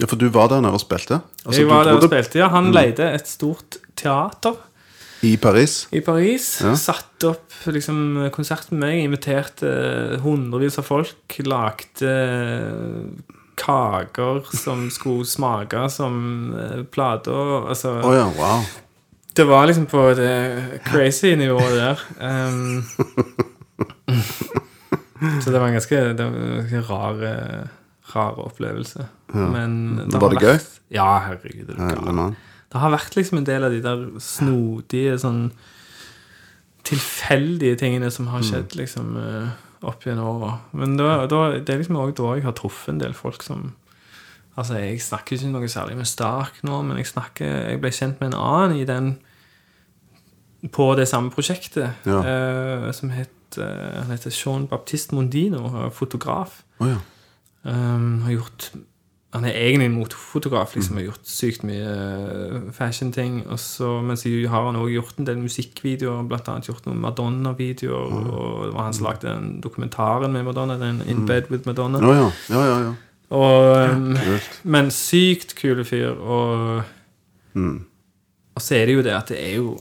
Ja, 0.00 0.08
For 0.10 0.18
du 0.18 0.26
var 0.34 0.48
der 0.50 0.64
nede 0.64 0.74
og 0.74 0.82
spilte? 0.82 1.20
Altså, 1.44 1.60
Jeg 1.60 1.68
du 1.68 1.74
var 1.74 1.84
der 1.86 2.00
og 2.00 2.08
spilte, 2.08 2.40
ja. 2.42 2.48
Han 2.50 2.72
leide 2.74 3.12
et 3.14 3.28
stort 3.30 3.78
teater 3.94 4.56
I 5.22 5.36
Paris? 5.36 5.84
i 5.92 6.00
Paris. 6.00 6.48
Ja. 6.64 6.74
Satte 6.74 7.30
opp 7.30 7.54
liksom, 7.70 8.30
konsert 8.34 8.72
med 8.72 8.80
meg, 8.82 9.04
inviterte 9.04 10.18
hundrevis 10.24 10.80
av 10.80 10.88
folk. 10.90 11.38
Lagde 11.46 12.14
kaker 13.60 14.42
som 14.56 14.86
skulle 14.90 15.26
smake 15.28 15.84
som 15.92 16.16
uh, 16.56 16.82
plater. 16.92 17.68
Altså, 17.68 17.96
oh 18.02 18.14
ja, 18.16 18.26
wow. 18.38 18.64
det 19.36 19.46
var 19.48 19.66
liksom 19.70 19.86
på 19.90 20.06
det 20.18 20.80
crazy 20.88 21.34
nivået 21.36 21.76
der. 21.76 22.04
Um, 22.20 22.84
så 25.42 25.50
det 25.50 25.60
var 25.60 25.66
en 25.68 25.76
ganske, 25.76 25.96
det 26.16 26.24
var 26.24 26.32
en 26.36 26.56
ganske 26.62 26.80
rar, 26.88 27.22
eh, 27.28 27.66
rar 28.14 28.38
opplevelse. 28.40 29.06
Men 29.34 29.96
Var 30.10 30.20
har 30.20 30.28
det 30.28 30.40
gøy? 30.42 30.52
vært- 30.56 30.80
Ja, 30.90 31.18
herregud. 31.18 31.66
Det, 31.66 32.34
det 32.72 32.80
har 32.80 32.90
vært 32.90 33.16
liksom 33.16 33.38
en 33.38 33.44
del 33.46 33.64
av 33.64 33.70
de 33.70 33.82
der 33.82 34.06
snodige 34.18 35.18
sånn 35.18 35.50
tilfeldige 36.84 37.76
tingene 37.76 38.10
som 38.10 38.26
har 38.32 38.42
skjedd 38.42 38.74
liksom 38.74 39.16
eh, 39.16 39.48
opp 39.82 40.04
gjennom 40.04 40.26
åra. 40.42 40.52
Men 40.76 40.96
da, 40.98 41.26
da, 41.30 41.38
det 41.58 41.72
er 41.72 41.80
liksom 41.80 41.96
også 41.96 42.16
da 42.18 42.34
jeg 42.36 42.44
har 42.44 42.56
truffet 42.58 42.94
en 42.94 43.00
del 43.02 43.14
folk 43.16 43.42
som 43.46 43.70
Altså, 44.58 44.74
jeg 44.82 44.98
snakker 45.00 45.36
ikke 45.38 45.48
noe 45.54 45.68
særlig 45.70 45.94
med 45.96 46.08
Stark 46.10 46.56
nå, 46.66 46.80
men 46.82 46.98
jeg 46.98 47.06
snakker 47.06 47.46
Jeg 47.70 47.78
ble 47.80 47.92
kjent 47.94 48.18
med 48.20 48.32
en 48.32 48.40
annen 48.42 48.80
i 48.80 48.84
den 48.84 49.12
På 50.74 50.90
det 50.98 51.06
samme 51.08 51.30
prosjektet, 51.32 51.94
Ja. 52.04 52.18
uh, 52.20 52.90
som 52.92 53.12
het 53.14 53.56
uh, 53.56 54.02
Han 54.02 54.10
heter 54.10 54.34
Jean 54.34 54.66
Baptiste 54.68 55.14
Mondino, 55.14 55.88
fotograf. 55.94 56.62
Oh, 56.80 56.90
ja. 56.90 56.98
Um, 57.62 58.22
har 58.26 58.32
gjort 58.32 58.72
Han 59.30 59.44
er 59.46 59.54
egentlig 59.54 59.86
en 59.86 59.92
motefotograf, 59.94 60.72
liksom. 60.74 60.96
Har 60.98 61.04
gjort 61.04 61.28
sykt 61.30 61.62
mye 61.62 61.86
eh, 61.86 62.64
fashion-ting. 62.74 63.44
Og 63.46 63.60
så, 63.62 64.00
men 64.02 64.16
så 64.18 64.28
har 64.50 64.64
han 64.66 64.76
også 64.76 64.94
gjort 64.96 65.20
en 65.22 65.26
del 65.28 65.38
musikkvideoer, 65.38 66.24
annet 66.40 66.66
gjort 66.66 66.86
noen 66.88 66.98
Madonna-videoer. 67.04 68.16
Og 68.26 68.64
det 68.66 68.72
var 68.74 68.82
han 68.88 68.96
som 68.96 69.06
lagde 69.06 69.28
den 69.28 69.60
dokumentaren 69.62 70.32
med 70.34 70.42
Madonna, 70.48 70.74
den 70.80 70.98
In 71.06 71.26
Bed 71.26 71.42
with 71.50 71.68
Madonna. 71.68 71.98
Ja. 72.02 72.30
Ja, 72.50 72.64
ja, 72.64 72.80
ja. 72.88 72.94
Og, 73.30 73.94
um, 73.94 74.16
men 74.64 74.90
sykt 74.90 75.54
kule 75.54 75.84
fyr, 75.86 76.18
og 76.18 76.82
Og 78.54 78.62
så 78.62 78.74
er 78.74 78.86
det 78.86 78.94
jo 78.94 79.02
det 79.02 79.10
at 79.14 79.28
det 79.28 79.50
er 79.50 79.56
jo 79.56 79.80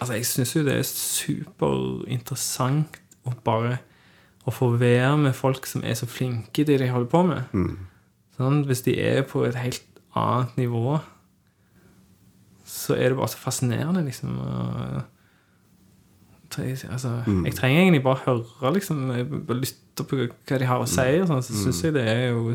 Altså, 0.00 0.14
jeg 0.14 0.26
syns 0.26 0.56
jo 0.56 0.64
det 0.64 0.74
er 0.76 0.82
superinteressant 0.88 2.96
å 3.24 3.30
bare 3.44 3.78
å 4.46 4.50
få 4.52 4.70
være 4.78 5.16
med 5.18 5.32
folk 5.34 5.66
som 5.66 5.82
er 5.84 5.94
så 5.98 6.06
flinke 6.06 6.60
i 6.62 6.64
det 6.64 6.78
de 6.80 6.88
holder 6.92 7.08
på 7.10 7.22
med. 7.26 7.42
Sånn, 8.36 8.64
hvis 8.68 8.82
de 8.84 8.96
er 9.00 9.22
på 9.28 9.44
et 9.48 9.56
helt 9.56 9.84
annet 10.16 10.56
nivå, 10.60 10.98
så 12.66 12.96
er 12.96 13.12
det 13.12 13.18
bare 13.18 13.32
så 13.32 13.38
fascinerende, 13.40 14.02
liksom. 14.04 14.38
Altså, 16.88 17.10
Jeg 17.44 17.54
trenger 17.54 17.80
egentlig 17.82 18.02
bare 18.02 18.22
høre, 18.26 18.72
liksom. 18.74 19.10
jeg 19.10 19.26
Bare 19.28 19.58
lytte 19.60 20.04
på 20.04 20.16
hva 20.16 20.58
de 20.58 20.68
har 20.68 20.80
å 20.80 20.88
si, 20.88 21.20
og 21.20 21.28
sånn, 21.28 21.42
så 21.44 21.56
syns 21.56 21.82
jeg 21.84 21.94
det 21.96 22.04
er 22.08 22.28
jo 22.30 22.54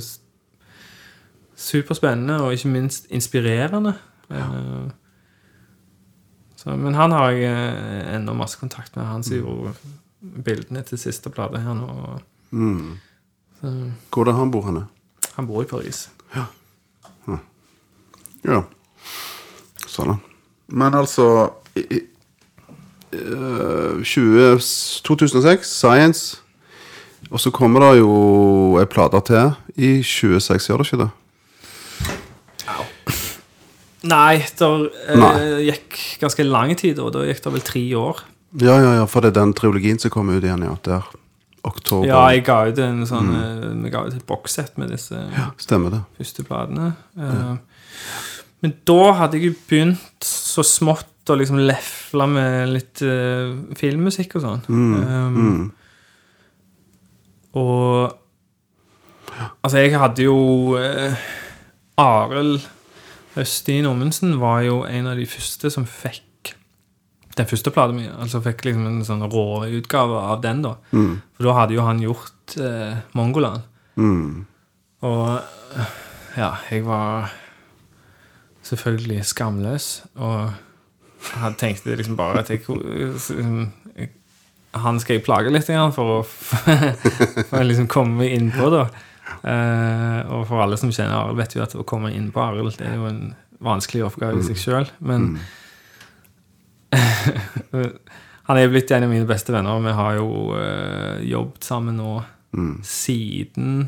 superspennende 1.62 2.40
og 2.42 2.54
ikke 2.56 2.72
minst 2.74 3.06
inspirerende. 3.14 3.94
Ja. 4.30 4.48
Så, 6.56 6.76
men 6.78 6.94
han 6.94 7.12
har 7.12 7.32
jeg 7.34 7.50
eh, 7.50 8.16
ennå 8.16 8.34
masse 8.38 8.60
kontakt 8.60 8.96
med. 8.96 9.06
Han 9.06 9.24
som 9.26 9.38
gjorde 9.38 9.74
bildene 10.46 10.84
til 10.86 11.00
siste 11.02 11.30
plate 11.34 11.62
her 11.62 11.74
nå. 11.78 12.18
Hvor 13.62 14.22
er 14.22 14.30
det 14.30 14.36
han 14.38 14.52
bor 14.54 14.66
henne? 14.70 14.86
Han 15.36 15.48
bor 15.48 15.64
i 15.64 15.70
Paris. 15.70 16.10
Ja. 16.36 16.48
Ja. 18.48 18.64
Sånn, 19.86 20.14
da. 20.14 20.18
Men 20.72 20.96
altså 20.98 21.26
i, 21.78 21.84
i, 21.98 22.00
eh, 23.14 24.02
20, 24.04 24.62
2006, 25.06 25.68
Science. 25.68 26.40
Og 27.30 27.40
så 27.40 27.52
kommer 27.54 27.84
det 27.86 28.02
jo 28.02 28.14
ei 28.82 28.88
plate 28.90 29.22
til 29.28 29.52
i 29.78 29.92
26, 30.04 30.68
gjør 30.68 30.82
det 30.82 30.88
ikke 30.90 31.04
det? 31.04 31.12
Nei, 34.02 34.42
det 34.58 34.68
eh, 35.14 35.60
gikk 35.68 36.00
ganske 36.24 36.46
lang 36.48 36.74
tid, 36.80 37.00
og 37.00 37.12
da 37.14 37.22
gikk 37.28 37.44
det 37.46 37.54
vel 37.54 37.66
tre 37.68 37.84
år. 38.00 38.24
Ja, 38.58 38.80
ja, 38.82 38.96
ja, 38.98 39.04
for 39.08 39.22
det 39.22 39.32
er 39.32 39.44
den 39.44 39.54
triologien 39.56 40.02
som 40.02 40.12
kommer 40.12 40.40
ut 40.40 40.48
igjen, 40.48 40.66
ja. 40.66 40.74
Der. 40.88 41.06
Oktober. 41.68 42.08
Ja, 42.10 42.22
jeg 42.34 42.46
ga 42.48 42.58
ut 42.72 42.80
en 42.82 43.04
sånn 43.06 43.28
mm. 43.30 43.84
Vi 43.84 43.92
ga 43.94 44.06
ut 44.08 44.16
et 44.18 44.26
bokssett 44.26 44.80
med 44.82 44.90
disse 44.94 45.20
Stemmer 45.62 45.94
det. 45.94 46.00
første 46.18 46.46
platene. 46.48 46.94
Ja. 47.20 47.58
Men 48.62 48.74
da 48.90 49.12
hadde 49.20 49.38
jeg 49.38 49.52
jo 49.52 49.60
begynt 49.70 50.26
så 50.26 50.66
smått 50.66 51.30
å 51.30 51.38
liksom 51.38 51.60
lefle 51.62 52.26
med 52.30 52.74
litt 52.74 53.02
uh, 53.06 53.54
filmmusikk 53.78 54.36
og 54.40 54.46
sånn. 54.46 54.64
Um, 54.70 55.70
Og 57.58 58.18
Altså, 59.64 59.78
jeg 59.82 59.98
hadde 59.98 60.26
jo 60.26 60.76
uh, 60.78 61.14
Arild 62.02 62.66
Østin 63.40 63.88
Ommundsen 63.88 64.36
var 64.42 64.62
jo 64.66 64.82
en 64.86 65.08
av 65.08 65.18
de 65.18 65.26
første 65.30 65.72
som 65.72 65.86
fikk 65.88 66.26
den 67.42 67.50
første 67.50 67.74
plata 67.74 67.96
mi. 67.96 68.06
Altså 68.10 68.42
fikk 68.46 68.64
liksom 68.68 68.88
en 68.90 69.02
sånn 69.08 69.26
råutgave 69.26 70.22
av 70.32 70.42
den, 70.46 70.64
da. 70.66 70.76
For 71.36 71.48
da 71.50 71.58
hadde 71.60 71.76
jo 71.78 71.86
han 71.88 72.02
gjort 72.04 72.58
eh, 72.62 73.02
Mongoland. 73.18 73.68
Og 75.02 75.28
øh, 75.36 75.94
ja, 76.38 76.54
jeg 76.72 76.86
var 76.88 77.32
selvfølgelig 78.64 79.26
skamløs. 79.26 79.92
Og 80.16 80.52
jeg 81.22 81.44
hadde 81.44 81.62
tenkt 81.62 81.86
det 81.86 82.00
liksom 82.00 82.18
bare 82.18 82.42
at 82.42 82.50
jeg, 82.50 82.64
Han 84.74 85.00
skal 85.04 85.18
jeg 85.18 85.26
plage 85.26 85.52
litt 85.52 85.68
for 85.96 86.20
å 86.20 86.20
for 87.50 87.60
å 87.60 87.66
liksom 87.68 87.90
komme 87.92 88.30
innpå, 88.32 88.70
da. 88.74 88.86
Eh, 89.42 90.20
og 90.32 90.46
for 90.50 90.62
alle 90.64 90.78
som 90.80 90.92
kjenner 90.94 91.18
Arild, 91.18 91.40
vet 91.40 91.56
jo 91.56 91.64
at 91.64 91.76
å 91.76 91.86
komme 91.88 92.12
inn 92.14 92.30
på 92.34 92.42
Arild 92.44 92.78
det 92.80 92.88
er 92.90 93.00
jo 93.00 93.10
en 93.10 93.34
vanskelig 93.62 94.06
oppgave 94.08 94.42
i 94.42 94.46
seg 94.46 94.60
sjøl. 94.60 94.88
Men 95.00 95.36
han 98.48 98.60
er 98.60 98.70
blitt 98.72 98.92
en 98.92 99.08
av 99.08 99.12
mine 99.12 99.30
beste 99.30 99.54
venner, 99.56 99.82
vi 99.84 99.96
har 99.96 100.20
jo 100.20 100.30
eh, 100.60 101.24
jobbet 101.32 101.68
sammen 101.72 102.00
nå 102.02 102.20
siden 102.84 103.86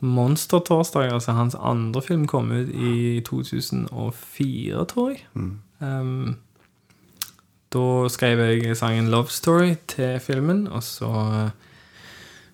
Monstertorsdag, 0.00 1.12
altså 1.12 1.32
hans 1.36 1.56
andre 1.56 2.02
film, 2.02 2.26
kom 2.28 2.50
ut 2.52 2.68
i 2.72 3.20
2004, 3.24 4.84
tror 4.88 5.10
jeg. 5.12 5.24
Um, 5.80 6.36
da 7.72 8.08
skrev 8.08 8.40
jeg 8.40 8.76
sangen 8.76 9.08
'Love 9.08 9.28
Story' 9.28 9.76
til 9.86 10.20
filmen, 10.20 10.66
og 10.68 10.82
så 10.82 11.50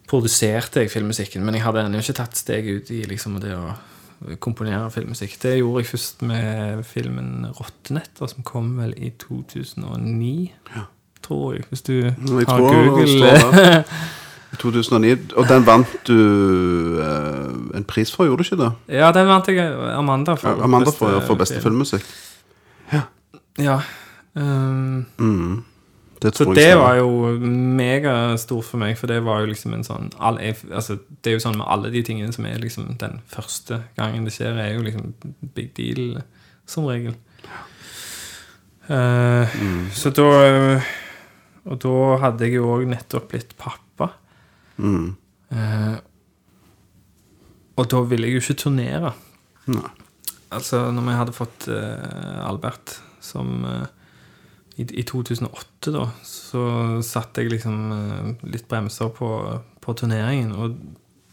produserte 0.08 0.80
jeg 0.80 0.90
filmmusikken. 0.90 1.44
Men 1.44 1.54
jeg 1.54 1.64
hadde 1.64 1.86
ennå 1.86 2.02
ikke 2.02 2.18
tatt 2.20 2.36
steget 2.36 2.82
ut 2.82 2.90
i 2.90 3.02
liksom 3.08 3.40
det 3.42 3.54
å 3.56 3.74
komponere 4.40 4.90
filmmusikk. 4.90 5.36
Det 5.42 5.58
gjorde 5.58 5.82
jeg 5.82 5.86
først 5.86 6.22
med 6.22 6.84
filmen 6.84 7.46
'Rottenetter', 7.46 8.26
som 8.26 8.42
kom 8.42 8.78
vel 8.78 8.94
i 8.96 9.10
2009, 9.10 10.52
tror 11.22 11.52
jeg. 11.52 11.64
Hvis 11.68 11.82
du 11.82 11.92
Jeg 11.92 12.14
har 12.48 12.58
Google. 12.58 13.84
I 14.52 14.56
2009. 14.56 15.32
Og 15.36 15.48
den 15.48 15.66
vant 15.66 15.86
du 16.06 17.00
eh, 17.00 17.76
en 17.76 17.84
pris 17.84 18.12
for, 18.12 18.24
gjorde 18.24 18.44
du 18.44 18.54
ikke 18.54 18.62
det? 18.62 18.72
Ja, 18.88 19.12
den 19.12 19.26
vant 19.26 19.48
jeg 19.48 19.72
Amanda 19.96 20.34
for. 20.34 20.62
Amanda 20.62 20.90
for, 20.90 21.20
for 21.20 21.34
beste 21.34 21.60
filmmusikk. 21.60 22.06
Ja. 23.58 23.80
Um, 24.34 25.06
Det 26.20 26.32
Så 26.36 26.46
det 26.54 26.76
var 26.78 26.96
jo 26.96 27.36
megastort 27.40 28.64
for 28.64 28.80
meg, 28.80 28.96
for 28.98 29.10
det 29.10 29.20
var 29.24 29.42
jo 29.42 29.50
liksom 29.50 29.74
en 29.76 29.84
sånn 29.84 30.10
all, 30.18 30.38
altså, 30.38 30.98
Det 31.22 31.30
er 31.30 31.36
jo 31.36 31.42
sånn 31.44 31.58
med 31.58 31.68
alle 31.68 31.90
de 31.92 32.02
tingene 32.06 32.32
som 32.32 32.46
er 32.48 32.58
liksom 32.62 32.96
den 33.00 33.20
første 33.28 33.82
gangen 33.98 34.24
det 34.24 34.32
skjer, 34.36 34.56
er 34.56 34.74
jo 34.74 34.84
liksom 34.86 35.12
big 35.54 35.74
deal 35.76 36.22
som 36.66 36.88
regel. 36.88 37.16
Eh, 38.88 39.56
Så 39.92 40.10
da 40.14 40.80
Og 41.66 41.78
da 41.82 41.94
hadde 42.22 42.46
jeg 42.46 42.60
jo 42.60 42.68
òg 42.76 42.86
nettopp 42.86 43.28
blitt 43.32 43.56
pappa. 43.58 44.12
Eh, 45.50 45.96
og 47.76 47.88
da 47.92 48.02
ville 48.08 48.28
jeg 48.28 48.38
jo 48.38 48.44
ikke 48.44 48.62
turnere. 48.62 49.12
Nei. 49.66 49.90
Altså, 50.54 50.86
når 50.94 51.02
vi 51.08 51.16
hadde 51.18 51.34
fått 51.34 51.66
uh, 51.68 52.46
Albert 52.46 53.00
som 53.24 53.64
eh, 53.66 53.88
i, 54.76 54.84
I 55.00 55.04
2008, 55.08 55.92
da, 55.94 56.04
så 56.26 56.62
satte 57.04 57.42
jeg 57.42 57.54
liksom 57.54 57.92
eh, 57.96 58.48
litt 58.52 58.66
bremser 58.68 59.08
på, 59.16 59.30
på 59.80 59.94
turneringen. 59.96 60.52
Og 60.52 60.76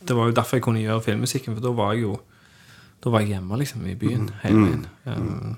det 0.08 0.16
var 0.16 0.30
jo 0.30 0.38
derfor 0.38 0.60
jeg 0.60 0.66
kunne 0.68 0.84
gjøre 0.84 1.04
filmmusikken, 1.04 1.58
for 1.58 1.66
da 1.66 1.74
var 1.76 1.96
jeg 1.96 2.08
jo 2.08 2.22
Da 3.04 3.12
var 3.12 3.20
jeg 3.20 3.34
hjemme, 3.34 3.58
liksom, 3.60 3.84
i 3.84 3.98
byen 4.00 4.30
hele 4.46 4.60
veien. 4.64 4.84
Um, 5.04 5.58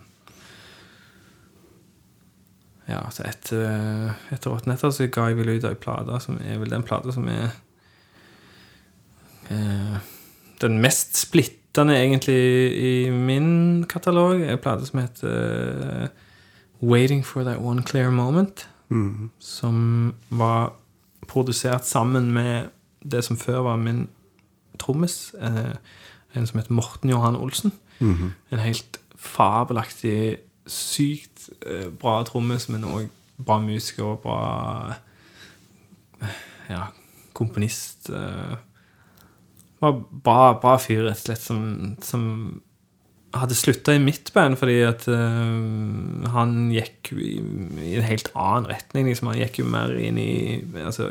ja, 2.90 3.04
så 3.14 3.22
etter, 3.30 4.16
etter 4.34 4.50
åtte 4.50 4.70
netter 4.70 4.90
så 4.90 5.06
ga 5.14 5.28
jeg 5.30 5.38
vel 5.38 5.52
ut 5.54 5.68
ei 5.70 5.78
plate 5.78 6.18
som 6.26 6.40
er 6.42 6.58
vel 6.58 6.74
den 6.74 6.86
plata 6.86 7.14
som 7.14 7.30
er 7.30 7.54
eh, 9.54 9.96
den 10.62 10.82
mest 10.82 11.18
splittende 11.22 11.98
egentlig 11.98 12.38
i 12.78 12.94
min 13.14 13.86
katalog. 13.90 14.42
En 14.42 14.62
plate 14.62 14.90
som 14.90 15.02
heter 15.02 15.86
eh, 15.86 16.25
Waiting 16.82 17.26
for 17.26 17.44
That 17.44 17.60
One 17.60 17.84
Clear 17.84 18.12
Moment. 18.12 18.70
Som 19.40 20.14
var 20.30 20.74
produsert 21.28 21.86
sammen 21.86 22.32
med 22.34 22.70
det 23.04 23.24
som 23.24 23.38
før 23.38 23.60
var 23.60 23.76
min 23.76 24.08
trommis. 24.80 25.34
Eh, 25.42 25.76
en 26.36 26.48
som 26.48 26.60
heter 26.60 26.74
Morten 26.74 27.10
Johan 27.10 27.36
Olsen. 27.36 27.72
En 28.52 28.60
helt 28.60 29.00
fabelaktig, 29.16 30.38
sykt 30.68 31.50
eh, 31.66 31.90
bra 32.00 32.24
trommis, 32.24 32.70
men 32.70 32.84
òg 32.84 33.10
bra 33.38 33.60
musiker 33.60 34.04
og 34.04 34.20
bra 34.24 34.96
eh, 36.22 36.40
ja, 36.70 36.88
komponist. 37.34 38.10
Eh, 38.10 38.56
var 39.82 40.00
bra, 40.24 40.54
bra 40.62 40.78
fyr, 40.78 41.04
rett 41.06 41.18
og 41.18 41.26
slett, 41.26 41.42
som, 41.42 41.96
som 42.02 42.62
hadde 43.42 43.58
slutta 43.58 43.96
i 43.96 44.02
mitt 44.02 44.32
band 44.36 44.58
fordi 44.60 44.80
at 44.88 45.06
uh, 45.12 46.26
han 46.34 46.58
gikk 46.74 47.14
i, 47.16 47.38
i 47.84 47.94
en 48.00 48.08
helt 48.08 48.32
annen 48.34 48.70
retning. 48.72 49.10
Liksom. 49.10 49.32
Han 49.32 49.40
gikk 49.40 49.62
jo 49.62 49.70
mer 49.70 49.96
inn 50.00 50.20
i 50.22 50.34
altså, 50.82 51.10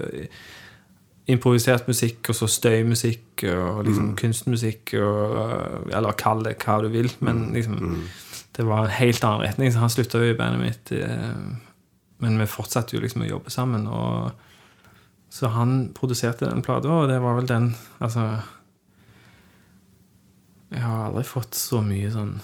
improvisert 1.31 1.89
musikk, 1.89 2.29
og 2.29 2.37
så 2.37 2.49
støymusikk, 2.51 3.47
og 3.49 3.85
liksom 3.87 4.11
kunstmusikk, 4.20 4.93
og, 5.01 5.37
eh, 5.41 5.95
eller 5.97 6.16
kall 6.20 6.43
det 6.45 6.59
hva 6.61 6.83
du 6.85 6.91
vil, 6.93 7.09
men 7.25 7.47
liksom 7.55 7.79
det 8.55 8.66
var 8.68 8.85
en 8.85 8.93
helt 8.99 9.25
annen 9.25 9.43
retning, 9.43 9.72
så 9.72 9.81
han 9.83 9.91
slutta 9.91 10.20
jo 10.20 10.35
i 10.35 10.37
bandet 10.39 10.61
mitt. 10.61 10.93
uh, 10.93 11.72
men 12.22 12.37
vi 12.41 12.47
fortsatte 12.49 12.95
jo 12.95 13.03
liksom 13.03 13.25
å 13.25 13.31
jobbe 13.31 13.53
sammen, 13.53 13.89
og 13.91 14.31
så 15.35 15.51
han 15.51 15.89
produserte 15.97 16.47
den 16.47 16.62
plata, 16.62 16.93
og 16.93 17.09
det 17.11 17.18
var 17.22 17.35
vel 17.41 17.49
den 17.49 17.72
Altså 18.05 18.29
Jeg 20.72 20.82
har 20.82 21.08
aldri 21.08 21.24
fått 21.28 21.56
så 21.58 21.80
mye 21.84 22.10
sånn 22.12 22.38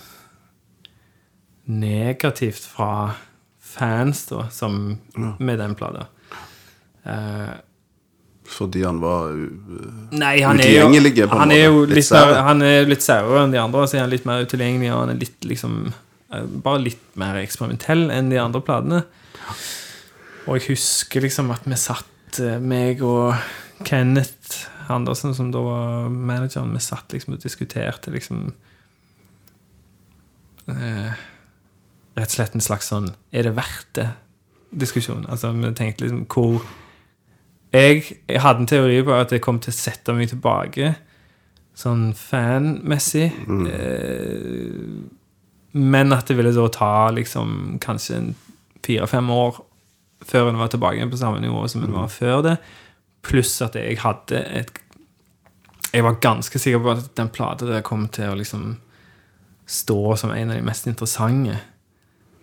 negativt 1.70 2.66
fra 2.66 3.14
fans 3.60 4.26
da, 4.26 4.48
som 4.50 4.98
med 5.38 5.58
den 5.58 5.74
plata. 5.78 6.06
Uh, 7.06 7.54
Fordi 8.50 8.82
han 8.84 8.98
var 9.00 9.30
uh, 9.30 10.10
Nei, 10.10 10.40
han 10.42 10.60
er 10.60 10.74
jo, 10.74 10.86
han 11.30 11.54
er 11.54 11.64
jo. 11.64 11.84
Litt 11.86 12.02
litt, 12.02 12.10
mer, 12.12 12.34
han 12.44 12.64
er 12.66 12.88
litt 12.90 13.04
sauere 13.06 13.44
enn 13.44 13.54
de 13.54 13.60
andre, 13.62 13.86
så 13.86 13.98
er 13.98 14.04
han 14.04 14.12
litt 14.12 14.26
mer 14.28 14.44
utilgjengelig, 14.44 14.90
og 14.92 15.04
han 15.04 15.14
er 15.14 15.20
litt 15.22 15.48
liksom 15.48 15.76
eh, 15.88 16.48
Bare 16.66 16.82
litt 16.82 17.04
mer 17.20 17.38
eksperimentell 17.40 18.08
enn 18.14 18.32
de 18.32 18.40
andre 18.42 18.62
platene. 18.66 19.04
Og 20.48 20.58
jeg 20.58 20.72
husker 20.72 21.24
liksom 21.24 21.52
at 21.54 21.66
vi 21.68 21.78
satt, 21.78 22.06
meg 22.62 23.00
og 23.02 23.34
Kenneth 23.86 24.66
Andersen, 24.90 25.34
som 25.34 25.50
da 25.54 25.62
var 25.64 26.08
manageren, 26.10 26.72
vi 26.74 26.82
satt 26.84 27.12
liksom 27.14 27.36
og 27.36 27.42
diskuterte 27.42 28.12
liksom 28.14 28.48
eh, 30.68 31.20
Rett 32.18 32.26
og 32.26 32.34
slett 32.34 32.56
en 32.58 32.64
slags 32.64 32.90
sånn 32.90 33.12
Er 33.32 33.46
det 33.46 33.56
verdt 33.58 33.94
det? 34.00 34.08
diskusjon. 34.70 35.24
Altså, 35.26 35.52
vi 35.52 35.72
tenkte 35.74 36.04
liksom 36.04 36.26
hvor 36.30 36.60
jeg, 37.72 38.04
jeg 38.28 38.42
hadde 38.42 38.64
en 38.64 38.68
teori 38.70 39.00
på 39.06 39.14
at 39.14 39.32
jeg 39.34 39.42
kom 39.42 39.60
til 39.62 39.72
å 39.72 39.76
sette 39.76 40.14
meg 40.14 40.30
tilbake 40.30 40.92
sånn 41.78 42.10
fanmessig. 42.18 43.28
Eh, 43.70 44.78
men 45.78 46.14
at 46.14 46.26
det 46.30 46.36
ville 46.38 46.54
da 46.54 46.66
ta 46.74 46.92
liksom 47.14 47.78
kanskje 47.82 48.20
fire-fem 48.86 49.30
år 49.30 49.60
før 50.26 50.50
en 50.50 50.58
var 50.60 50.72
tilbake 50.72 51.06
på 51.10 51.20
samme 51.20 51.40
nivå 51.42 51.62
som 51.70 51.84
en 51.86 51.94
var 51.94 52.10
før 52.12 52.42
det. 52.46 52.56
Pluss 53.26 53.54
at 53.64 53.78
jeg 53.78 54.00
hadde 54.02 54.42
et 54.60 54.79
Jeg 55.90 56.06
var 56.06 56.20
ganske 56.22 56.58
sikker 56.62 56.82
på 56.84 56.94
at 56.94 57.10
den 57.18 57.32
plata 57.34 57.66
der 57.66 57.84
kom 57.86 58.06
til 58.12 58.30
å 58.30 58.38
liksom 58.38 58.76
stå 59.70 60.16
som 60.18 60.32
en 60.34 60.50
av 60.50 60.58
de 60.58 60.66
mest 60.66 60.86
interessante. 60.90 61.58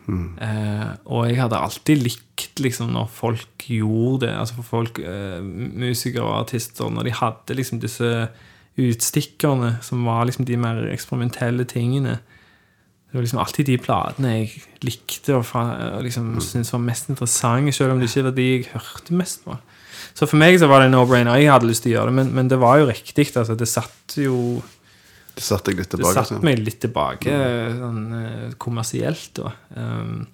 Eh, 0.08 0.91
og 1.12 1.26
jeg 1.28 1.39
hadde 1.41 1.60
alltid 1.60 2.00
likt 2.00 2.62
liksom 2.64 2.93
når 2.95 3.10
folk 3.12 3.66
gjorde 3.68 4.28
det, 4.28 4.34
altså 4.39 4.60
for 4.62 4.70
folk, 4.78 5.00
eh, 5.04 5.41
musikere 5.43 6.24
og 6.24 6.45
artister, 6.45 6.88
når 6.89 7.10
de 7.10 7.18
hadde 7.18 7.58
liksom 7.60 7.82
disse 7.84 8.12
utstikkerne 8.78 9.78
som 9.84 10.06
var 10.06 10.28
liksom 10.30 10.45
de 10.48 10.58
mer 10.58 10.84
eksperimentelle 10.93 11.66
tingene. 11.68 12.20
Det 13.08 13.16
var 13.16 13.26
liksom 13.26 13.41
alltid 13.41 13.66
de 13.66 13.78
platene 13.82 14.34
jeg 14.36 14.64
likte 14.86 15.36
og, 15.36 15.45
fra, 15.48 15.64
og 15.98 16.06
liksom 16.06 16.36
syntes 16.43 16.74
var 16.76 16.84
mest 16.86 17.10
interessante, 17.10 17.74
selv 17.76 17.95
om 17.95 18.00
det 18.00 18.10
ikke 18.12 18.28
var 18.30 18.38
de 18.38 18.48
jeg 18.48 18.70
hørte 18.76 19.18
mest 19.18 19.43
på. 19.45 19.58
Så 20.18 20.26
for 20.26 20.39
meg 20.41 20.57
så 20.57 20.70
var 20.70 20.82
det 20.82 20.89
no-brainer. 20.89 21.38
Jeg 21.38 21.51
hadde 21.53 21.70
lyst 21.70 21.84
til 21.86 21.93
å 21.93 21.97
gjøre 21.99 22.09
det, 22.09 22.18
men, 22.18 22.32
men 22.34 22.49
det 22.49 22.57
var 22.61 22.80
jo 22.82 22.88
riktig. 22.89 23.28
Altså, 23.38 23.53
det 23.57 23.68
satt 23.70 24.15
jo 24.18 24.38
Det 25.38 25.43
satte 25.45 25.76
litt 25.78 25.93
det 25.93 26.09
satte 26.09 26.39
meg 26.41 26.63
litt 26.63 26.80
tilbake 26.82 27.34
sånn, 27.78 28.01
eh, 28.18 28.55
kommersielt 28.57 29.38
da. 29.38 29.51
Um, 29.78 30.26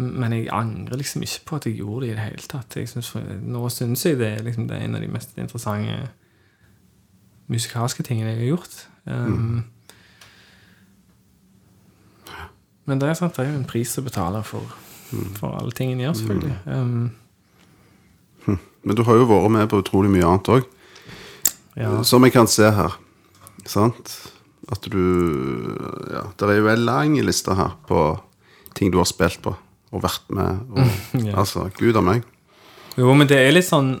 men 0.00 0.32
jeg 0.32 0.46
angrer 0.54 1.00
liksom 1.00 1.24
ikke 1.26 1.42
på 1.48 1.58
at 1.58 1.66
jeg 1.66 1.80
gjorde 1.80 2.06
det 2.06 2.12
i 2.12 2.14
det 2.14 2.28
hele 2.28 2.46
tatt. 2.48 2.78
Synes, 2.88 3.10
nå 3.42 3.64
syns 3.74 4.06
jeg 4.06 4.20
det 4.20 4.30
liksom, 4.46 4.68
det 4.70 4.78
er 4.78 4.86
en 4.86 4.94
av 4.96 5.02
de 5.02 5.10
mest 5.10 5.34
interessante 5.36 5.98
musikalske 7.50 8.06
tingene 8.06 8.30
jeg 8.30 8.44
har 8.44 8.52
gjort. 8.54 8.78
Um, 9.10 9.64
Men 12.86 12.98
det 13.02 13.10
er 13.10 13.18
sant, 13.18 13.34
det 13.36 13.44
er 13.44 13.52
jo 13.52 13.58
en 13.60 13.68
pris 13.68 13.90
å 14.00 14.02
betale 14.06 14.40
for, 14.46 14.70
for 15.38 15.54
alle 15.58 15.74
tingene 15.76 16.00
en 16.00 16.06
gjør, 16.08 16.16
selvfølgelig. 16.22 16.56
Um, 16.66 17.10
Men 18.82 18.96
du 18.96 19.02
har 19.04 19.18
jo 19.20 19.28
vært 19.28 19.52
med 19.52 19.68
på 19.70 19.80
utrolig 19.82 20.10
mye 20.12 20.26
annet 20.26 20.52
òg. 20.56 20.68
ja. 21.76 22.02
Som 22.06 22.24
jeg 22.24 22.32
kan 22.32 22.48
se 22.48 22.70
her. 22.70 22.96
Sant? 23.68 24.14
At 24.70 24.86
du 24.88 25.00
Ja, 26.10 26.24
det 26.38 26.48
er 26.48 26.60
jo 26.60 26.68
en 26.70 26.84
lang 26.86 27.16
liste 27.20 27.54
her 27.54 27.74
på 27.88 28.20
ting 28.74 28.90
du 28.92 28.98
har 28.98 29.08
spilt 29.08 29.40
på 29.42 29.54
og 29.90 30.02
vært 30.04 30.28
med. 30.30 30.60
Og, 30.70 30.86
Ja. 31.26 31.40
Altså, 31.42 31.66
gud 31.78 31.96
a 31.98 32.00
meg. 32.04 32.22
Jo, 32.96 33.12
men 33.14 33.26
det 33.30 33.38
er 33.38 33.52
litt 33.52 33.66
sånn 33.66 34.00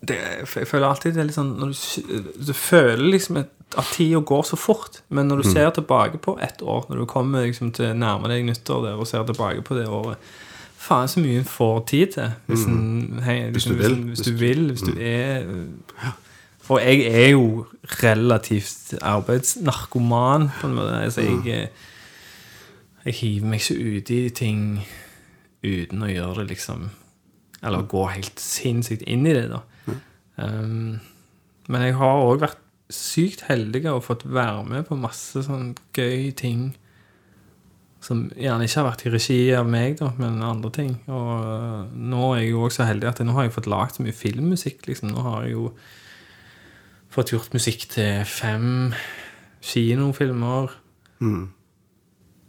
det, 0.00 0.16
Jeg 0.54 0.68
føler 0.68 0.88
alltid 0.88 1.14
det 1.16 1.22
er 1.22 1.28
litt 1.28 1.36
sånn 1.36 1.54
du, 1.58 1.72
du 2.48 2.52
føler 2.56 3.02
liksom 3.12 3.40
at, 3.42 3.50
at 3.76 3.88
tida 3.96 4.20
går 4.24 4.44
så 4.48 4.56
fort, 4.56 5.00
men 5.12 5.28
når 5.28 5.42
du 5.42 5.48
ser 5.50 5.70
tilbake 5.76 6.20
på 6.24 6.38
ett 6.40 6.62
år, 6.62 6.86
når 6.88 7.02
du 7.02 7.06
kommer 7.10 7.44
liksom 7.44 7.72
til 7.76 7.92
nærmer 7.98 8.32
deg 8.32 8.46
nyttår 8.48 8.86
der 8.86 9.00
og 9.00 9.08
ser 9.10 9.26
tilbake 9.28 9.64
på 9.66 9.76
det 9.76 9.88
året 9.92 10.16
Faen, 10.88 11.10
så 11.10 11.20
mye 11.20 11.42
en 11.42 11.48
får 11.48 11.82
tid 11.90 12.14
til. 12.14 12.30
Hvis, 12.48 12.64
en, 12.64 13.20
hei, 13.24 13.36
liksom, 13.52 13.74
du 13.74 13.82
vil. 13.82 13.96
Hvis, 14.08 14.24
du 14.24 14.32
vil. 14.40 14.64
Hvis 14.72 14.86
du 14.86 14.94
er 14.96 15.44
Og 16.68 16.80
jeg 16.84 17.06
er 17.08 17.28
jo 17.30 17.66
relativt 18.02 18.94
arbeidsnarkoman, 19.00 20.48
på 20.60 20.66
en 20.66 20.74
måte. 20.74 21.00
Altså, 21.00 21.20
jeg, 21.20 21.38
eh, 21.46 21.68
jeg 23.04 23.14
hiver 23.14 23.46
meg 23.48 23.60
ikke 23.62 23.96
uti 23.96 24.18
ting 24.28 24.62
uten 25.64 26.04
å 26.04 26.10
gjøre 26.10 26.42
det, 26.42 26.48
liksom 26.54 26.88
Eller 27.62 27.88
gå 27.90 28.06
helt 28.12 28.40
sinnssykt 28.40 29.02
inn 29.08 29.26
i 29.26 29.34
det, 29.34 29.48
da. 29.50 29.64
Um, 30.38 31.00
men 31.68 31.82
jeg 31.82 31.96
har 31.98 32.20
òg 32.22 32.44
vært 32.44 32.60
sykt 32.94 33.42
heldig 33.48 33.82
og 33.90 34.04
fått 34.06 34.22
være 34.24 34.62
med 34.68 34.86
på 34.88 34.96
masse 34.96 35.42
sånn 35.44 35.72
gøy 35.96 36.30
ting 36.38 36.76
som 38.08 38.24
gjerne 38.32 38.64
ikke 38.64 38.80
har 38.80 38.86
vært 38.88 39.04
i 39.04 39.12
regi 39.12 39.38
av 39.56 39.68
meg, 39.68 39.98
da, 40.00 40.08
men 40.16 40.40
andre 40.44 40.70
ting. 40.72 40.94
Og 41.12 41.30
øh, 41.44 41.80
nå 41.92 42.32
er 42.32 42.42
jeg 42.42 42.52
jo 42.54 42.64
også 42.64 42.80
så 42.80 42.88
heldig 42.88 43.10
at 43.10 43.22
nå 43.26 43.34
har 43.36 43.46
jeg 43.46 43.56
fått 43.58 43.68
lagd 43.68 43.98
så 43.98 44.04
mye 44.06 44.16
filmmusikk. 44.16 44.86
liksom. 44.88 45.12
Nå 45.12 45.24
har 45.26 45.44
jeg 45.44 45.56
jo 45.58 45.68
fått 47.12 47.34
gjort 47.34 47.56
musikk 47.56 47.88
til 47.92 48.24
fem 48.28 48.94
kinofilmer. 49.64 50.72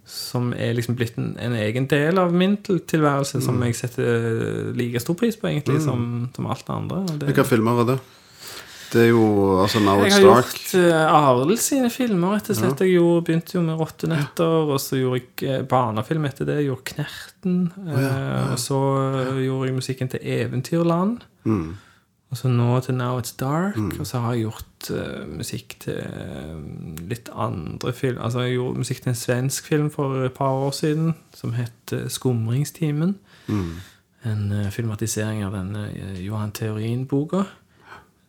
Som 0.10 0.53
er 0.55 0.72
liksom 0.78 0.95
blitt 0.97 1.20
en, 1.22 1.34
en 1.41 1.57
egen 1.60 1.89
del 1.91 2.18
av 2.22 2.32
min 2.34 2.55
tilværelse, 2.57 2.88
tilværelse, 2.95 3.43
som 3.45 3.60
jeg 3.66 3.76
setter 3.78 4.72
like 4.80 5.03
stor 5.03 5.18
pris 5.20 5.38
på, 5.38 5.51
egentlig, 5.51 5.84
som, 5.84 6.30
som 6.36 6.47
alt 6.49 6.66
det 6.66 6.76
andre. 6.78 7.03
Det, 7.12 7.28
Hvilke 7.30 7.45
filmer 7.51 7.78
var 7.82 7.91
det? 7.91 7.99
Det 8.94 9.02
er 9.04 9.10
jo 9.12 9.24
altså 9.62 9.80
Now 9.80 10.00
jeg 10.04 10.14
har 10.14 10.22
Dark. 10.26 10.46
gjort 10.46 10.74
uh, 10.82 11.16
Arild 11.30 11.58
sine 11.62 11.90
filmer, 11.94 12.32
rett 12.36 12.50
og 12.50 12.56
slett. 12.58 12.80
Jeg 12.82 12.96
gjorde, 12.98 13.26
begynte 13.26 13.54
jo 13.56 13.62
med 13.62 13.76
'Rottenetter', 13.78 14.72
og 14.74 14.80
så 14.80 14.96
gjorde 14.98 15.22
jeg 15.42 15.60
uh, 15.60 15.66
barnefilm 15.68 16.26
etter 16.26 16.46
det. 16.46 16.56
Jeg 16.56 16.66
gjorde 16.72 16.82
'Knerten'. 16.90 17.60
eh, 17.88 18.52
Og 18.52 18.60
så 18.60 18.80
eh, 19.30 19.44
gjorde 19.46 19.68
jeg 19.68 19.76
musikken 19.76 20.08
til 20.10 20.20
'Eventyrland'. 20.24 21.22
Mm. 21.44 21.76
Og 22.32 22.38
så 22.38 22.48
nå 22.48 22.80
til 22.80 22.94
'Now 22.94 23.20
It's 23.20 23.34
Dark'. 23.42 24.00
Og 24.00 24.08
så 24.08 24.20
har 24.20 24.34
jeg 24.34 24.42
gjort 24.44 24.90
uh, 24.92 25.38
musikk 25.38 25.76
til 25.80 25.94
eh, 25.98 27.08
litt 27.10 27.30
andre 27.36 27.94
film. 27.94 28.18
Altså 28.22 28.40
jeg 28.42 28.54
gjorde 28.54 28.78
musikk 28.78 29.02
til 29.02 29.10
en 29.10 29.16
svensk 29.16 29.66
film 29.66 29.90
for 29.92 30.26
et 30.26 30.34
par 30.34 30.50
år 30.52 30.72
siden 30.72 31.14
som 31.34 31.54
het 31.54 31.94
'Skumringstimen'. 31.94 33.14
Mm. 33.48 33.72
En 34.26 34.52
eh, 34.52 34.72
filmatisering 34.72 35.44
av 35.46 35.52
denne 35.54 35.88
eh, 35.96 36.26
Johan 36.26 36.52
Theorin-boka. 36.52 37.44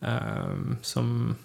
Eh, 0.01 0.55
som 0.81 1.35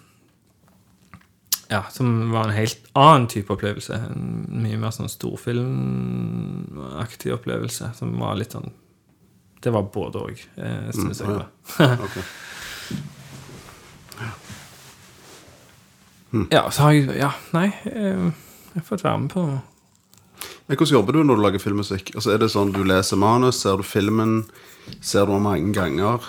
ja, 1.69 1.83
som 1.91 2.31
var 2.31 2.43
en 2.47 2.53
helt 2.55 2.85
annen 2.95 3.27
type 3.27 3.51
opplevelse. 3.53 3.93
En 4.07 4.45
mye 4.63 4.77
mer 4.79 4.91
sånn 4.95 5.09
storfilmaktig 5.11 7.33
opplevelse. 7.35 7.89
Som 7.97 8.15
var 8.21 8.35
litt 8.39 8.51
sånn 8.55 8.69
Det 9.61 9.71
var 9.73 9.83
både 9.91 10.17
òg, 10.29 10.37
eh, 10.55 10.91
syns 10.95 11.19
jeg. 11.19 11.27
ja. 11.27 11.33
var. 11.35 11.47
Ok. 12.07 12.17
Ja, 16.51 16.71
så 16.71 16.81
har 16.83 16.91
jeg 16.93 17.17
Ja, 17.17 17.31
nei. 17.53 17.67
eh, 17.85 18.31
Jeg 18.73 18.81
har 18.81 18.85
fått 18.85 19.03
være 19.03 19.19
med 19.19 19.29
på 19.31 19.59
Men 20.67 20.75
Hvordan 20.75 20.93
jobber 20.97 21.15
du 21.15 21.21
når 21.23 21.37
du 21.37 21.43
lager 21.45 21.63
filmmusikk? 21.63 22.11
Altså, 22.15 22.33
er 22.33 22.41
det 22.41 22.49
sånn 22.51 22.73
Du 22.75 22.81
leser 22.87 23.19
manus, 23.19 23.61
ser 23.63 23.79
du 23.79 23.87
filmen, 23.87 24.41
ser 24.99 25.27
du 25.27 25.31
den 25.31 25.45
mange 25.45 25.71
ganger? 25.75 26.25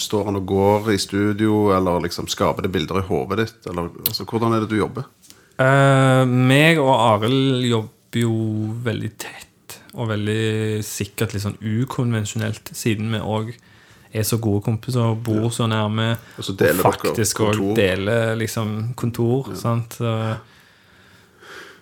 Står 0.00 0.28
han 0.28 0.36
og 0.36 0.44
går 0.50 0.90
i 0.92 0.98
studio, 1.00 1.70
eller 1.72 2.04
liksom 2.04 2.28
skaper 2.28 2.66
det 2.66 2.74
bilder 2.74 3.00
i 3.00 3.06
hodet 3.08 3.40
ditt? 3.40 3.70
Eller, 3.70 3.88
altså, 4.04 4.28
hvordan 4.28 4.52
er 4.52 4.64
det 4.64 4.72
du 4.72 4.76
jobber? 4.76 5.08
Uh, 5.56 6.26
meg 6.28 6.80
og 6.82 6.92
Arild 6.92 7.64
jobber 7.64 8.20
jo 8.20 8.36
veldig 8.84 9.12
tett, 9.22 9.78
og 9.94 10.10
veldig 10.10 10.82
sikkert 10.84 11.32
litt 11.32 11.46
sånn 11.46 11.60
ukonvensjonelt, 11.62 12.74
siden 12.76 13.14
vi 13.14 13.22
òg 13.22 13.54
er 14.14 14.26
så 14.26 14.36
gode 14.42 14.62
kompiser 14.66 15.08
og 15.08 15.22
bor 15.26 15.48
så 15.54 15.66
nærme. 15.70 16.12
Og 16.38 16.46
så 16.46 16.54
dere 16.58 16.76
faktisk 16.84 17.40
òg 17.48 17.62
deler 17.78 18.36
liksom 18.38 18.92
kontor. 18.98 19.54
Sant? 19.58 19.96
Uh, 20.04 20.36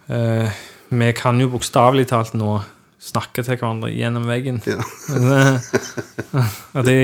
eh, 0.09 0.62
vi 0.93 1.12
kan 1.16 1.40
jo 1.40 1.49
bokstavelig 1.53 2.07
talt 2.12 2.34
nå 2.38 2.61
snakke 3.03 3.43
til 3.43 3.57
hverandre 3.59 3.90
gjennom 3.90 4.28
veggen. 4.30 4.61
Ja. 4.68 4.78
Og 6.76 6.84
det, 6.86 6.97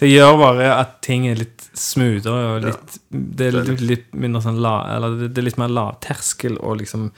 det 0.00 0.08
gjør 0.10 0.38
bare 0.40 0.70
at 0.80 0.96
ting 1.06 1.28
er 1.30 1.38
litt 1.38 1.62
smoothere 1.74 2.54
og 2.54 2.64
litt 2.68 2.96
Det 3.10 3.48
er 3.48 3.56
litt, 3.66 3.80
litt 3.82 4.08
mindre 4.14 4.42
sånn 4.44 4.60
la, 4.62 4.74
Eller 4.96 5.16
det- 5.18 5.30
det 5.34 5.40
er 5.42 5.48
litt 5.48 5.58
mer 5.58 5.72
lavterskel 5.74 6.58
å 6.62 6.74
liksom 6.78 7.08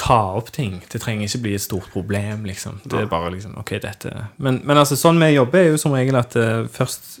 ta 0.00 0.16
opp 0.38 0.48
ting. 0.54 0.78
Det 0.90 1.00
trenger 1.02 1.28
ikke 1.28 1.42
bli 1.44 1.54
et 1.54 1.60
stort 1.62 1.90
problem, 1.92 2.46
liksom. 2.48 2.78
Det 2.88 3.02
er 3.02 3.06
bare 3.10 3.30
liksom 3.34 3.56
Ok, 3.60 3.74
dette 3.82 4.12
Men, 4.38 4.62
men 4.64 4.78
altså, 4.80 4.96
sånn 4.96 5.18
vi 5.20 5.34
jobber, 5.34 5.58
er 5.60 5.70
jo 5.74 5.80
som 5.82 5.92
regel 5.92 6.16
at 6.16 6.36
uh, 6.40 6.66
først 6.72 7.18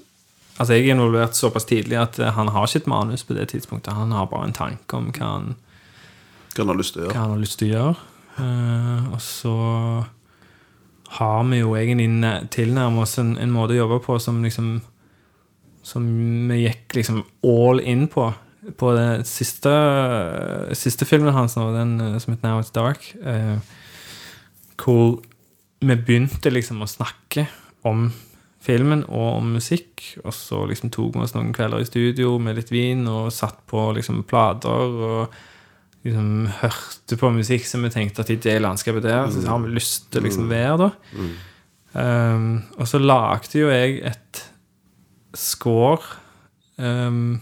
Altså, 0.60 0.74
jeg 0.76 0.86
er 0.88 0.94
involvert 0.94 1.34
såpass 1.38 1.64
tidlig 1.68 1.96
at 2.00 2.18
uh, 2.20 2.30
han 2.36 2.48
har 2.52 2.66
ikke 2.66 2.82
et 2.82 2.86
manus 2.90 3.22
på 3.24 3.32
det 3.36 3.46
tidspunktet. 3.52 3.94
Han 3.96 4.10
har 4.12 4.26
bare 4.28 4.44
en 4.48 4.52
tanke 4.56 4.96
om 4.98 5.06
hva 5.12 5.28
han 5.38 5.54
Hva 6.60 6.66
han 6.66 6.74
har 6.74 6.80
lyst 6.80 6.96
til 6.96 7.02
å 7.02 7.06
hva 7.06 7.10
gjøre? 7.10 7.22
han 7.24 7.34
har 7.34 7.42
lyst 7.42 7.58
til 7.60 7.70
å 7.70 7.74
gjøre. 7.74 7.94
Uh, 8.40 9.12
og 9.14 9.20
så 9.24 9.54
har 11.16 11.42
vi 11.50 11.58
jo 11.58 11.74
egentlig 11.74 12.30
tilnærmet 12.54 13.02
oss 13.02 13.18
en, 13.18 13.34
en 13.42 13.52
måte 13.52 13.74
å 13.74 13.80
jobbe 13.82 13.98
på 14.04 14.18
som 14.22 14.38
liksom 14.44 14.78
Som 15.82 16.04
vi 16.50 16.58
gikk 16.66 16.94
liksom 16.94 17.22
all 17.42 17.80
in 17.80 18.04
på. 18.12 18.26
På 18.76 18.92
den 18.92 19.24
siste, 19.24 19.70
siste 20.76 21.06
filmen 21.08 21.32
hans, 21.32 21.54
den 21.56 21.94
eh, 22.00 22.18
som 22.20 22.34
heter 22.34 22.46
Now 22.46 22.60
It's 22.60 22.70
Dark. 22.70 23.14
uh, 23.24 23.56
hvor 24.76 25.22
vi 25.80 25.96
begynte 25.96 26.52
liksom 26.52 26.82
å 26.84 26.88
snakke 26.88 27.46
om 27.88 28.10
filmen 28.60 29.04
og 29.08 29.38
om 29.40 29.54
musikk. 29.56 30.04
Og 30.24 30.34
så 30.36 30.64
liksom 30.68 30.92
tok 30.92 31.16
vi 31.16 31.24
oss 31.24 31.34
noen 31.36 31.54
kvelder 31.56 31.80
i 31.80 31.88
studio 31.88 32.36
med 32.38 32.60
litt 32.60 32.72
vin 32.72 33.06
og 33.08 33.32
satt 33.34 33.62
på 33.70 33.90
liksom 33.96 34.22
plater 34.28 35.00
og 35.10 35.40
liksom 36.04 36.48
hørte 36.62 37.18
på 37.20 37.30
musikk 37.34 37.66
som 37.68 37.84
vi 37.84 37.92
tenkte 37.92 38.24
at 38.24 38.32
i 38.32 38.38
det 38.40 38.56
landskapet 38.62 39.04
der 39.04 39.28
så 39.32 39.44
har 39.48 39.60
vi 39.64 39.74
lyst 39.76 40.08
til 40.10 40.22
å 40.22 40.26
liksom 40.28 40.48
være 40.50 40.78
da. 40.86 40.90
Um, 41.90 42.62
og 42.78 42.86
så 42.86 43.00
lagde 43.02 43.58
jo 43.58 43.70
jeg 43.72 43.98
et 44.06 44.44
score 45.34 45.98
um, 46.78 47.40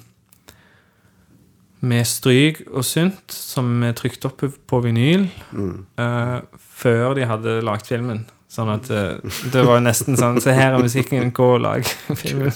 med 1.81 2.09
stryk 2.09 2.65
og 2.73 2.85
synt 2.87 3.35
som 3.35 3.69
vi 3.83 3.93
trykte 3.97 4.31
opp 4.31 4.43
på 4.43 4.81
vinyl 4.83 5.29
eh, 5.29 6.39
før 6.59 7.15
de 7.15 7.29
hadde 7.29 7.61
lagd 7.63 7.87
filmen. 7.87 8.25
Sånn 8.51 8.71
at 8.73 8.89
uh, 8.91 9.21
det 9.53 9.63
var 9.63 9.83
nesten 9.85 10.17
sånn 10.17 10.39
Så 10.41 10.55
her 10.57 10.73
er 10.73 10.81
musikken, 10.81 11.29
gå 11.37 11.49
og 11.59 11.61
lag 11.61 11.85
filmen. 12.17 12.49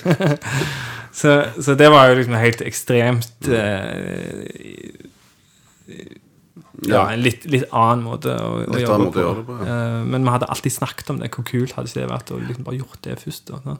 så, 1.20 1.34
så 1.60 1.76
det 1.78 1.90
var 1.92 2.08
jo 2.08 2.16
liksom 2.18 2.38
helt 2.40 2.64
ekstremt 2.64 3.50
eh, 3.52 4.48
ja, 6.88 7.04
en 7.12 7.22
litt, 7.22 7.44
litt 7.50 7.64
annen 7.70 8.02
måte 8.04 8.32
å, 8.34 8.50
å 8.64 8.74
Litt 8.74 8.82
jobbe 8.84 8.94
annen 8.96 9.06
måte 9.08 9.16
på. 9.16 9.22
å 9.22 9.24
gjøre 9.28 9.38
det 9.40 9.46
på, 9.48 9.56
ja. 9.62 9.76
Eh, 9.76 10.02
men 10.12 10.26
vi 10.26 10.34
hadde 10.34 10.48
alltid 10.52 10.74
snakket 10.74 11.10
om 11.14 11.20
det. 11.22 11.30
Hvor 11.34 11.46
kult 11.48 11.72
hadde 11.76 11.88
ikke 11.90 12.00
det 12.02 12.10
vært 12.10 12.32
å 12.34 12.40
liksom 12.42 12.66
bare 12.66 12.80
gjort 12.80 13.00
det 13.06 13.16
først? 13.22 13.52
Da? 13.52 13.76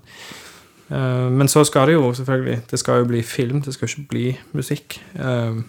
Eh, 0.92 1.28
men 1.40 1.50
så 1.52 1.64
skal 1.68 1.88
det 1.90 1.94
jo 1.98 2.08
selvfølgelig 2.16 2.56
Det 2.70 2.78
skal 2.80 3.02
jo 3.02 3.08
bli 3.10 3.22
film, 3.26 3.60
det 3.64 3.74
skal 3.76 3.88
ikke 3.90 4.08
bli 4.12 4.26
musikk. 4.56 4.98
Eh, 5.18 5.62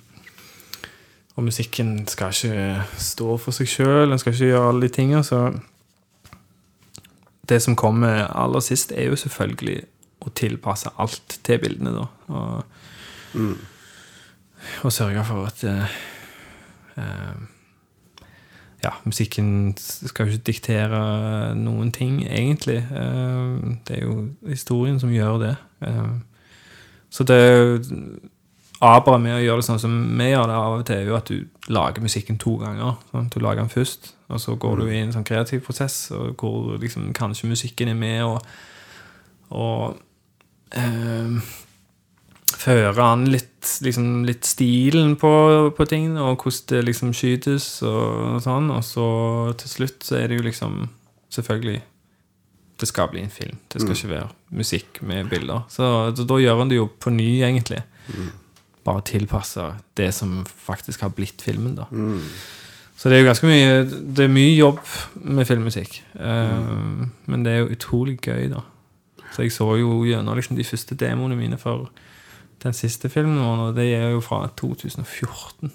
og 1.33 1.47
musikken 1.47 1.95
skal 2.07 2.29
ikke 2.35 2.83
stå 3.01 3.37
for 3.41 3.55
seg 3.57 3.67
sjøl, 3.71 4.11
den 4.13 4.19
skal 4.21 4.35
ikke 4.35 4.51
gjøre 4.51 4.67
alle 4.69 4.85
de 4.85 4.93
tingene. 4.93 5.23
Så 5.25 5.39
det 7.49 7.57
som 7.65 7.75
kommer 7.75 8.27
aller 8.29 8.61
sist, 8.63 8.93
er 8.93 9.09
jo 9.09 9.17
selvfølgelig 9.19 9.79
å 10.23 10.31
tilpasse 10.37 10.91
alt 11.01 11.39
til 11.43 11.57
bildene, 11.59 11.91
da. 11.97 12.05
Og, 12.31 13.57
og 14.85 14.93
sørge 14.93 15.25
for 15.27 15.49
at 15.49 15.65
ja, 18.83 18.91
musikken 19.05 19.73
skal 19.77 20.27
jo 20.27 20.31
ikke 20.33 20.43
diktere 20.51 21.55
noen 21.55 21.91
ting, 21.91 22.21
egentlig. 22.27 22.77
Eh, 22.91 23.77
Det 23.87 23.97
er 23.97 24.01
jo 24.05 24.29
historien 24.47 24.99
som 24.99 25.09
gjør 25.09 25.39
det. 25.39 25.55
Eh, 25.81 26.19
Så 27.09 27.23
det 27.23 27.85
Abra 28.81 29.17
med 29.17 29.37
å 29.37 29.39
gjøre 29.43 29.61
det 29.61 29.65
sånn 29.65 29.79
som 29.79 30.17
vi 30.17 30.25
gjør 30.31 30.47
det 30.49 30.55
av 30.59 30.73
og 30.79 30.85
til, 30.85 30.95
er 30.97 31.05
jo 31.07 31.15
at 31.15 31.29
du 31.29 31.45
lager 31.69 32.01
musikken 32.01 32.37
to 32.37 32.57
ganger. 32.57 32.97
Sånn. 33.11 33.29
Du 33.29 33.39
lager 33.39 33.61
den 33.61 33.69
først, 33.69 34.13
og 34.27 34.41
så 34.41 34.57
går 34.59 34.75
du 34.81 34.87
i 34.89 34.97
en 34.99 35.13
sånn 35.13 35.23
kreativ 35.23 35.61
prosess, 35.63 36.09
hvor 36.11 36.77
liksom 36.81 37.13
kanskje 37.13 37.47
musikken 37.47 37.87
er 37.87 37.93
med 37.93 38.23
og, 38.23 38.41
og 39.51 39.95
eh, 40.75 41.39
fører 42.64 42.99
an 43.03 43.26
litt, 43.32 43.68
liksom, 43.84 44.24
litt 44.28 44.47
stilen 44.47 45.16
på, 45.20 45.32
på 45.76 45.88
tingene, 45.89 46.24
og 46.24 46.43
hvordan 46.43 46.70
det 46.72 46.84
liksom 46.89 47.14
skytes 47.18 47.68
og 47.88 48.39
sånn. 48.43 48.70
Og 48.74 48.84
så 48.88 49.07
til 49.59 49.74
slutt 49.78 50.05
så 50.07 50.20
er 50.22 50.30
det 50.32 50.41
jo 50.41 50.49
liksom 50.49 50.86
Selvfølgelig. 51.34 51.80
Det 52.78 52.86
skal 52.86 53.07
bli 53.09 53.24
en 53.24 53.32
film. 53.34 53.55
Det 53.74 53.80
skal 53.82 53.95
ikke 53.95 54.09
være 54.11 54.28
musikk 54.53 54.99
med 55.01 55.32
bilder. 55.32 55.64
Så, 55.66 55.88
så 56.14 56.26
da 56.30 56.38
gjør 56.38 56.59
han 56.59 56.70
det 56.70 56.78
jo 56.78 56.84
på 57.01 57.09
ny, 57.09 57.41
egentlig. 57.41 57.80
Bare 58.86 59.01
tilpasser 59.07 59.80
det 59.97 60.11
som 60.14 60.43
faktisk 60.45 61.01
har 61.01 61.09
blitt 61.18 61.41
filmen, 61.41 61.74
da. 61.80 61.88
Så 62.97 63.09
det 63.09 63.18
er 63.18 63.24
jo 63.24 63.30
ganske 63.32 63.49
mye 63.49 63.80
Det 63.89 64.28
er 64.28 64.30
mye 64.32 64.53
jobb 64.53 64.80
med 65.26 65.49
filmmusikk. 65.49 66.03
Uh, 66.14 67.09
Men 67.26 67.43
det 67.47 67.55
er 67.55 67.64
jo 67.64 67.74
utrolig 67.74 68.20
gøy, 68.22 68.51
da. 68.53 68.61
Så 69.34 69.47
jeg 69.47 69.55
så 69.55 69.72
jo 69.82 70.03
gjennom 70.05 70.38
liksom 70.38 70.57
de 70.59 70.68
første 70.68 70.95
demoene 70.95 71.36
mine 71.39 71.57
for 71.57 71.89
den 72.64 72.74
siste 72.74 73.09
filmen 73.11 73.39
vår, 73.39 73.66
og 73.68 73.76
det 73.76 73.89
er 73.95 74.09
jo 74.14 74.22
fra 74.24 74.45
2014. 74.59 75.72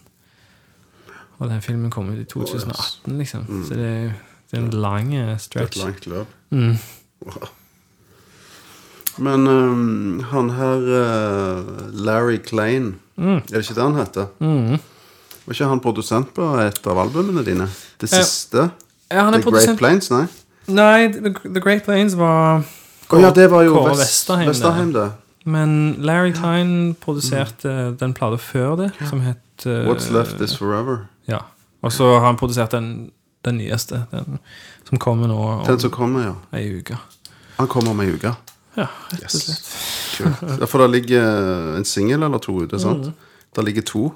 Og 1.39 1.51
den 1.51 1.63
filmen 1.63 1.91
kom 1.91 2.09
ut 2.11 2.19
i 2.19 2.25
2018, 2.25 3.19
liksom. 3.19 3.47
Så 3.69 3.77
det 3.79 3.89
er, 3.89 4.13
det 4.51 4.59
er 4.59 4.63
en 4.65 4.71
lang 4.75 5.15
er 5.15 5.35
Et 5.37 5.77
langt 5.77 6.07
løp. 6.07 6.27
Mm. 6.51 6.79
Wow. 7.27 7.51
Men 9.19 9.47
um, 9.47 10.21
han 10.31 10.51
her 10.51 10.89
uh, 10.89 11.95
Larry 11.95 12.39
Klein 12.39 12.97
Mm. 13.19 13.37
Er 13.37 13.41
det 13.51 13.65
ikke 13.65 13.75
det 13.75 13.83
han 13.83 13.97
heter? 13.99 14.27
Var 15.47 15.55
ikke 15.55 15.67
han 15.67 15.81
produsent 15.83 16.29
på 16.35 16.49
et 16.63 16.87
av 16.87 17.01
albumene 17.03 17.43
dine? 17.43 17.67
Det 18.01 18.11
siste? 18.13 18.69
Ja, 19.11 19.25
han 19.27 19.35
The 19.35 19.51
Great 19.51 19.79
Plains? 19.79 20.11
Nei? 20.11 20.27
Nei, 20.69 21.09
The, 21.13 21.33
The 21.45 21.61
Great 21.61 21.83
Plains 21.83 22.15
var 22.19 22.63
Å 23.09 23.21
ja, 23.23 23.31
det 23.35 23.49
var 23.51 23.65
jo 23.65 23.73
Kåre 23.75 23.97
Vest, 23.97 24.29
Vesterheim, 24.29 24.51
Vesterheim, 24.53 24.93
det. 24.95 25.07
Men 25.49 25.97
Larry 26.05 26.33
Klein 26.37 26.95
produserte 27.01 27.95
den 28.01 28.13
plata 28.17 28.37
før 28.37 28.77
det, 28.85 28.91
som 29.09 29.23
het 29.25 29.39
Mm. 29.65 29.89
What's 29.89 30.13
Left 30.13 30.41
Is 30.41 30.57
Forever. 30.57 31.07
Ja. 31.27 31.39
Og 31.83 31.93
så 31.93 32.05
har 32.19 32.27
han 32.27 32.37
produsert 32.37 32.71
den, 32.71 33.11
den 33.45 33.59
nyeste, 33.59 34.05
den 34.11 34.39
som 34.89 34.99
kommer 34.99 35.27
nå 35.27 35.39
om 35.39 35.67
Den 35.67 35.81
som 35.81 35.91
kommer, 35.91 36.23
ja. 36.23 36.35
ei 36.59 36.79
uke. 36.79 36.97
Han 37.59 37.67
kommer 37.67 37.91
om 37.91 38.01
ei 38.01 38.13
uke. 38.15 38.35
Ja, 38.77 38.87
rett 39.11 39.25
og 39.25 39.31
slett. 39.31 39.75
Yes. 40.21 40.71
For 40.71 40.79
det 40.83 40.91
ligger 40.91 41.77
en 41.77 41.85
singel 41.85 42.23
eller 42.23 42.39
to 42.39 42.55
ute, 42.63 42.79
sant? 42.79 43.07
Mm. 43.11 43.13
Det 43.57 43.65
ligger 43.65 43.83
to. 43.83 44.13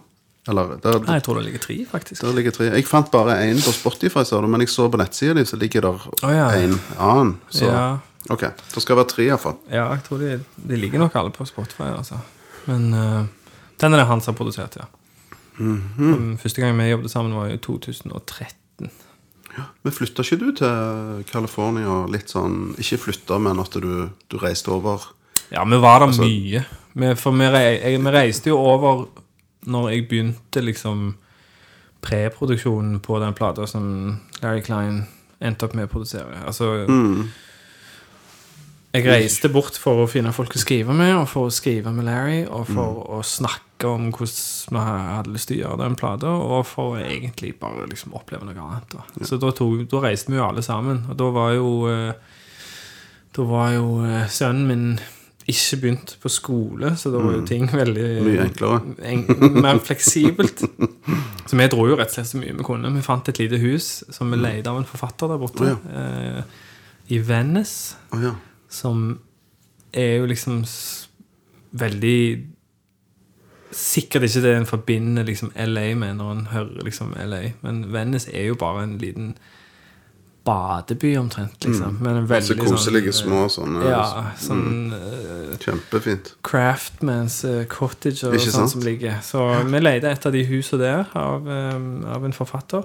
Eller 0.49 0.77
der, 0.83 0.99
Nei, 1.07 1.19
jeg 1.21 1.23
tror 1.23 1.39
det 1.39 1.45
ligger 1.45 1.63
tre, 1.63 1.77
faktisk. 1.91 2.23
der 2.23 2.33
ligger 2.35 2.51
tre. 2.51 2.65
Jeg 2.65 2.87
fant 2.87 3.11
bare 3.11 3.37
én 3.47 3.61
på 3.63 3.75
Spotify, 3.75 4.25
men 4.47 4.61
jeg 4.61 4.69
så 4.69 4.89
på 4.91 4.99
nettsida 4.99 5.35
di, 5.39 5.45
så 5.47 5.57
ligger 5.57 5.81
der 5.81 6.07
oh, 6.23 6.33
ja. 6.35 6.49
en 6.59 6.81
annen. 6.99 7.37
Så 7.51 7.67
Ja, 7.71 7.99
ok, 8.31 8.43
det 8.75 8.83
skal 8.83 8.97
være 8.97 9.11
tre 9.11 9.25
iallfall. 9.27 9.57
ja, 9.71 9.89
jeg 9.93 10.03
tror 10.07 10.19
de, 10.19 10.41
de 10.69 10.77
ligger 10.77 10.99
nok 10.99 11.15
alle 11.17 11.31
på 11.31 11.45
Spotify, 11.45 11.91
altså. 11.97 12.19
Men 12.67 12.93
uh, 12.95 13.25
den 13.81 13.95
er 13.95 14.03
det 14.03 14.07
han 14.07 14.21
som 14.21 14.35
har 14.35 14.39
produsert, 14.39 14.77
ja. 14.77 14.85
Mm 15.59 15.83
-hmm. 15.99 16.37
Første 16.37 16.61
gang 16.61 16.79
vi 16.79 16.91
jobbet 16.91 17.11
sammen, 17.11 17.35
var 17.35 17.47
i 17.47 17.57
2013. 17.57 18.91
Men 19.83 19.93
flytta 19.93 20.23
ikke 20.23 20.37
du 20.37 20.53
til 20.53 21.25
California 21.33 22.07
litt 22.07 22.31
sånn 22.31 22.75
Ikke 22.79 22.97
flytta, 22.97 23.39
men 23.39 23.61
at 23.61 23.73
du, 23.73 24.09
du 24.29 24.39
reiste 24.39 24.71
over? 24.71 25.13
Ja, 25.51 25.65
vi 25.65 25.77
var 25.77 25.99
der 25.99 26.07
Altså- 26.07 26.23
mye. 26.23 26.65
Vi, 26.95 27.15
for 27.15 27.31
vi, 27.31 27.45
rei, 27.45 27.97
vi 27.97 28.11
reiste 28.11 28.49
jo 28.49 28.59
over 28.59 29.07
når 29.67 29.91
jeg 29.91 30.09
begynte 30.09 30.61
liksom 30.61 31.15
preproduksjonen 32.03 33.01
på 33.01 33.19
den 33.23 33.35
plata 33.35 33.67
som 33.67 34.21
Larry 34.43 34.61
Klein 34.61 35.07
endte 35.41 35.65
opp 35.65 35.75
med 35.75 35.85
å 35.85 35.93
produsere. 35.93 36.43
Altså 36.47 36.87
Jeg 38.93 39.07
reiste 39.09 39.49
bort 39.49 39.79
for 39.81 40.03
å 40.03 40.09
finne 40.11 40.35
folk 40.37 40.53
å 40.53 40.61
skrive 40.61 40.93
med, 40.93 41.15
og 41.17 41.25
for 41.31 41.49
å 41.49 41.53
skrive 41.55 41.93
med 41.97 42.05
Larry, 42.05 42.43
og 42.45 42.67
for 42.69 42.99
å 43.17 43.23
snakke 43.25 43.89
om 43.89 44.11
hvordan 44.13 44.77
vi 44.77 44.83
hadde 44.85 45.33
lyst 45.33 45.49
til 45.49 45.57
å 45.57 45.63
gjøre 45.63 45.81
den 45.81 45.97
plata, 45.97 46.29
og 46.29 46.67
for 46.69 46.99
å 46.99 47.01
egentlig 47.01 47.55
bare 47.63 47.87
liksom 47.89 48.13
oppleve 48.19 48.45
noe 48.45 48.67
annet. 48.67 48.93
Da. 48.93 49.25
Så 49.25 49.39
da, 49.41 49.49
tog, 49.57 49.81
da 49.89 50.03
reiste 50.05 50.29
vi 50.31 50.37
jo 50.37 50.45
alle 50.45 50.65
sammen, 50.67 51.07
og 51.09 51.17
da 51.17 51.31
var 51.33 51.57
jo 51.57 51.73
eh, 51.89 52.39
Da 53.33 53.49
var 53.49 53.73
jo 53.73 53.87
eh, 54.05 54.29
sønnen 54.29 54.69
min 54.69 54.87
ikke 55.49 55.81
begynt 55.81 56.13
på 56.23 56.29
skole, 56.31 56.93
så 57.01 57.11
da 57.11 57.19
var 57.19 57.39
jo 57.39 57.47
ting 57.49 57.65
veldig 57.73 58.09
Mye 58.29 58.45
enklere. 58.45 58.83
en, 59.09 59.25
mer 59.57 59.81
fleksibelt. 59.83 60.61
Så 61.49 61.57
vi 61.59 61.67
dro 61.73 61.89
jo 61.89 61.97
rett 61.99 62.13
og 62.13 62.15
slett 62.15 62.29
så 62.31 62.39
mye 62.39 62.55
vi 62.55 62.65
kunne. 62.65 62.93
Vi 62.95 63.03
fant 63.05 63.27
et 63.29 63.41
lite 63.43 63.59
hus 63.59 64.05
som 64.15 64.31
vi 64.31 64.39
leide 64.39 64.71
av 64.71 64.79
en 64.79 64.87
forfatter 64.87 65.33
der 65.33 65.41
borte. 65.43 65.73
Å, 65.75 65.97
eh, 65.99 66.61
I 67.13 67.19
Venice, 67.27 67.99
Å 68.15 68.21
ja. 68.23 68.31
Som 68.73 69.21
er 69.93 70.17
jo 70.23 70.27
liksom 70.31 70.65
veldig 71.73 72.49
Sikkert 73.73 74.27
ikke 74.27 74.41
det 74.45 74.51
en 74.53 74.67
forbinder 74.69 75.25
liksom 75.25 75.49
LA 75.57 75.95
med 75.97 76.19
når 76.19 76.33
en 76.33 76.47
hører 76.51 76.85
liksom 76.85 77.15
LA, 77.17 77.55
men 77.65 77.87
Venice 77.89 78.29
er 78.29 78.51
jo 78.51 78.57
bare 78.61 78.83
en 78.85 78.99
liten 79.01 79.31
badeby 80.45 81.15
omtrent, 81.17 81.65
liksom. 81.65 81.97
Men 82.03 82.17
en 82.17 82.27
Så 82.27 82.33
veldig 82.35 82.57
koselige 82.67 83.15
sånn, 83.15 83.31
små 83.31 83.47
sånne. 83.49 83.87
Ja, 83.89 84.03
sånn 84.37 84.63
mm. 84.93 85.55
Kjempefint. 85.63 86.35
Craftmans 86.45 87.39
eh, 87.49 87.63
cottage 87.71 88.29
og 88.29 88.37
sånn 88.45 88.69
som 88.75 88.85
ligger. 88.85 89.23
Så 89.25 89.41
vi 89.71 89.81
leide 89.81 90.13
et 90.13 90.29
av 90.29 90.37
de 90.37 90.45
husene 90.51 90.83
der 90.83 91.17
av, 91.17 91.49
av 92.13 92.29
en 92.29 92.37
forfatter. 92.37 92.85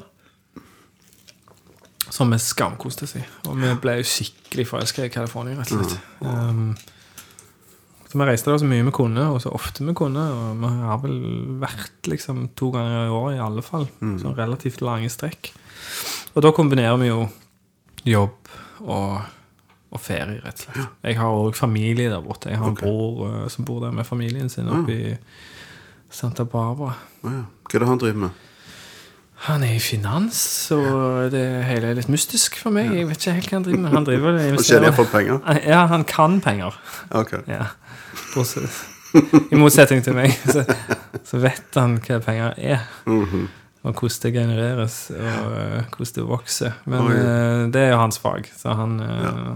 Som 2.18 2.34
vi 2.34 2.39
skamkoste 2.41 3.05
oss 3.05 3.15
i. 3.20 3.24
Og 3.45 3.57
vi 3.61 3.72
ble 3.82 3.99
jo 3.99 4.05
skikkelig 4.09 4.68
forelska 4.72 5.05
i 5.05 5.13
California, 5.13 5.57
rett 5.59 5.74
og 5.76 5.84
slett. 5.84 6.13
Um, 6.26 6.72
så 8.07 8.18
vi 8.18 8.26
reiste 8.30 8.49
der 8.49 8.61
så 8.61 8.68
mye 8.70 8.86
vi 8.88 8.93
kunne, 8.95 9.26
og 9.36 9.41
så 9.43 9.51
ofte 9.53 9.86
vi 9.86 9.93
kunne. 9.97 10.24
Og 10.34 10.61
vi 10.63 10.72
har 10.88 11.01
vel 11.03 11.18
vært 11.61 12.07
liksom 12.09 12.47
to 12.57 12.72
ganger 12.74 13.05
i 13.05 13.13
året 13.13 13.38
i 13.38 13.43
alle 13.43 13.63
fall. 13.65 13.86
Sånn 14.22 14.38
relativt 14.38 14.82
lange 14.86 15.11
strekk. 15.13 15.51
Og 16.34 16.41
da 16.45 16.53
kombinerer 16.55 16.97
vi 17.01 17.11
jo 17.11 17.26
jobb 18.07 18.49
og, 18.88 19.20
og 19.91 20.01
ferie, 20.01 20.39
rett 20.45 20.63
og 20.63 20.65
slett. 20.72 20.97
Jeg 21.09 21.20
har 21.20 21.38
òg 21.43 21.57
familie 21.59 22.09
der 22.13 22.24
borte. 22.24 22.49
Jeg 22.53 22.61
har 22.61 22.72
en 22.72 22.80
bror 22.80 23.24
uh, 23.28 23.45
som 23.51 23.68
bor 23.68 23.84
der 23.84 23.93
med 23.95 24.07
familien 24.07 24.49
sin 24.49 24.72
oppe 24.72 24.95
i 24.95 25.15
Santa 26.09 26.47
Barbara. 26.47 26.95
Ja. 27.28 27.43
Hva 27.68 27.76
er 27.76 27.84
det 27.84 27.89
han 27.91 27.99
driver 27.99 28.22
med? 28.28 28.43
Han 29.46 29.62
er 29.64 29.76
i 29.76 29.80
finans, 29.80 30.40
og 30.74 31.30
det 31.32 31.44
hele 31.68 31.92
er 31.92 31.98
litt 32.00 32.10
mystisk 32.10 32.56
for 32.58 32.74
meg. 32.74 32.90
Jeg 32.96 33.06
vet 33.08 33.20
ikke 33.22 33.36
helt 33.38 33.50
hva 33.52 33.58
han 33.60 33.66
driver 33.68 33.84
med. 33.84 33.92
Han 33.94 34.08
driver 34.08 34.34
og 34.34 34.46
investerer. 34.48 34.88
iallfall 34.88 35.10
penger. 35.12 35.38
Ja, 35.68 35.84
han 35.92 36.04
kan 36.10 36.40
penger. 36.42 36.80
Ok. 37.16 37.36
Ja. 37.48 37.68
I 39.52 39.56
motsetning 39.62 40.02
til 40.04 40.18
meg, 40.18 40.34
så, 40.50 40.66
så 41.26 41.40
vet 41.44 41.78
han 41.78 42.00
hva 42.02 42.18
penger 42.26 42.58
er. 42.58 42.84
Mhm. 43.06 43.48
Og 43.88 43.94
hvordan 44.02 44.20
det 44.26 44.34
genereres, 44.36 44.96
og 45.16 45.54
eh, 45.56 45.84
hvordan 45.94 46.16
det 46.18 46.24
vokser. 46.28 46.74
Men 46.90 47.06
Oi. 47.06 47.14
eh, 47.16 47.62
det 47.72 47.84
er 47.86 47.92
jo 47.94 48.00
hans 48.02 48.18
fag, 48.20 48.50
så 48.58 48.74
han 48.76 48.98
ja. 49.00 49.54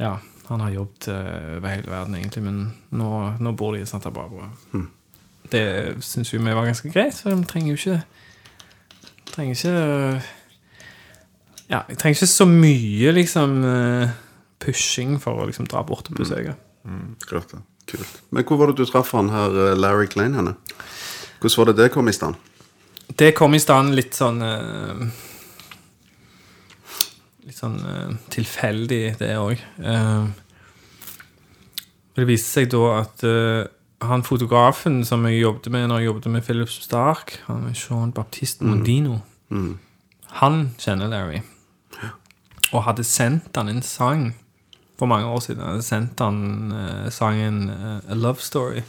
Ja. 0.00 0.12
han 0.48 0.60
har 0.64 0.70
jobbet 0.78 1.08
eh, 1.12 1.56
over 1.58 1.68
hele 1.74 1.90
verden, 1.92 2.14
egentlig, 2.16 2.42
men 2.46 2.62
nå, 2.96 3.10
nå 3.42 3.52
bor 3.58 3.74
de 3.76 3.82
i 3.82 3.90
Santa 3.90 4.14
Barbara. 4.14 4.48
Det 5.52 5.62
syns 6.04 6.32
vi 6.32 6.38
var 6.42 6.66
ganske 6.66 6.90
greit, 6.92 7.14
for 7.14 7.34
vi 7.34 7.48
trenger 7.48 7.74
jo 7.74 7.80
ikke 7.80 8.02
Trenger 9.32 9.56
ikke 9.56 10.22
Ja, 11.70 11.80
jeg 11.88 11.98
trenger 11.98 12.18
ikke 12.18 12.28
så 12.28 12.46
mye 12.48 13.12
liksom 13.16 13.54
eh, 13.64 14.10
pushing 14.60 15.16
for 15.22 15.40
å 15.40 15.46
liksom 15.48 15.66
dra 15.70 15.80
bort 15.88 16.10
og 16.12 16.18
besøke. 16.20 16.52
Klart 17.24 17.54
det. 17.54 17.62
Kult. 17.88 18.18
Men 18.30 18.44
hvor 18.44 18.60
var 18.60 18.70
det 18.70 18.82
du 18.82 18.84
traff 18.84 19.14
han 19.16 19.32
her 19.32 19.56
eh, 19.70 19.78
Larry 19.78 20.10
Klein 20.12 20.36
henne? 20.36 20.52
Hvordan 21.40 21.58
var 21.58 21.70
det 21.70 21.76
det 21.80 21.88
kom 21.94 22.10
i 22.10 22.14
stand? 22.14 22.36
Det 23.16 23.32
kom 23.36 23.56
i 23.56 23.60
stand 23.62 23.96
litt 23.96 24.14
sånn 24.16 24.40
Litt 27.42 27.56
sånn 27.58 27.80
tilfeldig, 28.30 29.00
det 29.18 29.32
òg. 29.40 29.64
det 32.14 32.28
viste 32.28 32.60
seg 32.60 32.68
da 32.70 32.84
at 33.00 33.24
han 34.08 34.24
fotografen 34.26 35.02
som 35.06 35.24
jeg 35.28 35.42
jobbet 35.42 35.70
med 35.72 35.88
når 35.88 36.02
jeg 36.02 36.10
jobbet 36.10 36.30
med 36.34 36.44
Philip 36.46 36.70
Stark, 36.72 37.36
han 37.46 37.66
er 37.68 37.74
Sean 37.78 38.12
Baptiste 38.12 38.64
Mondino, 38.64 39.20
han 40.42 40.62
kjenner 40.80 41.10
Larry. 41.12 41.42
Og 42.72 42.86
hadde 42.86 43.04
sendt 43.04 43.56
han 43.58 43.68
en 43.68 43.82
sang 43.84 44.30
for 44.98 45.10
mange 45.10 45.28
år 45.28 45.42
siden. 45.44 45.60
Han 45.60 45.76
hadde 45.76 45.86
sendt 45.86 46.22
han 46.24 46.72
uh, 46.72 47.10
sangen 47.12 47.68
uh, 47.68 47.98
A 48.08 48.16
Love 48.16 48.40
Story 48.40 48.80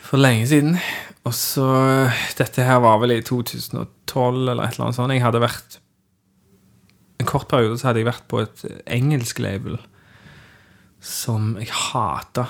for 0.00 0.20
lenge 0.20 0.46
siden. 0.48 0.78
Og 1.28 1.34
så 1.36 1.66
Dette 2.38 2.64
her 2.64 2.80
var 2.80 2.98
vel 3.02 3.18
i 3.18 3.22
2012 3.22 4.48
eller 4.48 4.64
et 4.64 4.74
eller 4.74 4.86
annet 4.88 4.96
sånt. 4.96 5.12
Jeg 5.12 5.24
hadde 5.24 5.44
vært 5.44 5.80
En 7.20 7.28
kort 7.28 7.50
periode 7.50 7.76
så 7.76 7.90
hadde 7.90 8.00
jeg 8.00 8.08
vært 8.08 8.24
på 8.32 8.40
et 8.40 8.62
engelsk 8.88 9.42
label 9.44 9.76
som 11.04 11.52
jeg 11.60 11.68
hata. 11.68 12.46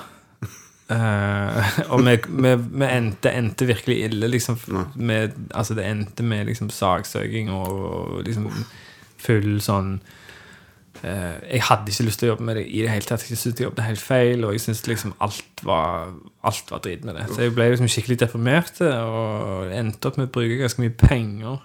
Eh, 0.90 1.66
og 1.92 2.02
vi, 2.02 2.16
vi, 2.28 2.54
vi 2.58 2.86
endte, 2.88 3.30
endte 3.30 3.68
virkelig 3.68 3.98
ille, 4.08 4.30
liksom. 4.32 4.58
Med, 4.94 5.36
altså, 5.54 5.76
det 5.78 5.86
endte 5.86 6.26
med 6.26 6.50
liksom 6.50 6.70
saksøking 6.74 7.52
og, 7.54 7.68
og 7.90 8.24
liksom 8.26 8.48
full 9.20 9.58
sånn 9.60 9.98
uh, 11.04 11.36
Jeg 11.44 11.60
hadde 11.66 11.92
ikke 11.92 12.06
lyst 12.06 12.22
til 12.22 12.30
å 12.30 12.32
jobbe 12.32 12.46
med 12.48 12.56
det 12.56 12.66
i 12.66 12.82
det 12.82 12.92
hele 12.92 13.06
tatt. 13.06 13.26
Jeg 13.28 13.38
syntes 13.38 13.60
jeg 13.60 13.68
jobbet 13.68 13.86
helt 13.86 14.02
feil, 14.02 14.46
og 14.46 14.54
jeg 14.56 14.64
syntes 14.64 14.86
liksom 14.88 15.16
alt 15.22 15.64
var, 15.66 16.14
alt 16.48 16.72
var 16.72 16.84
drit 16.84 17.04
med 17.06 17.20
det. 17.20 17.26
Så 17.30 17.44
jeg 17.44 17.56
ble 17.56 17.68
liksom 17.70 17.90
skikkelig 17.92 18.22
deprimert 18.24 18.80
og 18.88 19.74
endte 19.76 20.10
opp 20.10 20.18
med 20.20 20.30
å 20.30 20.34
bruke 20.38 20.62
ganske 20.62 20.82
mye 20.82 20.96
penger 20.96 21.60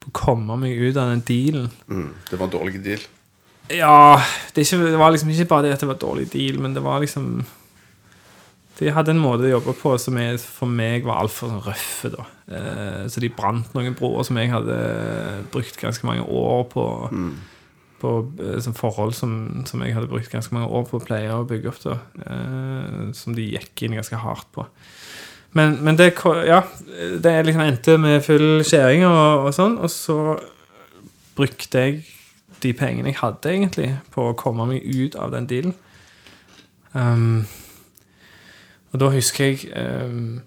på 0.00 0.12
å 0.12 0.16
komme 0.16 0.56
meg 0.60 0.76
ut 0.78 0.96
av 0.96 1.10
den 1.10 1.24
dealen. 1.28 1.72
Mm, 1.88 2.12
det 2.28 2.38
var 2.38 2.46
en 2.46 2.54
dårlig 2.54 2.84
deal. 2.84 3.02
Ja, 3.70 4.18
det, 4.54 4.64
ikke, 4.64 4.80
det 4.82 4.98
var 4.98 5.12
liksom 5.14 5.30
ikke 5.30 5.48
bare 5.50 5.66
det 5.66 5.74
at 5.76 5.82
det 5.82 5.88
var 5.90 5.98
en 5.98 6.06
dårlig 6.06 6.30
deal, 6.32 6.58
men 6.62 6.72
det 6.74 6.82
var 6.82 7.02
liksom 7.02 7.42
De 8.80 8.88
hadde 8.96 9.12
en 9.12 9.20
måte 9.20 9.44
å 9.44 9.52
jobbe 9.58 9.74
på 9.76 9.92
som 10.00 10.16
jeg, 10.16 10.38
for 10.40 10.70
meg 10.72 11.04
var 11.04 11.20
altfor 11.20 11.50
sånn 11.50 11.64
røffe. 11.66 12.10
da 12.14 12.24
eh, 12.48 13.02
Så 13.12 13.20
de 13.20 13.28
brant 13.36 13.74
noen 13.76 13.96
broer 13.96 14.24
som 14.24 14.40
jeg 14.40 14.52
hadde 14.52 14.76
brukt 15.52 15.76
ganske 15.82 16.06
mange 16.08 16.24
år 16.24 16.64
på. 16.72 16.84
På 18.00 18.14
eh, 18.40 18.56
sånn 18.64 18.78
forhold 18.78 19.12
som, 19.18 19.34
som 19.68 19.84
jeg 19.84 19.92
hadde 19.98 20.08
brukt 20.08 20.32
ganske 20.32 20.56
mange 20.56 20.70
år 20.72 20.88
på 20.88 20.96
å 20.96 21.04
pleie 21.04 21.34
å 21.36 21.44
bygge 21.48 21.72
opp. 21.74 21.82
da 21.84 21.98
eh, 22.24 23.10
Som 23.16 23.36
de 23.36 23.50
gikk 23.52 23.84
inn 23.84 23.98
ganske 24.00 24.22
hardt 24.24 24.48
på. 24.56 24.64
Men, 25.52 25.76
men 25.84 25.98
det, 25.98 26.14
ja, 26.46 26.62
det 27.20 27.36
liksom 27.44 27.66
endte 27.66 27.98
med 28.00 28.22
full 28.24 28.62
skjæring 28.64 29.02
og, 29.08 29.48
og 29.48 29.54
sånn, 29.56 29.80
og 29.82 29.90
så 29.90 30.18
brukte 31.36 31.82
jeg 31.84 32.04
de 32.62 32.72
pengene 32.76 33.10
jeg 33.10 33.18
hadde 33.18 33.50
egentlig 33.50 33.88
på 34.14 34.30
å 34.30 34.36
komme 34.38 34.68
meg 34.70 34.84
ut 34.86 35.16
av 35.18 35.32
den 35.34 35.48
dealen. 35.50 35.74
Um, 36.94 37.42
og 38.92 39.00
da 39.00 39.10
husker 39.14 39.44
jeg 39.44 39.68
um, 40.04 40.40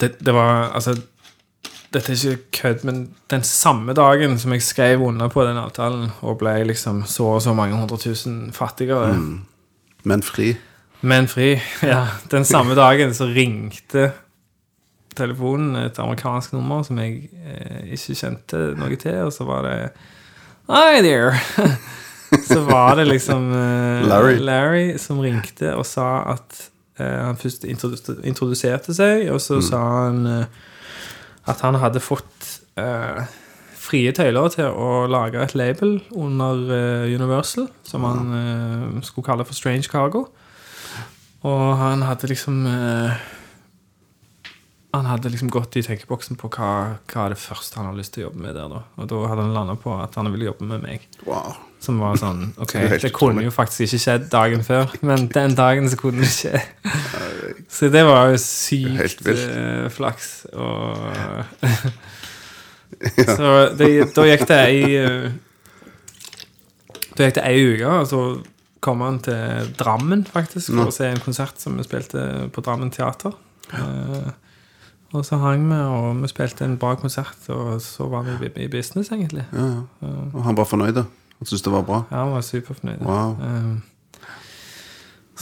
det, 0.00 0.14
det 0.18 0.34
var 0.34 0.72
Altså, 0.74 0.96
dette 1.92 2.12
er 2.12 2.32
ikke 2.32 2.50
kødd, 2.56 2.84
men 2.88 3.14
den 3.30 3.42
samme 3.42 3.92
dagen 3.92 4.38
som 4.38 4.52
jeg 4.52 4.62
skrev 4.62 5.02
under 5.04 5.28
på 5.28 5.44
den 5.44 5.58
avtalen 5.60 6.10
og 6.22 6.38
ble 6.40 6.54
liksom 6.64 7.02
så 7.06 7.34
og 7.36 7.42
så 7.42 7.52
mange 7.54 7.76
hundre 7.76 7.98
tusen 7.98 8.52
fattigere 8.52 9.12
Men 10.04 10.22
fri. 10.22 10.54
men 11.00 11.28
fri. 11.28 11.60
Ja, 11.82 12.06
den 12.30 12.44
samme 12.44 12.74
dagen 12.74 13.14
så 13.14 13.24
ringte 13.26 14.12
telefonen 15.16 15.76
et 15.76 15.98
amerikansk 15.98 16.52
nummer 16.52 16.82
som 16.82 16.98
jeg 16.98 17.28
eh, 17.44 17.92
ikke 17.92 18.14
kjente 18.16 18.56
noe 18.78 18.96
til, 18.96 19.18
og 19.26 19.32
så 19.32 19.44
var 19.44 19.62
det 19.62 19.76
Hi 20.70 21.02
there! 21.04 21.36
så 22.40 22.60
var 22.64 22.96
det 22.96 23.06
liksom 23.08 23.52
uh, 23.52 24.08
Larry. 24.40 24.98
som 24.98 25.20
ringte 25.20 25.74
og 25.76 25.86
sa 25.86 26.22
at 26.34 26.70
uh, 27.00 27.28
han 27.28 27.36
først 27.40 27.64
introdu- 27.68 28.20
introduserte 28.24 28.94
seg, 28.96 29.28
og 29.32 29.40
så 29.42 29.60
sa 29.64 29.80
han 30.06 30.26
uh, 30.26 30.44
at 31.50 31.60
han 31.66 31.74
hadde 31.82 32.02
fått 32.02 32.58
frie 33.82 34.12
tøyler 34.16 34.46
til 34.54 34.64
å 34.70 35.04
lage 35.10 35.42
et 35.42 35.52
label 35.58 35.98
under 36.16 36.54
Universal, 37.10 37.66
som 37.84 38.06
han 38.06 39.02
skulle 39.04 39.26
kalle 39.26 39.44
for 39.44 39.58
Strange 39.58 39.90
Cargo. 39.90 40.22
Og 41.44 41.64
han 41.76 42.04
hadde 42.06 42.30
liksom 42.30 42.62
Han 44.94 45.10
hadde 45.10 45.32
liksom 45.34 45.50
gått 45.52 45.76
i 45.76 45.82
tenkeboksen 45.84 46.38
på 46.40 46.48
hva, 46.54 46.70
hva 47.10 47.26
er 47.26 47.34
det 47.34 47.42
første 47.42 47.80
han 47.80 47.90
har 47.90 47.98
lyst 47.98 48.14
til 48.14 48.22
å 48.22 48.30
jobbe 48.30 48.46
med 48.46 48.56
der. 48.56 48.72
da 48.72 48.80
Og 49.02 49.10
da 49.10 49.20
hadde 49.26 49.44
han 49.44 49.58
landa 49.58 49.76
på 49.76 49.92
at 49.98 50.16
han 50.16 50.32
ville 50.32 50.48
jobbe 50.48 50.70
med 50.70 50.86
meg. 50.86 51.04
Wow. 51.26 51.58
Som 51.82 51.98
var 51.98 52.14
sånn 52.20 52.52
Ok, 52.62 52.76
Det 53.02 53.10
kunne 53.14 53.42
jo 53.42 53.50
faktisk 53.54 53.88
ikke 53.88 54.02
skjedd 54.04 54.26
dagen 54.30 54.62
før, 54.66 54.92
men 55.02 55.26
den 55.32 55.56
dagen 55.58 55.88
så 55.90 55.98
kunne 55.98 56.22
det 56.22 56.30
skje. 56.30 56.60
Så 57.72 57.90
det 57.90 58.04
var 58.06 58.30
jo 58.30 58.38
sykt 58.38 59.26
eh, 59.32 59.88
flaks. 59.90 60.28
Og 60.52 61.42
Så 63.36 63.48
det, 63.78 63.88
da 64.14 64.26
gikk 64.28 64.44
det 64.46 64.58
ei 64.62 64.82
eh, 65.00 65.30
Da 67.16 67.26
gikk 67.26 67.38
det 67.40 67.46
ei 67.48 67.64
uke, 67.72 67.88
og 67.88 68.06
så 68.10 68.22
kom 68.82 69.02
han 69.04 69.18
til 69.22 69.72
Drammen, 69.78 70.24
faktisk, 70.26 70.72
for 70.72 70.90
å 70.90 70.94
se 70.94 71.06
en 71.06 71.20
konsert 71.22 71.60
som 71.62 71.76
vi 71.78 71.84
spilte 71.86 72.48
på 72.50 72.64
Drammen 72.66 72.90
Teater. 72.90 73.34
Eh, 73.78 74.30
og 75.12 75.26
så 75.28 75.36
hang 75.42 75.68
vi, 75.68 75.76
og 75.76 76.22
vi 76.22 76.30
spilte 76.32 76.66
en 76.66 76.78
bra 76.80 76.94
konsert, 76.98 77.36
og 77.52 77.76
så 77.84 78.08
var 78.10 78.26
vi 78.26 78.50
i 78.64 78.70
business, 78.72 79.12
egentlig. 79.14 79.44
Ja, 79.52 79.68
ja. 80.02 80.14
Og 80.32 80.40
han 80.48 80.58
var 80.58 80.66
fornøyd? 80.66 80.96
da? 80.98 81.04
Han 81.42 81.48
syntes 81.50 81.64
det 81.66 81.70
var 81.74 81.82
bra? 81.82 81.96
Ja, 82.12 82.20
han 82.20 82.36
var 82.36 82.42
superfornøyd. 82.46 83.00
Wow. 83.02 83.32
Eh, 83.42 84.28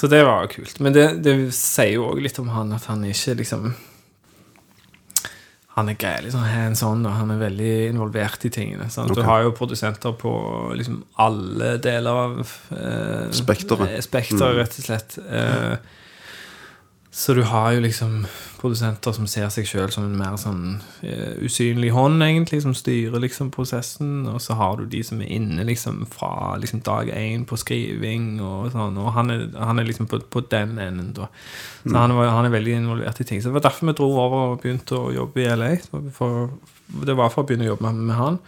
så 0.01 0.09
det 0.09 0.23
var 0.25 0.47
kult. 0.49 0.79
Men 0.81 0.95
det, 0.97 1.03
det 1.21 1.35
sier 1.53 1.99
jo 1.99 2.07
òg 2.09 2.23
litt 2.25 2.39
om 2.41 2.49
han 2.55 2.73
at 2.73 2.87
han 2.89 3.05
ikke 3.05 3.35
liksom 3.43 3.67
Han 5.77 5.93
er 5.93 5.99
grei, 6.01 6.15
liksom 6.25 6.41
hands 6.41 6.81
on, 6.83 7.05
og 7.05 7.13
han 7.19 7.35
er 7.35 7.43
veldig 7.43 7.75
involvert 7.91 8.49
i 8.49 8.51
tingene. 8.53 8.89
Sant? 8.89 9.13
Du 9.13 9.21
har 9.29 9.45
jo 9.45 9.53
produsenter 9.57 10.17
på 10.17 10.33
liksom 10.77 11.03
alle 11.21 11.75
deler 11.85 12.23
av 12.25 12.41
eh, 12.41 13.29
Spekteret. 13.37 14.01
Spekteret, 14.09 14.57
rett 14.57 14.81
og 14.81 14.89
slett. 14.89 15.21
Eh, 15.21 15.77
så 17.11 17.35
du 17.35 17.43
har 17.43 17.73
jo 17.75 17.81
liksom 17.83 18.23
produsenter 18.61 19.15
som 19.17 19.27
ser 19.27 19.49
seg 19.51 19.67
sjøl 19.67 19.91
som 19.91 20.05
en 20.07 20.19
mer 20.19 20.37
sånn 20.39 20.77
uh, 21.03 21.33
usynlig 21.43 21.91
hånd, 21.97 22.23
egentlig, 22.23 22.61
som 22.63 22.75
styrer 22.77 23.23
liksom 23.25 23.51
prosessen. 23.51 24.29
Og 24.31 24.39
så 24.45 24.55
har 24.55 24.79
du 24.79 24.87
de 24.91 25.01
som 25.07 25.19
er 25.25 25.33
inne 25.35 25.65
liksom 25.67 26.05
fra 26.13 26.55
liksom 26.63 26.85
dag 26.87 27.11
én 27.11 27.43
på 27.51 27.59
skriving 27.59 28.39
og 28.39 28.71
sånn. 28.77 29.01
Og 29.03 29.11
han 29.17 29.35
er, 29.35 29.49
han 29.59 29.83
er 29.83 29.91
liksom 29.91 30.07
på, 30.13 30.23
på 30.23 30.45
den 30.53 30.79
enden, 30.79 31.11
da. 31.19 31.27
Så 31.83 31.97
han, 31.97 32.15
var, 32.15 32.31
han 32.37 32.47
er 32.47 32.55
veldig 32.55 32.79
involvert 32.79 33.25
i 33.25 33.27
ting. 33.27 33.43
Så 33.43 33.51
det 33.51 33.59
var 33.59 33.67
derfor 33.67 33.91
vi 33.91 33.99
dro 33.99 34.11
over 34.15 34.55
og 34.55 34.59
begynte 34.63 35.01
å 35.01 35.15
jobbe 35.17 35.43
i 35.43 35.51
LA. 35.51 35.75
For, 36.15 36.53
det 37.09 37.19
var 37.19 37.35
for 37.35 37.43
å 37.43 37.49
begynne 37.49 37.67
å 37.67 37.73
jobbe 37.73 37.91
med, 37.91 38.05
med 38.13 38.21
han. 38.21 38.43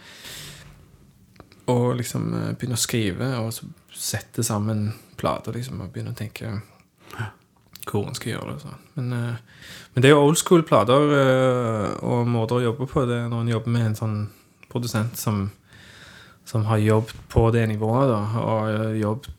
Og 1.73 1.97
liksom 1.99 2.31
eh, 2.37 2.51
begynne 2.55 2.79
å 2.79 2.85
skrive 2.85 3.33
og 3.43 3.51
så 3.55 3.67
sette 3.93 4.43
sammen 4.43 4.87
plater 5.19 5.55
liksom, 5.55 5.83
og 5.83 5.91
begynne 5.91 6.15
å 6.15 6.17
tenke 6.17 6.61
hvor 7.89 8.07
en 8.07 8.15
skal 8.17 8.35
gjøre 8.35 8.53
det. 8.53 8.61
Sånn. 8.63 8.79
Men, 8.97 9.11
uh, 9.13 9.73
men 9.93 10.03
det 10.03 10.09
er 10.09 10.15
jo 10.15 10.23
old 10.23 10.39
school-plater 10.39 11.11
uh, 11.13 11.89
og 12.07 12.29
måter 12.29 12.59
å 12.59 12.65
jobbe 12.69 12.87
på. 12.89 13.05
Det 13.09 13.19
når 13.27 13.45
en 13.45 13.53
jobber 13.53 13.75
med 13.75 13.89
en 13.91 13.99
sånn 13.99 14.17
produsent 14.73 15.19
som, 15.19 15.45
som 16.49 16.65
har 16.69 16.81
jobbet 16.81 17.15
på 17.31 17.47
det 17.53 17.67
nivået, 17.69 18.09
da, 18.09 18.21
og 18.41 18.69
eh, 18.73 18.99
jobbet 19.03 19.31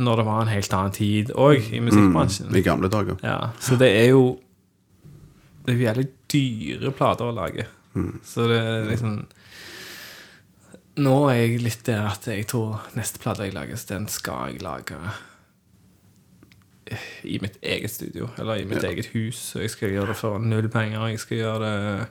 når 0.00 0.20
det 0.20 0.24
var 0.26 0.42
en 0.42 0.52
helt 0.52 0.74
annen 0.74 0.94
tid 0.94 1.32
òg, 1.34 1.70
i 1.74 1.80
musikkbransjen. 1.82 2.50
I 2.54 2.62
gamle 2.66 2.90
dager. 2.90 3.18
Ja, 3.26 3.52
så 3.62 3.78
det 3.78 3.90
er 3.90 4.12
jo 4.12 4.38
Det 5.60 5.74
er 5.74 5.76
jo 5.76 5.84
jævlig 5.84 6.06
dyre 6.32 6.90
plater 6.96 7.28
å 7.28 7.34
lage. 7.36 7.66
Så 8.24 8.46
det 8.48 8.58
er 8.58 8.86
liksom 8.88 9.16
Nå 11.00 11.16
er 11.30 11.36
jeg 11.40 11.60
litt 11.62 11.82
der 11.86 12.06
at 12.10 12.26
jeg 12.28 12.46
tror 12.50 12.80
neste 12.98 13.20
plate 13.22 13.46
jeg 13.46 13.54
lager, 13.54 13.78
den 13.88 14.06
skal 14.10 14.50
jeg 14.50 14.62
lage 14.62 14.98
i 17.24 17.38
mitt 17.42 17.58
eget 17.62 17.90
studio, 17.90 18.28
eller 18.38 18.54
i 18.54 18.64
mitt 18.64 18.84
eget 18.84 19.06
hus. 19.14 19.54
Og 19.56 19.62
jeg 19.62 19.70
skal 19.70 19.90
gjøre 19.90 20.06
det 20.12 20.16
for 20.16 20.38
null 20.38 20.68
penger. 20.68 21.06
Jeg 21.06 21.18
skal 21.22 21.36
gjøre 21.36 21.60
det 21.64 22.08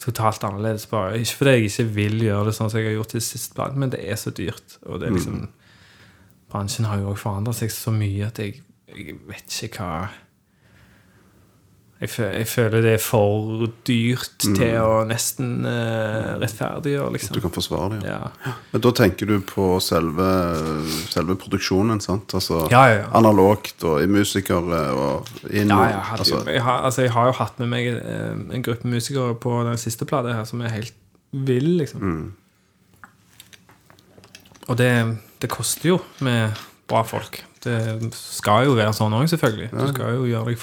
totalt 0.00 0.44
annerledes. 0.44 0.86
Bare. 0.86 1.18
Ikke 1.18 1.36
fordi 1.36 1.50
jeg 1.50 1.62
ikke 1.62 1.84
vil 1.84 2.22
gjøre 2.22 2.46
det 2.46 2.54
sånn 2.54 2.70
som 2.70 2.80
jeg 2.80 2.90
har 2.90 2.98
gjort 2.98 3.14
til 3.14 3.22
sist 3.22 3.54
plan, 3.54 3.78
men 3.78 3.92
det 3.94 4.00
er 4.02 4.16
så 4.16 4.30
dyrt. 4.30 4.78
Og 4.82 5.00
det 5.00 5.08
er 5.08 5.16
liksom 5.18 5.48
Bransjen 6.48 6.86
har 6.88 7.02
jo 7.02 7.10
òg 7.10 7.18
forandra 7.20 7.52
seg 7.52 7.68
så 7.68 7.92
mye 7.92 8.24
at 8.30 8.38
jeg, 8.40 8.62
jeg 8.88 9.18
vet 9.28 9.56
ikke 9.66 9.84
hva 9.84 10.08
Jeg, 11.98 12.10
føler, 12.12 12.34
jeg 12.38 12.46
føler 12.46 12.82
det 12.84 12.90
er 12.94 13.00
for 13.02 13.64
dyrt 13.88 14.44
til 14.44 14.76
å 14.78 15.00
nesten 15.08 15.64
uh, 15.66 16.36
rettferdiggjøre, 16.38 17.08
Du 17.10 17.16
liksom. 17.16 17.40
kan 17.42 17.54
forsvare 17.56 17.88
det. 17.96 18.06
Ja. 18.06 18.20
Ja. 18.44 18.52
Men 18.70 18.84
da 18.84 18.92
tenker 19.00 19.26
du 19.26 19.40
på 19.42 19.66
selve, 19.82 20.28
selve 21.10 21.34
produksjonen, 21.42 21.98
sant? 22.04 22.36
Altså 22.38 22.60
Ja, 22.70 22.84
ja, 22.92 23.08
analogt 23.18 23.82
og 23.82 23.98
i 24.04 24.06
musikere 24.06 24.84
og 24.94 25.32
inn 25.50 25.74
Ja, 25.74 25.80
jeg, 25.90 26.04
hadde, 26.12 26.20
altså, 26.22 26.44
jeg, 26.46 26.62
har, 26.68 26.84
altså, 26.86 27.02
jeg 27.02 27.14
har 27.16 27.32
jo 27.32 27.34
hatt 27.40 27.58
med 27.64 27.72
meg 27.74 27.90
eh, 27.96 28.30
en 28.54 28.66
gruppe 28.68 28.94
musikere 28.94 29.34
på 29.34 29.56
den 29.66 29.82
siste 29.82 30.06
plata 30.06 30.36
her 30.38 30.46
som 30.46 30.62
er 30.62 30.76
helt 30.76 30.94
vill, 31.32 31.74
liksom. 31.82 32.30
Og 34.68 34.78
det, 34.78 34.92
det 35.42 35.50
koster 35.50 35.96
jo 35.96 35.98
med 36.22 36.54
bra 36.88 37.02
folk. 37.02 37.42
Det 37.64 38.12
skal 38.14 38.68
jo 38.68 38.78
være 38.78 38.94
sånn 38.94 39.18
òg, 39.18 39.26
selvfølgelig. 39.34 39.72
Du 39.74 39.84
skal 39.90 40.14
jo 40.14 40.30
gjøre 40.30 40.54
deg 40.54 40.62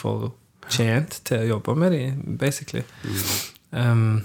fortjent 0.66 1.22
til 1.26 1.38
å 1.44 1.48
jobbe 1.56 1.76
med 1.76 1.92
dem, 1.96 2.38
basically. 2.40 2.84
Um, 3.72 4.24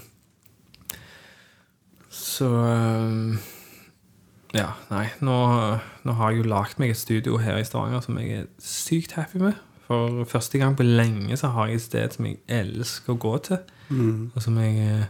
så 2.11 2.49
um, 2.51 3.39
Ja, 4.55 4.73
nei. 4.91 5.07
Nå, 5.23 5.35
nå 6.05 6.13
har 6.19 6.31
jeg 6.33 6.43
jo 6.43 6.49
lagd 6.51 6.81
meg 6.83 6.91
et 6.91 6.99
studio 6.99 7.37
her 7.39 7.61
i 7.61 7.65
Stavanger 7.65 8.01
som 8.03 8.19
jeg 8.19 8.31
er 8.41 8.47
sykt 8.59 9.13
happy 9.19 9.39
med. 9.39 9.59
For 9.87 10.25
første 10.31 10.59
gang 10.59 10.77
på 10.79 10.83
lenge 10.87 11.37
så 11.39 11.53
har 11.55 11.67
jeg 11.71 11.81
et 11.81 11.83
sted 11.87 12.17
som 12.17 12.27
jeg 12.27 12.41
elsker 12.49 13.15
å 13.15 13.19
gå 13.21 13.37
til. 13.47 13.61
Og 14.35 14.43
som 14.43 14.59
jeg 14.59 14.77
eh, 14.87 15.07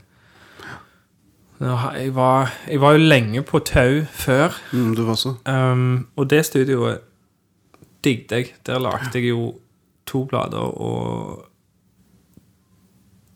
jeg 1.60 2.14
var, 2.16 2.48
jeg 2.68 2.80
var 2.80 2.94
jo 2.96 3.02
lenge 3.04 3.42
på 3.44 3.58
tau 3.68 4.04
før. 4.12 4.54
mm, 4.72 4.94
Du 4.96 5.02
var 5.04 5.14
så 5.20 5.34
Um, 5.44 6.06
og 6.16 6.30
det 6.30 6.46
studioet 6.46 7.00
digget 8.04 8.32
jeg. 8.32 8.54
Der 8.66 8.78
lagde 8.80 9.10
jeg 9.14 9.28
jo 9.28 9.54
to 10.10 10.24
plater 10.30 10.58
og 10.58 11.46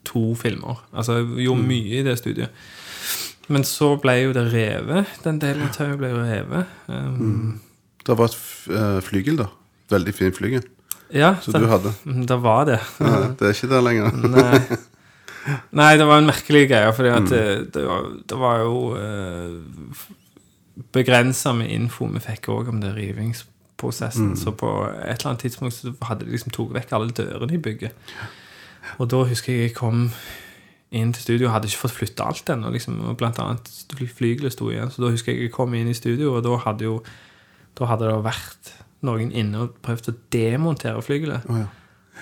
to 0.05 0.35
filmer. 0.39 0.83
Altså, 0.93 1.21
jeg 1.23 1.47
gjorde 1.47 1.69
mye 1.69 2.01
i 2.01 2.05
det 2.07 2.19
studiet. 2.21 2.65
Men 3.53 3.65
så 3.69 3.95
ble 4.01 4.17
jo 4.23 4.33
det 4.37 4.47
revet. 4.53 5.19
Den 5.25 5.41
delen 5.43 5.67
av 5.67 5.75
tauet 5.75 5.99
ble 6.01 6.13
jo 6.13 6.23
revet. 6.23 6.79
Um, 6.89 7.61
Det 8.05 8.17
var 8.19 8.29
et 8.29 8.39
eh, 8.69 8.99
flygel, 9.05 9.39
da. 9.41 9.47
Veldig 9.93 10.13
fin 10.17 10.33
flygel. 10.33 10.65
Ja, 11.13 11.37
Så 11.41 11.53
det, 11.53 11.63
du 11.63 11.69
hadde. 11.69 11.93
det 12.29 12.37
var 12.43 12.67
det. 12.69 12.81
Ja, 13.01 13.31
det 13.39 13.49
er 13.49 13.55
ikke 13.55 13.71
det 13.71 13.81
lenger. 13.85 14.19
Nei. 14.35 14.61
Nei, 15.77 15.91
det 16.01 16.07
var 16.09 16.21
en 16.21 16.29
merkelig 16.29 16.67
greie, 16.71 16.93
for 16.97 17.05
mm. 17.05 17.27
det, 17.29 17.43
det, 17.75 17.85
var, 17.85 18.07
det 18.29 18.39
var 18.41 18.63
jo 18.65 18.77
uh, 18.97 20.05
begrensa 20.97 21.53
med 21.57 21.73
info 21.73 22.09
vi 22.13 22.23
fikk 22.25 22.49
òg 22.53 22.71
om 22.73 22.81
det 22.81 22.95
rivingsprosessen. 23.75 24.37
Så 24.37 24.53
på 24.53 24.87
et 24.87 25.21
eller 25.21 25.31
annet 25.31 25.41
tidspunkt 25.41 25.75
så 25.75 25.93
hadde 26.03 26.25
de 26.25 26.33
liksom 26.33 26.53
tatt 26.53 26.73
vekk 26.75 26.93
alle 26.93 27.11
dørene 27.11 27.55
i 27.55 27.59
bygget. 27.59 27.93
Og 28.99 29.09
da 29.11 29.25
husker 29.25 29.53
jeg 29.53 29.69
jeg 29.69 29.75
kom 29.75 30.11
inn 30.95 31.13
til 31.13 31.23
studio 31.23 31.49
og 31.49 31.55
hadde 31.55 31.67
ikke 31.69 31.89
fått 31.89 31.99
flytta 31.99 32.25
alt 32.25 32.49
ennå. 32.49 32.71
Liksom, 32.71 33.01
og 33.09 33.17
blant 33.17 33.39
annet 33.39 33.69
flygelet 34.15 34.53
sto 34.53 34.71
igjen. 34.71 34.91
Så 34.91 35.03
da 35.03 35.11
husker 35.11 35.33
jeg 35.33 35.49
jeg 35.49 35.53
kom 35.53 35.75
inn 35.75 35.89
i 35.89 35.95
studio, 35.95 36.37
og 36.37 36.45
da 36.45 36.57
hadde 36.57 36.85
jo 36.85 37.03
da 37.75 37.87
hadde 37.91 38.07
det 38.07 38.21
vært 38.23 38.75
noen 39.03 39.33
inne 39.35 39.65
og 39.65 39.81
prøvd 39.83 40.13
å 40.13 40.15
demontere 40.31 41.03
flygelet. 41.03 41.49
Oh, 41.51 41.59
ja. 41.59 41.67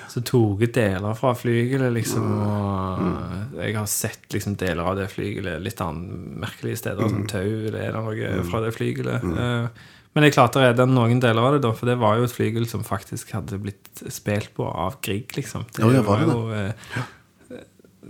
Så 0.08 0.22
tok 0.24 0.62
jeg 0.64 0.72
deler 0.72 1.12
fra 1.14 1.34
flygelet, 1.36 1.92
liksom. 1.92 2.24
Og 2.40 3.58
jeg 3.60 3.76
har 3.76 3.86
sett 3.86 4.32
liksom 4.32 4.56
deler 4.56 4.88
av 4.88 4.96
det 4.96 5.10
flygelet 5.12 5.60
litt 5.60 5.80
annen 5.84 6.38
merkelige 6.40 6.80
steder, 6.80 7.12
som 7.12 7.26
tau 7.28 7.44
eller 7.44 7.98
noe 7.98 8.32
fra 8.48 8.62
det 8.64 8.72
flygelet. 8.72 9.28
Eh, 9.28 9.84
Men 10.12 10.26
jeg 10.26 10.34
klarte 10.36 10.60
å 10.60 10.64
redde 10.66 10.84
noen 10.90 11.20
deler 11.22 11.40
av 11.40 11.54
det, 11.54 11.62
da, 11.64 11.70
for 11.76 11.88
det 11.88 11.96
var 12.00 12.18
jo 12.18 12.26
et 12.26 12.34
flygel 12.34 12.66
som 12.68 12.84
faktisk 12.84 13.32
hadde 13.32 13.60
blitt 13.62 14.02
spilt 14.12 14.52
på 14.56 14.66
av 14.68 14.98
Grieg, 15.04 15.32
liksom. 15.38 15.64
Det, 15.72 15.80
Ja, 15.80 15.88
det 15.94 16.02
var 16.04 16.10
var 16.10 16.20
det 16.20 16.34
jo 16.34 16.42
eh, 16.58 17.62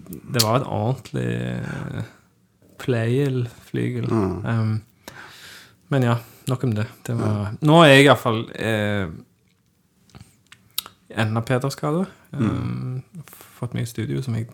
Det 0.03 0.43
var 0.43 0.57
et 0.59 0.67
ordentlig 0.67 1.29
uh, 1.63 2.03
playel-flygel. 2.83 4.11
Um, 4.11 4.81
men 5.95 6.09
ja, 6.09 6.17
nok 6.51 6.65
om 6.65 6.75
det. 6.75 6.89
det 7.07 7.15
var, 7.21 7.55
Nå 7.63 7.79
er 7.85 7.93
jeg 7.93 8.09
iallfall 8.09 8.43
eh, 8.57 9.07
enda 11.23 11.43
Peter-skade. 11.47 12.07
Um, 12.33 13.03
Fått 13.59 13.77
meg 13.77 13.87
et 13.87 13.93
studio 13.93 14.23
som 14.25 14.35
jeg 14.35 14.49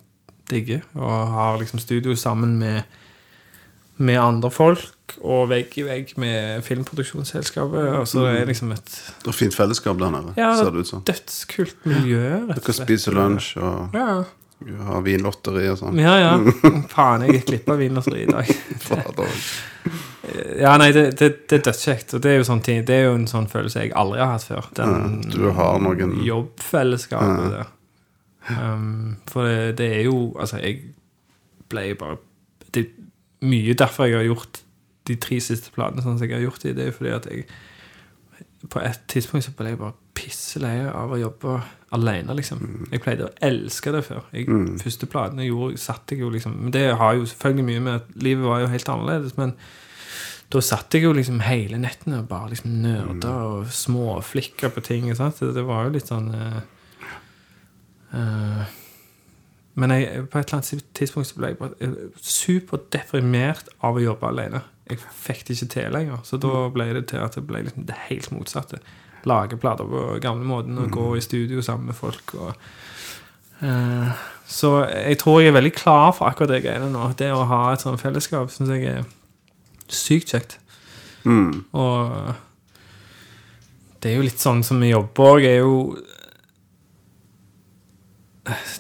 digger, 0.51 0.83
og 0.99 1.33
har 1.33 1.61
liksom 1.61 1.81
studio 1.81 2.17
sammen 2.19 2.59
med 2.61 2.83
med 3.99 4.19
andre 4.23 4.51
folk, 4.55 5.15
og 5.25 5.49
vegg 5.51 5.73
i 5.81 5.83
vegg 5.87 6.11
med 6.21 6.63
filmproduksjonsselskapet. 6.67 7.87
Og 7.99 8.07
så 8.11 8.25
er 8.29 8.41
det 8.41 8.49
liksom 8.53 8.73
et 8.75 8.91
Det 9.25 9.31
er 9.33 9.37
fint 9.39 9.55
fellesskap 9.57 9.99
der 9.99 10.11
nede, 10.15 10.35
ja, 10.39 10.53
ser 10.57 10.71
det 10.75 10.85
ut 10.85 10.91
som. 10.91 11.03
dødskult 11.09 11.87
miljø, 11.89 12.21
rett 12.49 12.59
og 12.59 12.65
slett. 12.65 12.67
Dere 12.67 12.87
spiser 12.87 13.17
lunsj 13.17 13.57
og 13.59 13.97
Ja, 13.97 14.25
har 14.91 15.03
vinlotteri 15.07 15.69
og 15.71 15.79
sånn. 15.81 15.99
ja. 16.03 16.15
ja. 16.19 16.33
Faen, 16.95 17.23
jeg 17.27 17.39
gikk 17.41 17.47
glipp 17.53 17.69
av 17.75 17.79
vinlotteri 17.83 18.23
i 18.27 18.31
dag. 18.31 18.53
Fader. 18.89 19.43
Ja, 20.61 20.75
nei, 20.77 20.91
det, 20.93 21.05
det, 21.19 21.29
det 21.49 21.59
er 21.61 21.65
dødskjekt. 21.71 22.15
Og 22.19 22.21
det 22.23 22.31
er 22.35 22.37
jo 22.43 22.45
sånn 22.45 22.61
ting 22.67 22.83
Det 22.85 22.95
er 22.99 23.05
jo 23.07 23.15
en 23.17 23.27
sånn 23.31 23.47
følelse 23.49 23.87
jeg 23.87 23.95
aldri 23.97 24.19
har 24.21 24.35
hatt 24.35 24.45
før. 24.45 24.67
Den 24.77 25.23
Ja, 25.25 25.31
du 25.33 25.51
har 25.57 25.79
noen- 25.81 26.19
jobbfellesskapet 26.27 27.51
der. 27.55 27.71
Um, 28.51 29.17
for 29.29 29.45
det, 29.49 29.77
det 29.79 29.87
er 29.99 30.03
jo 30.07 30.33
Altså, 30.41 30.57
jeg 30.63 30.79
ble 31.69 31.83
jo 31.91 31.97
bare 32.01 32.17
Det 32.73 32.87
mye 33.45 33.76
derfor 33.78 34.09
jeg 34.09 34.18
har 34.18 34.28
gjort 34.28 34.61
de 35.09 35.16
tre 35.16 35.39
siste 35.41 35.72
platene 35.74 36.05
sånn 36.05 36.18
som 36.18 36.26
jeg 36.26 36.36
har 36.36 36.45
gjort 36.45 36.64
de. 36.64 36.74
Det 36.76 36.86
er 36.89 36.95
fordi 36.97 37.16
at 37.16 37.28
jeg 37.30 37.49
På 38.68 38.80
et 38.82 39.05
tidspunkt 39.07 39.47
så 39.47 39.53
ble 39.55 39.70
jeg 39.70 39.78
bare 39.78 39.95
pisselei 40.18 40.80
av 40.91 41.12
å 41.14 41.18
jobbe 41.20 41.61
alene, 41.95 42.34
liksom. 42.34 42.89
Jeg 42.91 43.03
pleide 43.05 43.28
å 43.28 43.34
elske 43.47 43.93
det 43.95 44.01
før. 44.09 44.24
Jeg, 44.34 44.49
Første 44.82 45.07
platene 45.07 45.45
jeg 45.45 45.53
gjorde, 45.53 45.78
satt 45.78 46.11
jeg 46.11 46.24
jo 46.24 46.30
liksom 46.34 46.57
Men 46.64 46.74
det 46.74 46.89
har 46.99 47.14
jo 47.14 47.28
selvfølgelig 47.30 47.68
mye 47.68 47.84
med 47.84 48.01
at 48.01 48.24
livet 48.26 48.45
var 48.45 48.64
jo 48.64 48.72
helt 48.72 48.91
annerledes, 48.95 49.36
men 49.39 49.55
da 50.49 50.62
satt 50.64 50.95
jeg 50.97 51.05
jo 51.05 51.12
liksom 51.12 51.43
hele 51.45 51.78
nettene 51.80 52.22
og 52.22 52.28
bare 52.30 52.55
liksom 52.55 52.78
nerda 52.82 53.32
og 53.51 53.72
småflikka 53.72 54.70
på 54.72 54.80
ting. 54.84 55.11
Sant? 55.16 55.41
Det, 55.43 55.53
det 55.55 55.64
var 55.68 55.84
jo 55.84 55.93
litt 55.93 56.09
sånn 56.09 56.30
uh, 56.32 56.61
eh, 58.16 58.76
Men 59.79 59.95
jeg, 59.95 60.24
på 60.26 60.41
et 60.41 60.49
eller 60.49 60.59
annet 60.59 60.95
tidspunkt 60.99 61.37
ble 61.39 61.53
jeg 61.53 61.59
bare 61.61 61.76
eh, 61.85 61.99
superdeprimert 62.18 63.70
av 63.87 63.99
å 63.99 64.03
jobbe 64.03 64.31
alene. 64.33 64.62
Jeg 64.89 65.03
fikk 65.14 65.45
det 65.47 65.55
ikke 65.55 65.68
til 65.74 65.93
lenger. 65.95 66.22
Så 66.26 66.41
da 66.43 66.64
ble 66.74 66.89
det 66.97 67.05
til 67.12 67.22
at 67.22 67.37
det 67.39 67.45
ble 67.47 67.62
liksom 67.66 67.87
det 67.87 67.99
helt 68.09 68.31
motsatte. 68.35 68.81
Lage 69.29 69.59
plater 69.61 69.87
på 69.87 70.03
gamlemåten 70.24 70.81
og 70.83 70.91
gå 70.95 71.07
i 71.18 71.22
studio 71.22 71.62
sammen 71.62 71.93
med 71.93 71.99
folk. 71.99 72.35
Og, 72.35 72.66
eh, 73.62 74.24
så 74.51 74.72
jeg 74.89 75.20
tror 75.22 75.43
jeg 75.43 75.53
er 75.53 75.59
veldig 75.61 75.74
klar 75.76 76.11
for 76.16 76.31
akkurat 76.31 76.57
det 76.57 76.64
greiene 76.66 76.91
nå. 76.95 77.12
Det 77.18 77.31
å 77.35 77.47
ha 77.47 77.62
et 77.72 77.85
sånt 77.85 78.03
fellesskap 78.03 78.51
syns 78.55 78.74
jeg 78.74 78.91
er 78.97 79.07
sykt 79.87 80.35
kjekt. 80.35 80.59
Mm. 81.29 81.64
Og 81.76 82.35
det 84.03 84.11
er 84.11 84.18
jo 84.18 84.26
litt 84.26 84.43
sånn 84.43 84.64
som 84.66 84.81
vi 84.83 84.91
jobber 84.93 85.35
òg, 85.37 85.47
er 85.47 85.61
jo 85.61 85.74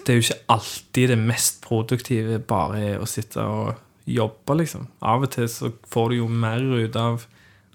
Det 0.04 0.12
er 0.12 0.18
jo 0.18 0.24
ikke 0.26 0.40
alltid 0.54 1.12
det 1.12 1.18
mest 1.20 1.60
produktive 1.64 2.38
bare 2.48 2.80
er 2.94 3.02
å 3.02 3.06
sitte 3.08 3.42
og 3.44 3.74
jobbe, 4.08 4.56
liksom. 4.62 4.86
Av 5.04 5.22
og 5.26 5.30
til 5.34 5.48
så 5.52 5.70
får 5.92 6.10
du 6.10 6.16
jo 6.22 6.28
mer 6.32 6.62
ut 6.64 6.96
av 6.96 7.26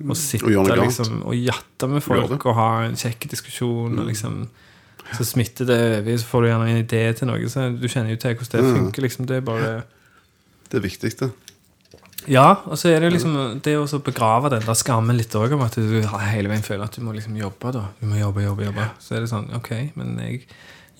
å 0.01 0.15
sitte 0.17 0.49
gjøre 0.49 0.79
liksom, 0.81 1.21
og 1.29 1.37
jatte 1.37 1.87
med 1.91 2.03
folk 2.03 2.45
og 2.49 2.57
ha 2.57 2.69
en 2.87 2.97
kjekk 2.99 3.29
diskusjon. 3.35 3.99
Og 3.99 4.09
liksom 4.09 4.47
Så 5.13 5.25
smitter 5.27 5.67
det 5.67 5.79
over, 5.99 6.17
så 6.17 6.25
får 6.25 6.41
du 6.41 6.47
gjerne 6.47 6.69
en 6.71 6.81
idé 6.81 7.01
til 7.13 7.27
noe. 7.29 7.49
Så 7.51 7.67
du 7.77 7.87
kjenner 7.91 8.15
jo 8.15 8.21
til 8.23 8.35
hvordan 8.39 8.63
det 8.63 8.75
funker. 8.79 9.01
liksom 9.05 9.25
Det 9.29 9.37
er 9.37 9.41
bare 9.45 9.71
Det 10.69 10.79
er 10.79 10.85
viktigste. 10.87 11.31
ja, 12.25 12.55
og 12.65 12.77
så 12.79 12.89
er 12.89 12.99
det 12.99 13.09
jo 13.11 13.15
liksom 13.17 13.61
det 13.61 13.75
å 13.77 13.99
begrave 13.99 14.49
den 14.49 14.63
der 14.65 14.73
skammen 14.79 15.17
litt 15.17 15.35
òg, 15.35 15.53
om 15.53 15.61
at 15.61 15.75
du 15.75 16.01
hele 16.01 16.49
veien 16.49 16.63
føler 16.63 16.85
at 16.85 16.95
du 16.95 17.01
må 17.03 17.13
liksom 17.13 17.35
jobbe. 17.37 17.71
da 17.71 17.89
Du 17.99 18.07
må 18.07 18.17
jobbe, 18.17 18.41
jobbe, 18.47 18.63
jobbe. 18.71 18.89
Så 18.99 19.15
er 19.15 19.19
det 19.21 19.29
sånn, 19.29 19.53
ok, 19.53 19.91
men 19.95 20.17
jeg 20.19 20.47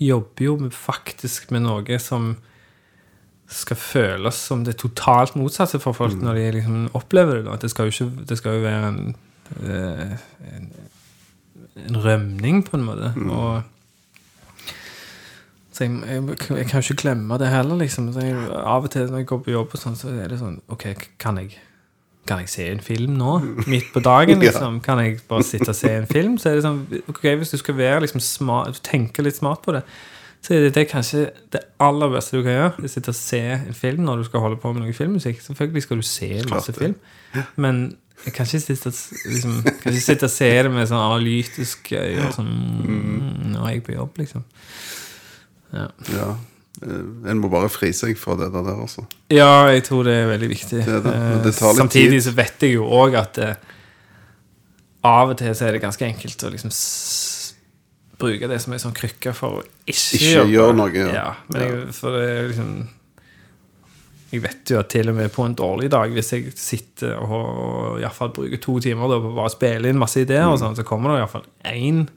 jobber 0.01 0.45
jo 0.45 0.55
faktisk 0.73 1.51
med 1.53 1.65
noe 1.67 1.99
som 2.01 2.33
skal 3.53 3.77
føles 3.77 4.37
som 4.49 4.63
det 4.65 4.79
totalt 4.81 5.35
motsatte 5.37 5.79
for 5.81 5.93
folk 5.93 6.15
når 6.21 6.39
de 6.39 6.45
liksom 6.57 6.87
opplever 6.97 7.43
det. 7.43 7.59
Det 7.61 7.69
skal 7.69 7.89
jo, 7.89 7.93
ikke, 7.93 8.25
det 8.29 8.37
skal 8.39 8.57
jo 8.57 8.63
være 8.63 8.87
en, 8.87 9.15
eh, 9.61 10.15
en, 10.49 10.71
en 11.83 11.99
rømning, 12.05 12.63
på 12.65 12.79
en 12.79 12.87
måte. 12.87 13.13
Og 13.29 13.61
så 15.73 15.87
jeg, 15.87 16.01
jeg, 16.05 16.23
jeg 16.57 16.65
kan 16.69 16.81
jo 16.81 16.85
ikke 16.85 17.01
glemme 17.01 17.37
det 17.41 17.49
heller, 17.49 17.77
liksom. 17.81 18.11
Så 18.13 18.25
jeg, 18.25 18.37
av 18.61 18.85
og 18.85 18.91
til 18.93 19.09
når 19.09 19.23
jeg 19.23 19.29
går 19.31 19.39
på 19.45 19.53
jobb, 19.55 19.71
og 19.73 19.81
sånn, 19.81 19.97
så 19.97 20.11
er 20.13 20.29
det 20.29 20.37
sånn 20.41 20.59
Ok, 20.73 20.85
kan 21.21 21.39
jeg, 21.41 21.57
kan 22.27 22.39
jeg 22.43 22.49
se 22.53 22.65
en 22.71 22.79
film 22.83 23.17
nå? 23.19 23.33
Midt 23.67 23.91
på 23.93 23.99
dagen, 24.03 24.39
liksom? 24.43 24.79
Kan 24.83 25.01
jeg 25.03 25.19
bare 25.29 25.43
sitte 25.43 25.69
og 25.73 25.75
se 25.77 25.91
en 25.91 26.07
film? 26.07 26.37
Så 26.39 26.49
er 26.49 26.59
det 26.59 26.65
sånn 26.65 26.83
Ok, 27.11 27.23
hvis 27.25 27.51
du 27.51 27.57
skal 27.59 27.77
være 27.77 28.03
liksom 28.05 28.23
smart, 28.23 28.79
tenke 28.85 29.25
litt 29.25 29.39
smart 29.39 29.63
på 29.65 29.75
det, 29.75 29.83
så 30.43 30.55
er 30.55 30.65
det, 30.65 30.73
det 30.75 30.89
kanskje 30.91 31.25
det 31.55 31.61
aller 31.83 32.11
beste 32.11 32.35
du 32.35 32.43
kan 32.43 32.55
gjøre. 32.57 32.71
Det 32.83 32.91
sitte 32.91 33.13
og 33.13 33.19
se 33.19 33.41
en 33.55 33.75
film 33.77 34.07
når 34.07 34.23
du 34.23 34.27
skal 34.27 34.43
holde 34.43 34.59
på 34.59 34.71
med 34.75 34.83
noe 34.83 34.95
filmmusikk. 34.95 35.39
Selvfølgelig 35.43 35.85
skal 35.85 36.01
du 36.01 36.07
se 36.07 36.31
masse 36.51 36.75
film, 36.75 36.95
men 37.55 37.83
jeg 38.25 38.33
kan 38.35 38.47
ikke 38.47 38.59
sitte, 38.59 38.91
liksom, 39.27 39.55
og 40.23 40.29
se 40.31 40.49
det 40.63 40.71
med 40.71 40.87
sånn 40.87 40.99
analytisk 40.99 41.91
øyne. 41.91 42.29
Sånn, 42.35 42.51
mm, 42.87 43.51
nå 43.51 43.63
er 43.67 43.75
jeg 43.75 43.85
på 43.87 43.95
jobb, 43.95 44.19
liksom. 44.19 44.43
Ja. 45.73 45.87
Ja. 46.13 46.27
Eh, 46.83 47.29
En 47.31 47.39
må 47.39 47.49
bare 47.51 47.69
fri 47.71 47.91
seg 47.95 48.17
fra 48.19 48.35
det 48.39 48.51
der, 48.53 48.73
altså. 48.75 49.05
Ja, 49.31 49.67
jeg 49.71 49.83
tror 49.87 50.03
det 50.07 50.13
er 50.21 50.27
veldig 50.33 50.49
viktig. 50.51 50.81
Det 50.85 50.97
er 50.97 51.03
det, 51.05 51.13
Eh, 51.13 51.37
det 51.43 51.53
litt 51.53 51.61
Samtidig 51.79 52.17
tid. 52.19 52.23
så 52.27 52.35
vet 52.35 52.65
jeg 52.67 52.73
jo 52.77 52.85
òg 52.89 53.15
at 53.19 53.37
eh, 53.37 53.55
av 55.03 55.29
og 55.33 55.37
til 55.37 55.53
så 55.55 55.67
er 55.67 55.71
det 55.77 55.81
ganske 55.83 56.05
enkelt 56.07 56.43
å 56.47 56.51
liksom 56.53 56.71
bruke 58.23 58.47
det 58.47 58.59
som 58.63 58.73
en 58.73 58.79
sånn 58.79 58.93
krykke 58.95 59.33
for 59.35 59.59
å 59.59 59.63
ikke, 59.89 60.15
Ikke 60.19 60.43
gjøre 60.53 60.75
noe, 60.77 60.91
ja. 60.95 61.07
Ja. 61.13 61.29
men 61.49 61.61
jeg, 61.65 61.93
for 61.97 62.15
det 62.15 62.27
er 62.29 62.45
liksom 62.51 62.69
Jeg 64.33 64.41
vet 64.41 64.71
jo 64.71 64.79
at 64.79 64.89
til 64.89 65.09
og 65.11 65.15
med 65.17 65.31
på 65.33 65.43
en 65.45 65.55
dårlig 65.59 65.89
dag, 65.91 66.09
hvis 66.15 66.31
jeg 66.33 66.53
sitter 66.57 67.17
og 67.21 67.33
og 67.33 67.99
iallfall 68.01 68.31
bruker 68.33 68.57
to 68.63 68.79
timer 68.81 69.11
da, 69.11 69.19
på 69.21 69.29
å 69.29 69.35
bare 69.37 69.51
spille 69.53 69.89
inn 69.91 69.99
masse 69.99 70.23
ideer, 70.23 70.47
og 70.49 70.57
sånn, 70.61 70.75
så 70.77 70.85
kommer 70.87 71.11
det 71.13 71.19
iallfall 71.21 71.45
én 71.69 72.07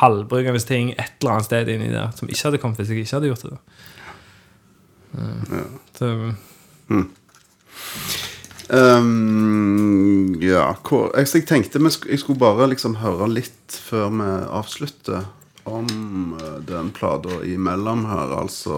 halvbrukende 0.00 0.62
ting 0.64 0.94
et 0.94 1.16
eller 1.20 1.36
annet 1.36 1.48
sted 1.48 1.68
inni 1.72 1.92
der 1.92 2.14
som 2.16 2.28
ikke 2.28 2.48
hadde 2.48 2.60
kommet 2.62 2.80
hvis 2.80 2.90
jeg 2.92 3.04
ikke 3.04 3.16
hadde 3.18 3.30
gjort 3.32 3.46
det. 3.46 3.58
Ja. 5.16 5.64
Så, 5.96 6.10
Ehm, 8.68 10.34
ja, 10.42 10.72
hvor, 10.88 11.12
jeg, 11.14 11.28
jeg 11.34 11.46
tenkte 11.46 11.78
jeg 11.78 12.18
skulle 12.18 12.40
bare 12.40 12.66
liksom 12.72 12.98
høre 12.98 13.28
litt 13.30 13.76
før 13.86 14.10
vi 14.10 14.30
avslutter 14.58 15.28
om 15.66 15.86
eh, 16.40 16.58
den 16.66 16.90
plata 16.94 17.42
imellom 17.46 18.06
her, 18.10 18.34
altså 18.40 18.74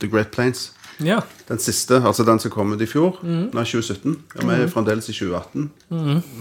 The 0.00 0.10
Great 0.12 0.32
Plains. 0.32 0.72
Ja. 1.00 1.20
Den 1.48 1.58
siste, 1.58 2.00
altså 2.02 2.24
den 2.24 2.38
som 2.42 2.50
kom 2.52 2.72
ut 2.74 2.82
i 2.84 2.86
fjor, 2.86 3.18
nei, 3.24 3.64
2017. 3.64 4.16
Ja, 4.36 4.46
vi 4.48 4.58
er 4.60 4.68
fremdeles 4.72 5.08
i 5.08 5.14
2018 5.16 5.70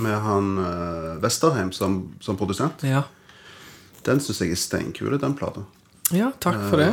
med 0.01 0.17
han 0.25 0.51
uh, 0.59 1.21
Westerheim 1.23 1.71
som, 1.75 2.01
som 2.21 2.37
produsent. 2.39 2.83
Ja. 2.87 3.03
Den 4.05 4.19
syns 4.23 4.41
jeg 4.41 4.51
er 4.55 4.59
steinkul, 4.59 5.17
den 5.21 5.35
plata. 5.37 5.63
ja, 6.11 6.31
takk 6.41 6.59
for 6.69 6.81
det. 6.81 6.91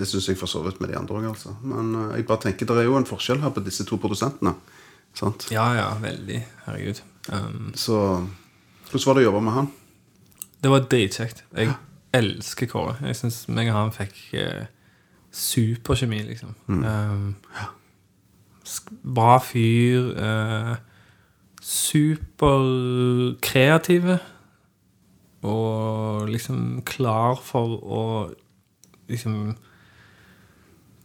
Det 0.00 0.06
syns 0.08 0.30
jeg 0.30 0.38
for 0.40 0.48
så 0.48 0.62
vidt 0.64 0.78
med 0.80 0.88
de 0.92 0.96
andre 0.96 1.18
òg, 1.20 1.26
altså. 1.34 1.54
Men 1.62 1.94
uh, 1.94 2.06
jeg 2.16 2.26
bare 2.28 2.46
tenker 2.46 2.66
det 2.68 2.78
er 2.82 2.88
jo 2.88 2.96
en 2.96 3.08
forskjell 3.08 3.42
her 3.44 3.52
på 3.52 3.62
disse 3.66 3.84
to 3.88 3.98
produsentene. 4.00 4.54
Sant? 5.16 5.48
Ja, 5.52 5.66
ja, 5.76 5.88
veldig. 6.00 6.38
Herregud. 6.66 7.02
Um, 7.28 7.72
Så 7.76 7.96
hvordan 8.90 9.06
var 9.06 9.18
det 9.18 9.22
å 9.24 9.28
jobbe 9.30 9.44
med 9.44 9.56
han? 9.58 9.70
det 10.60 10.68
var 10.68 10.82
dritkjekt. 10.92 11.38
Jeg 11.56 11.72
elsker 12.16 12.68
Kåre. 12.68 12.96
Jeg 13.06 13.16
syns 13.16 13.42
meg 13.48 13.70
og 13.70 13.76
han 13.78 13.92
fikk 13.96 14.16
eh, 14.36 14.66
superkjemi, 15.30 16.22
liksom. 16.28 16.54
Um, 16.68 17.36
bra 19.02 19.38
fyr. 19.44 20.14
Uh, 20.16 20.76
Superkreative. 21.60 24.18
Og 25.40 26.28
liksom 26.28 26.82
klar 26.84 27.40
for 27.44 27.78
å 27.80 28.30
liksom 29.08 29.56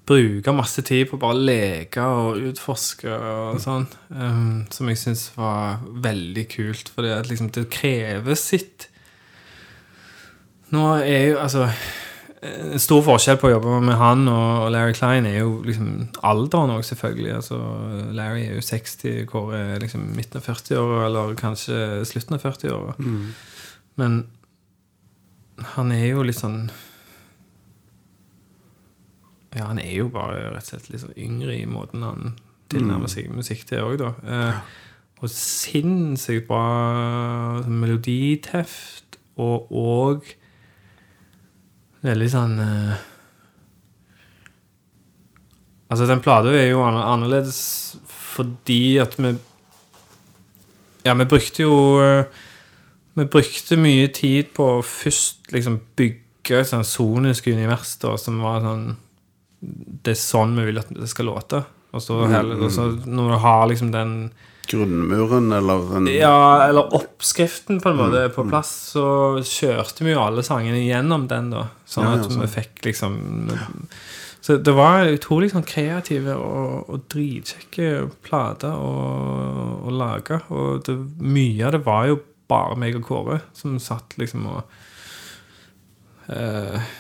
bruke 0.06 0.52
masse 0.54 0.82
tid 0.86 1.08
på 1.10 1.16
å 1.18 1.20
bare 1.24 1.46
leke 1.48 2.02
og 2.04 2.38
utforske 2.52 3.10
og 3.10 3.60
sånn. 3.64 3.88
Um, 4.12 4.66
som 4.74 4.90
jeg 4.92 4.98
syns 5.02 5.24
var 5.38 5.80
veldig 6.06 6.46
kult, 6.52 6.90
for 6.94 7.02
at 7.10 7.30
liksom 7.30 7.50
det 7.56 7.72
krever 7.74 8.36
sitt. 8.40 8.80
Nå 10.74 10.84
er 11.02 11.24
jo 11.32 11.38
altså 11.42 11.62
En 12.46 12.82
stor 12.82 13.02
forskjell 13.06 13.38
på 13.42 13.48
å 13.50 13.54
jobbe 13.56 13.80
med 13.86 13.98
han 14.00 14.28
og 14.32 14.70
Larry 14.74 14.94
Klein 14.98 15.26
er 15.30 15.40
jo 15.40 15.62
liksom 15.66 15.90
alderen 16.26 16.74
òg, 16.76 16.84
selvfølgelig. 16.88 17.32
Altså, 17.38 17.60
Larry 18.16 18.46
er 18.48 18.58
jo 18.58 18.64
60, 18.66 19.26
Kåre 19.32 19.62
er 19.76 19.84
liksom 19.84 20.04
midten 20.18 20.42
av 20.42 20.48
40-åra, 20.50 21.06
eller 21.08 21.36
kanskje 21.40 21.80
slutten 22.10 22.38
av 22.38 22.44
40-åra. 22.44 22.96
Men 24.02 24.18
han 25.76 25.92
er 25.96 26.10
jo 26.10 26.26
litt 26.28 26.40
sånn 26.42 26.66
Ja, 29.56 29.70
han 29.70 29.80
er 29.80 29.94
jo 29.96 30.10
bare 30.12 30.50
rett 30.52 30.66
og 30.66 30.72
slett 30.74 30.90
litt 30.92 31.04
sånn 31.06 31.16
yngre 31.16 31.54
i 31.56 31.68
måten 31.70 32.04
han 32.04 32.34
tilnærmer 32.74 33.08
seg 33.08 33.30
musikk 33.32 33.64
til 33.70 33.86
òg, 33.86 34.02
da. 34.02 34.10
Eh, 34.28 34.58
og 35.24 35.32
sinnssykt 35.32 36.48
bra 36.50 37.62
meloditeft, 37.64 39.16
og 39.40 39.72
òg 39.72 40.28
veldig 42.06 42.32
sånn 42.32 42.56
uh, 42.62 42.96
Altså, 45.86 46.08
den 46.10 46.22
plata 46.24 46.50
er 46.50 46.72
jo 46.72 46.82
annerledes 46.84 47.60
fordi 48.36 48.98
at 49.00 49.16
vi 49.20 49.36
Ja, 51.06 51.14
vi 51.14 51.28
brukte 51.30 51.64
jo 51.64 51.76
eh, 52.04 52.26
Vi 53.16 53.26
brukte 53.32 53.78
mye 53.80 54.10
tid 54.12 54.50
på 54.58 54.66
å 54.80 54.86
først 54.86 55.54
liksom 55.54 55.78
bygge 55.96 56.60
et 56.60 56.72
sånn 56.72 56.88
sonisk 56.88 57.48
univers 57.48 57.96
da, 58.02 58.16
som 58.20 58.42
var 58.44 58.66
sånn 58.66 58.90
Det 59.62 60.16
er 60.16 60.20
sånn 60.20 60.58
vi 60.58 60.68
vil 60.68 60.82
at 60.82 60.92
det 60.94 61.08
skal 61.10 61.30
låte. 61.32 61.64
Og 61.96 62.04
så, 62.04 62.18
heller, 62.28 62.60
og 62.60 62.74
så 62.74 62.90
når 63.08 63.32
du 63.32 63.38
har 63.46 63.64
liksom 63.72 63.94
den 63.94 64.12
Grunnmuren, 64.72 65.52
eller 65.56 65.96
en 65.98 66.10
ja, 66.12 66.66
eller 66.68 66.94
oppskriften 66.98 67.82
på 67.84 67.92
en 67.92 68.00
måte 68.00 68.26
på 68.36 68.46
plass, 68.50 68.72
så 68.96 69.08
kjørte 69.46 70.06
vi 70.06 70.14
jo 70.14 70.22
alle 70.24 70.44
sangene 70.46 70.84
gjennom 70.84 71.28
den, 71.32 71.52
da. 71.54 71.68
Sånn 71.90 72.08
Ja, 72.08 72.14
ja, 72.16 72.22
at 72.22 72.30
sånn. 72.30 72.44
vi 72.44 72.52
fikk 72.54 72.86
liksom 72.90 73.18
Så 74.46 74.58
det 74.62 74.76
var 74.78 75.10
utrolig 75.10 75.50
sånn 75.54 75.66
kreative 75.66 76.36
og, 76.38 76.90
og 76.90 77.06
dritkjekke 77.10 78.10
plater 78.26 78.76
å, 78.78 79.90
lage. 79.96 80.42
Og 80.54 80.84
det, 80.86 80.98
mye 81.18 81.66
av 81.66 81.78
det 81.78 81.86
var 81.86 82.10
jo 82.12 82.20
bare 82.52 82.78
meg 82.78 82.98
og 83.00 83.08
Kåre 83.08 83.40
som 83.58 83.80
satt 83.82 84.14
liksom 84.22 84.46
og 84.52 84.76
eh, 86.30 86.94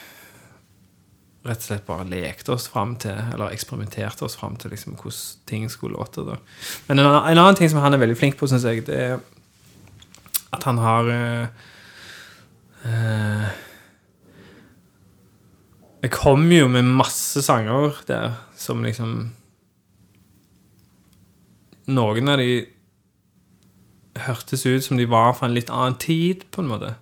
Rett 1.46 1.62
og 1.62 1.68
slett 1.68 1.86
bare 1.86 2.08
lekte 2.10 2.56
oss 2.56 2.66
fram 2.72 2.96
til, 3.02 3.18
eller 3.34 3.54
eksperimenterte 3.54 4.26
oss 4.26 4.38
fram 4.40 4.56
til 4.58 4.74
liksom 4.74 4.96
hvordan 4.98 5.46
ting 5.46 5.68
skulle 5.70 5.98
låte. 6.00 6.26
da 6.26 6.40
men 6.88 7.00
en, 7.00 7.06
en 7.06 7.38
annen 7.38 7.56
ting 7.56 7.70
som 7.70 7.84
han 7.84 7.94
er 7.94 8.02
veldig 8.02 8.18
flink 8.18 8.40
på, 8.40 8.50
syns 8.50 8.66
jeg, 8.66 8.86
det 8.88 8.98
er 8.98 9.20
at 10.56 10.64
han 10.64 10.78
har 10.78 11.10
uh, 12.86 13.48
Jeg 16.06 16.12
kom 16.14 16.52
jo 16.52 16.68
med 16.70 16.86
masse 16.86 17.42
sanger 17.42 17.98
der 18.08 18.38
som 18.58 18.84
liksom 18.86 19.34
Noen 21.86 22.30
av 22.30 22.40
de 22.42 22.66
hørtes 24.26 24.66
ut 24.66 24.84
som 24.86 24.98
de 24.98 25.06
var 25.10 25.36
fra 25.38 25.46
en 25.46 25.54
litt 25.54 25.70
annen 25.70 25.98
tid, 26.02 26.48
på 26.50 26.64
en 26.64 26.70
måte. 26.72 26.96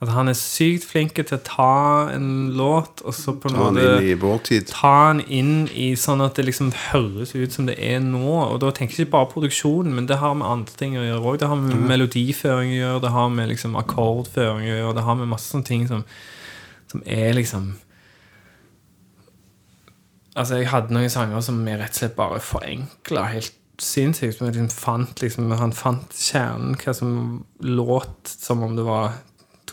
At 0.00 0.08
han 0.14 0.30
er 0.32 0.36
sykt 0.38 0.86
flink 0.88 1.18
til 1.18 1.36
å 1.36 1.38
ta 1.44 1.72
en 2.14 2.54
låt, 2.56 3.02
og 3.04 3.12
så 3.12 3.34
på 3.36 3.50
en 3.50 3.58
Ta 3.58 3.66
måte 3.66 3.82
ta 4.70 4.92
den 5.10 5.20
inn 5.28 5.52
i 5.76 5.90
sånn 6.00 6.24
at 6.24 6.40
det 6.40 6.46
liksom 6.46 6.70
høres 6.86 7.34
ut 7.36 7.52
som 7.52 7.68
det 7.68 7.76
er 7.76 8.00
nå. 8.00 8.24
Og 8.46 8.56
da 8.62 8.70
tenker 8.72 8.96
jeg 8.96 9.10
ikke 9.10 9.18
bare 9.18 9.28
produksjonen, 9.34 9.92
men 9.98 10.08
det 10.08 10.22
har 10.22 10.38
med 10.40 10.48
andre 10.48 10.80
ting 10.80 10.96
å 10.96 11.04
gjøre 11.04 11.20
òg. 11.20 11.38
Det 11.42 11.52
har 11.52 11.60
med 11.60 11.84
melodiføring 11.92 12.72
å 12.72 12.80
gjøre, 12.80 13.04
det 13.04 13.12
har 13.18 13.30
med 13.36 13.52
liksom 13.52 13.76
akkordføring 13.82 14.64
å 14.72 14.80
gjøre, 14.80 14.96
det 14.96 15.06
har 15.10 15.20
med 15.20 15.32
masse 15.36 15.52
sånne 15.52 15.68
ting 15.68 15.86
som, 15.92 16.08
som 16.92 17.04
er 17.04 17.36
liksom 17.36 17.72
Altså, 20.40 20.60
jeg 20.60 20.70
hadde 20.70 20.94
noen 20.94 21.10
sanger 21.10 21.42
som 21.42 21.56
jeg 21.66 21.76
rett 21.80 21.90
og 21.90 21.98
slett 21.98 22.14
bare 22.16 22.38
forenkla 22.40 23.24
helt 23.34 23.56
sinnssykt. 23.82 24.38
Men 24.40 24.54
liksom 24.54 24.70
fant 24.72 25.20
liksom, 25.20 25.50
han 25.58 25.74
fant 25.76 26.14
kjernen, 26.16 26.76
hva 26.80 26.94
som 26.96 27.10
låt 27.60 28.30
som 28.30 28.62
om 28.64 28.76
det 28.78 28.86
var 28.86 29.18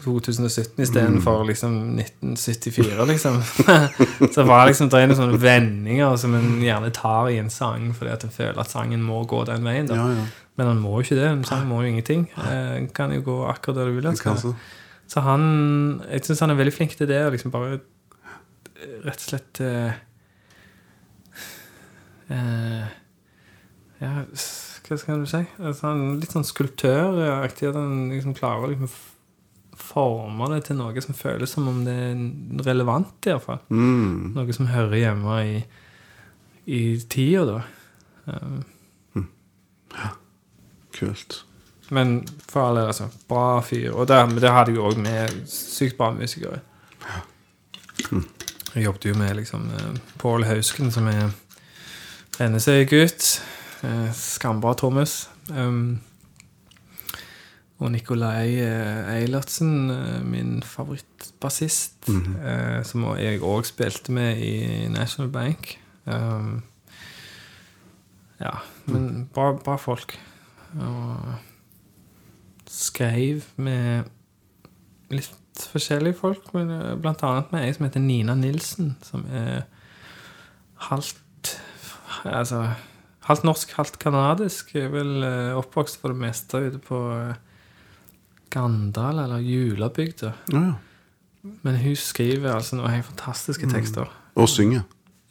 2017 0.03 0.81
istedenfor 0.83 1.45
liksom 1.47 1.75
1974, 1.99 3.05
liksom. 3.09 3.39
så 4.35 4.45
var 4.47 4.67
liksom, 4.69 4.89
det 4.91 5.01
er 5.01 5.09
noen 5.09 5.19
sånne 5.19 5.39
vendinger 5.41 6.17
som 6.21 6.35
en 6.37 6.57
gjerne 6.63 6.91
tar 6.95 7.31
i 7.33 7.39
en 7.41 7.51
sang 7.53 7.89
fordi 7.97 8.13
at 8.13 8.25
en 8.27 8.33
føler 8.33 8.59
at 8.61 8.73
sangen 8.73 9.05
må 9.05 9.23
gå 9.29 9.43
den 9.49 9.65
veien. 9.67 9.89
Ja, 9.93 10.09
ja. 10.13 10.27
Men 10.57 10.71
han 10.71 10.79
må 10.81 10.95
jo 10.97 11.05
ikke 11.05 11.19
det. 11.19 11.27
En 11.29 11.45
sang 11.45 11.67
må 11.69 11.83
jo 11.83 11.91
ingenting. 11.91 12.25
Eh, 12.41 12.73
Den 12.79 12.89
kan 12.89 13.13
jo 13.13 13.21
gå 13.21 13.37
akkurat 13.45 13.77
der 13.77 13.91
du 13.91 13.99
vil. 13.99 14.07
Altså. 14.09 14.53
Så. 15.07 15.21
Han 15.21 16.01
Jeg 16.09 16.25
syns 16.25 16.39
han 16.39 16.49
er 16.49 16.57
veldig 16.57 16.73
flink 16.73 16.97
til 16.97 17.07
det. 17.07 17.25
og 17.25 17.31
Liksom 17.35 17.53
bare 17.53 17.75
eh, 17.77 18.95
rett 19.05 19.21
og 19.21 19.27
slett 19.27 19.61
uh, 19.61 19.91
uh, 22.31 22.87
Ja, 24.01 24.13
hva 24.87 24.97
skal 24.97 25.21
du 25.21 25.29
si? 25.29 25.43
Altså, 25.59 25.91
han 25.91 26.17
litt 26.21 26.33
sånn 26.33 26.47
skulptøraktig. 26.47 27.69
At 27.69 27.77
han 27.77 28.09
liksom 28.15 28.33
klarer 28.37 28.65
å 28.65 28.71
liksom 28.73 28.89
forme 29.77 30.49
det 30.53 30.63
til 30.67 30.79
noe 30.79 31.01
som 31.03 31.17
føles 31.17 31.51
som 31.53 31.67
om 31.69 31.83
det 31.85 31.95
er 31.95 32.63
relevant, 32.67 33.17
iallfall. 33.29 33.59
Mm. 33.69 34.33
Noe 34.35 34.55
som 34.55 34.71
hører 34.71 34.97
hjemme 34.99 35.41
i, 35.45 35.57
i 36.65 36.81
tida, 37.09 37.45
da. 37.47 37.59
ja, 39.95 40.09
Kult. 40.97 41.43
Men 41.89 42.27
for 42.49 42.61
all 42.61 42.75
del, 42.75 42.87
altså. 42.91 43.07
Bra 43.29 43.61
fyr. 43.61 43.91
Og 43.93 44.07
det, 44.09 44.17
det 44.41 44.51
hadde 44.51 44.73
jeg 44.73 44.83
òg 44.83 44.97
med 44.99 45.37
sykt 45.51 45.97
bra 45.99 46.09
musikere. 46.11 46.59
Jeg 48.73 48.83
jobbet 48.83 49.05
jo 49.05 49.13
med 49.17 49.35
liksom 49.39 49.69
eh, 49.73 49.99
Pål 50.19 50.43
Hausken, 50.45 50.91
som 50.91 51.07
er 51.07 51.29
Rennesøy-gutt. 52.39 53.29
Eh, 53.83 54.09
skambra 54.13 54.73
Thomas. 54.77 55.29
Um, 55.49 55.99
Og 57.77 57.91
Nikolai 57.93 58.57
eh, 58.57 59.09
Eilertsen, 59.19 59.89
eh, 59.93 60.21
min 60.25 60.63
favorittbassist, 60.65 62.07
eh, 62.09 62.79
som 62.83 63.03
jeg 63.19 63.43
òg 63.45 63.67
spilte 63.69 64.15
med 64.15 64.41
i 64.41 64.87
National 64.89 65.29
Bank. 65.29 65.75
Um, 66.09 66.63
ja, 68.41 68.55
men 68.89 69.27
bra, 69.33 69.51
bra 69.61 69.77
folk. 69.77 70.17
Og 70.73 71.37
skrev 72.65 73.45
med 73.61 74.09
litt 75.13 75.67
forskjellige 75.69 76.17
folk, 76.17 76.49
men 76.57 76.73
blant 77.01 77.21
annet 77.25 77.53
med 77.53 77.67
ei 77.67 77.77
som 77.77 77.85
heter 77.85 78.01
Nina 78.01 78.33
Nilsen, 78.37 78.95
som 79.05 79.25
er 79.29 79.65
halvt 80.89 81.23
Altså 82.25 82.63
halvt 83.27 83.43
norsk, 83.45 83.71
halvt 83.77 83.97
kanadisk. 84.01 84.71
Er 84.75 84.87
vel 84.89 85.21
oppvokst 85.59 85.99
for 86.01 86.09
det 86.11 86.17
meste 86.17 86.57
ute 86.65 86.79
på 86.81 86.97
Gandal, 88.49 89.19
eller 89.19 89.37
Julabygda. 89.43 90.31
Ja, 90.53 90.59
ja. 90.59 90.73
Men 91.63 91.75
hun 91.79 91.95
skriver 91.95 92.53
altså 92.57 92.75
noen 92.75 92.91
helt 92.91 93.05
fantastiske 93.05 93.69
tekster. 93.71 94.09
Og 94.35 94.49
synger. 94.49 94.81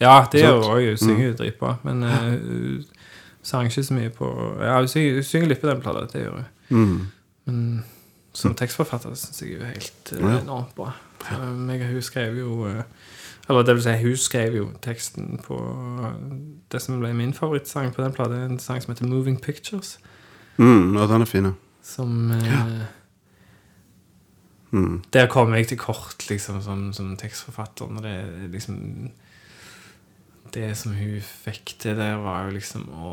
Ja, 0.01 0.25
det 0.33 0.41
gjør 0.41 0.63
hun 0.63 0.71
òg. 0.77 0.87
Hun 0.89 0.97
synger 0.97 1.27
jo 1.27 1.35
dritbra. 1.37 1.75
Men 1.85 2.03
eh, 2.03 2.23
hun 2.31 2.85
sang 3.43 3.67
ikke 3.69 3.83
så 3.85 3.95
mye 3.95 4.11
på 4.11 4.29
Ja, 4.61 4.79
hun 4.79 4.89
synger, 4.89 5.15
hun 5.15 5.23
synger 5.29 5.49
litt 5.49 5.61
på 5.61 5.69
den 5.69 5.81
plata. 5.85 6.07
Det 6.13 6.23
gjør 6.25 6.39
hun. 6.39 6.47
Mm. 6.69 7.07
Men 7.47 7.85
som 8.37 8.55
tekstforfatter 8.55 9.15
syns 9.17 9.43
jeg 9.43 9.57
hun 9.59 9.67
er 9.69 9.75
helt 9.77 10.13
uh, 10.13 10.23
Ja. 10.25 10.39
enormt 10.41 10.75
bra. 10.77 10.91
Så 11.27 11.39
meg 11.57 11.83
og 11.83 11.93
hun 11.95 12.03
skrev 12.03 12.37
jo 12.39 12.67
uh, 12.67 12.83
Eller 13.49 13.63
det 13.63 13.75
vil 13.77 13.83
si, 13.85 13.95
hun 14.03 14.17
skrev 14.17 14.57
jo 14.57 14.67
teksten 14.83 15.39
på 15.45 15.57
det 16.73 16.81
som 16.83 16.99
ble 17.01 17.13
min 17.15 17.33
favorittsang 17.35 17.93
på 17.95 18.03
den 18.03 18.13
plata. 18.13 18.41
En 18.45 18.59
sang 18.59 18.83
som 18.83 18.93
heter 18.93 19.07
'Moving 19.07 19.39
Pictures'. 19.41 19.99
Mm, 20.59 20.97
ja, 20.97 21.07
den 21.07 21.21
er 21.23 21.25
fin. 21.27 21.45
ja. 21.45 21.53
Som 21.83 22.31
eh, 22.33 22.81
Mm. 24.75 25.03
Der 25.15 25.29
kommer 25.31 25.57
jeg 25.61 25.69
til 25.71 25.79
kort, 25.79 26.25
liksom, 26.31 26.59
som, 26.63 26.89
som 26.93 27.13
tekstforfatter. 27.17 27.87
Når 27.93 28.03
det 28.03 28.15
er 28.19 28.49
liksom 28.51 28.81
Det 30.53 30.71
som 30.79 30.95
hun 30.97 31.21
fikk 31.21 31.77
til 31.83 31.97
der, 31.99 32.17
var 32.23 32.47
jo 32.47 32.57
liksom 32.57 32.89
å 32.91 33.13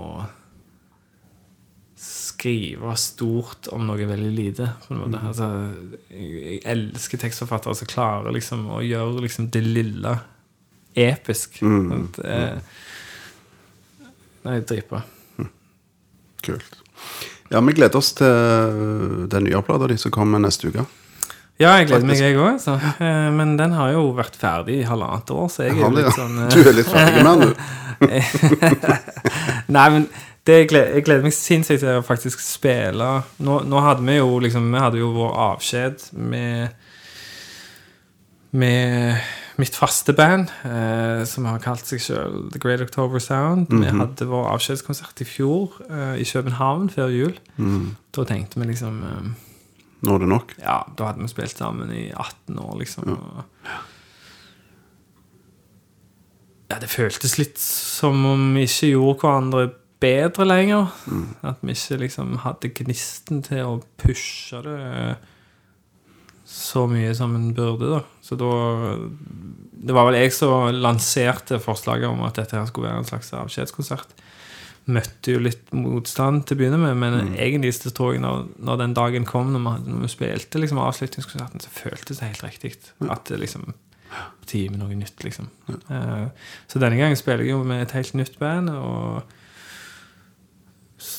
skrive 2.04 2.96
stort 3.00 3.68
om 3.72 3.86
noe 3.88 4.06
veldig 4.08 4.32
lite. 4.36 4.70
Måte. 4.90 5.20
Altså, 5.24 5.48
jeg, 6.12 6.60
elsker 6.68 7.22
tekstforfattere 7.22 7.76
som 7.80 7.90
klarer 7.92 8.36
liksom 8.36 8.66
å 8.76 8.82
gjøre 8.84 9.24
liksom 9.24 9.48
det 9.54 9.62
lille 9.64 10.16
episk. 11.00 11.62
Mm. 11.64 11.86
Sant? 11.94 12.20
Det 12.20 12.26
er- 12.40 12.62
Nei, 14.44 14.58
dritbra. 14.60 15.00
Kult. 16.44 16.74
Ja, 17.50 17.62
vi 17.62 17.74
gleder 17.78 17.96
oss 17.96 18.12
til 18.18 19.28
den 19.32 19.46
nye 19.48 19.62
plata 19.64 19.88
di 19.88 19.96
som 19.98 20.12
kommer 20.12 20.40
neste 20.44 20.68
uke. 20.68 20.84
Ja, 21.62 21.76
jeg 21.78 21.88
gleder 21.92 22.08
meg, 22.10 22.18
jeg 22.18 22.38
òg. 22.42 22.58
Eh, 22.98 23.30
Men 23.38 23.56
den 23.60 23.76
har 23.78 23.92
jo 23.94 24.08
vært 24.18 24.36
ferdig 24.40 24.80
i 24.82 24.88
halvannet 24.90 25.30
år, 25.32 25.48
så 25.54 25.68
jeg 25.68 25.76
er 25.78 25.84
Har 25.84 25.92
jo 25.92 25.98
litt 26.00 26.16
sånn 26.18 26.40
eh, 26.42 26.50
Du 26.56 26.70
er 26.70 26.78
litt 26.80 26.90
ferdig 26.90 27.24
med 27.24 27.30
den, 27.30 27.54
du. 27.54 27.54
Nei, 29.78 29.86
men 29.94 30.08
det 30.44 30.58
jeg 30.58 30.68
gleder, 30.74 30.90
jeg 30.98 31.06
gleder 31.08 31.24
meg 31.24 31.36
sinnssykt 31.38 31.84
til 31.86 32.00
å 32.02 32.04
faktisk 32.04 32.42
spille 32.44 33.12
Nå, 33.46 33.62
nå 33.70 33.84
hadde 33.86 34.04
vi 34.04 34.18
jo 34.18 34.42
liksom 34.44 34.66
Vi 34.74 34.82
hadde 34.82 35.00
jo 35.00 35.12
vår 35.16 35.38
avskjed 35.54 36.10
med 36.20 36.74
Med 38.52 39.22
mitt 39.62 39.76
faste 39.78 40.16
band, 40.18 40.50
eh, 40.66 41.22
som 41.30 41.46
har 41.46 41.60
kalt 41.62 41.86
seg 41.86 42.00
selv 42.02 42.48
The 42.56 42.58
Great 42.60 42.82
October 42.82 43.22
Sound. 43.22 43.68
Vi 43.70 43.86
hadde 43.86 44.26
vår 44.26 44.48
avskjedskonsert 44.50 45.22
i 45.22 45.28
fjor 45.30 45.76
eh, 45.86 46.16
i 46.18 46.26
København 46.26 46.88
før 46.90 47.12
jul. 47.14 47.36
Da 48.18 48.26
tenkte 48.26 48.58
vi 48.58 48.66
liksom 48.72 48.96
eh, 49.06 49.28
Nå 50.04 50.16
er 50.16 50.24
det 50.24 50.30
nok. 50.32 50.56
Ja, 50.60 50.82
da 50.98 51.10
hadde 51.10 51.24
vi 51.24 51.32
spilt 51.32 51.56
sammen 51.56 51.92
i 51.96 52.10
18 52.12 52.60
år, 52.60 52.74
liksom. 52.82 53.14
Ja. 53.14 53.78
ja, 56.74 56.80
det 56.82 56.92
føltes 56.92 57.38
litt 57.40 57.62
som 57.62 58.26
om 58.28 58.50
vi 58.58 58.66
ikke 58.68 58.92
gjorde 58.92 59.20
hverandre 59.22 59.70
bedre 60.04 60.48
lenger. 60.48 60.92
At 61.46 61.62
vi 61.64 61.76
ikke 61.78 62.02
liksom 62.02 62.36
hadde 62.44 62.74
gnisten 62.76 63.44
til 63.46 63.64
å 63.64 63.78
pushe 64.02 64.60
det 64.66 64.82
så 66.54 66.84
mye 66.92 67.14
som 67.16 67.34
en 67.38 67.54
burde, 67.56 67.88
da. 67.96 68.02
Så 68.22 68.36
da 68.38 68.52
Det 69.84 69.96
var 69.96 70.06
vel 70.08 70.20
jeg 70.20 70.32
som 70.32 70.70
lanserte 70.76 71.58
forslaget 71.60 72.08
om 72.08 72.22
at 72.24 72.38
dette 72.40 72.56
her 72.56 72.68
skulle 72.70 72.88
være 72.88 73.04
en 73.04 73.10
slags 73.10 73.34
avskjedskonsert. 73.36 74.14
Møtte 74.84 75.32
jo 75.32 75.40
litt 75.40 75.70
motstand 75.72 76.44
til 76.44 76.58
å 76.58 76.60
begynne 76.60 76.80
med, 76.82 76.98
men 77.00 77.36
egentlig 77.38 77.72
så 77.78 77.92
tror 77.96 78.16
jeg 78.16 78.24
når, 78.24 78.50
når 78.68 78.82
den 78.82 78.96
dagen 78.98 79.28
kom, 79.28 79.54
når 79.54 79.64
vi, 79.64 79.94
når 79.94 80.02
vi 80.04 80.12
spilte 80.12 80.60
liksom 80.60 80.82
avslutningskonserten, 80.84 81.64
så 81.64 81.72
føltes 81.72 82.20
det 82.20 82.34
helt 82.34 82.44
riktig. 82.44 82.74
At 83.08 83.30
det 83.30 83.40
liksom 83.40 83.72
på 84.14 84.50
tide 84.50 84.74
med 84.74 84.82
noe 84.84 84.98
nytt, 84.98 85.24
liksom. 85.26 85.48
Eh, 85.72 86.28
så 86.70 86.82
denne 86.82 87.00
gangen 87.00 87.18
spiller 87.18 87.46
jeg 87.46 87.56
jo 87.56 87.64
med 87.68 87.86
et 87.86 87.96
helt 87.98 88.14
nytt 88.18 88.38
band, 88.42 88.70
og 88.74 89.24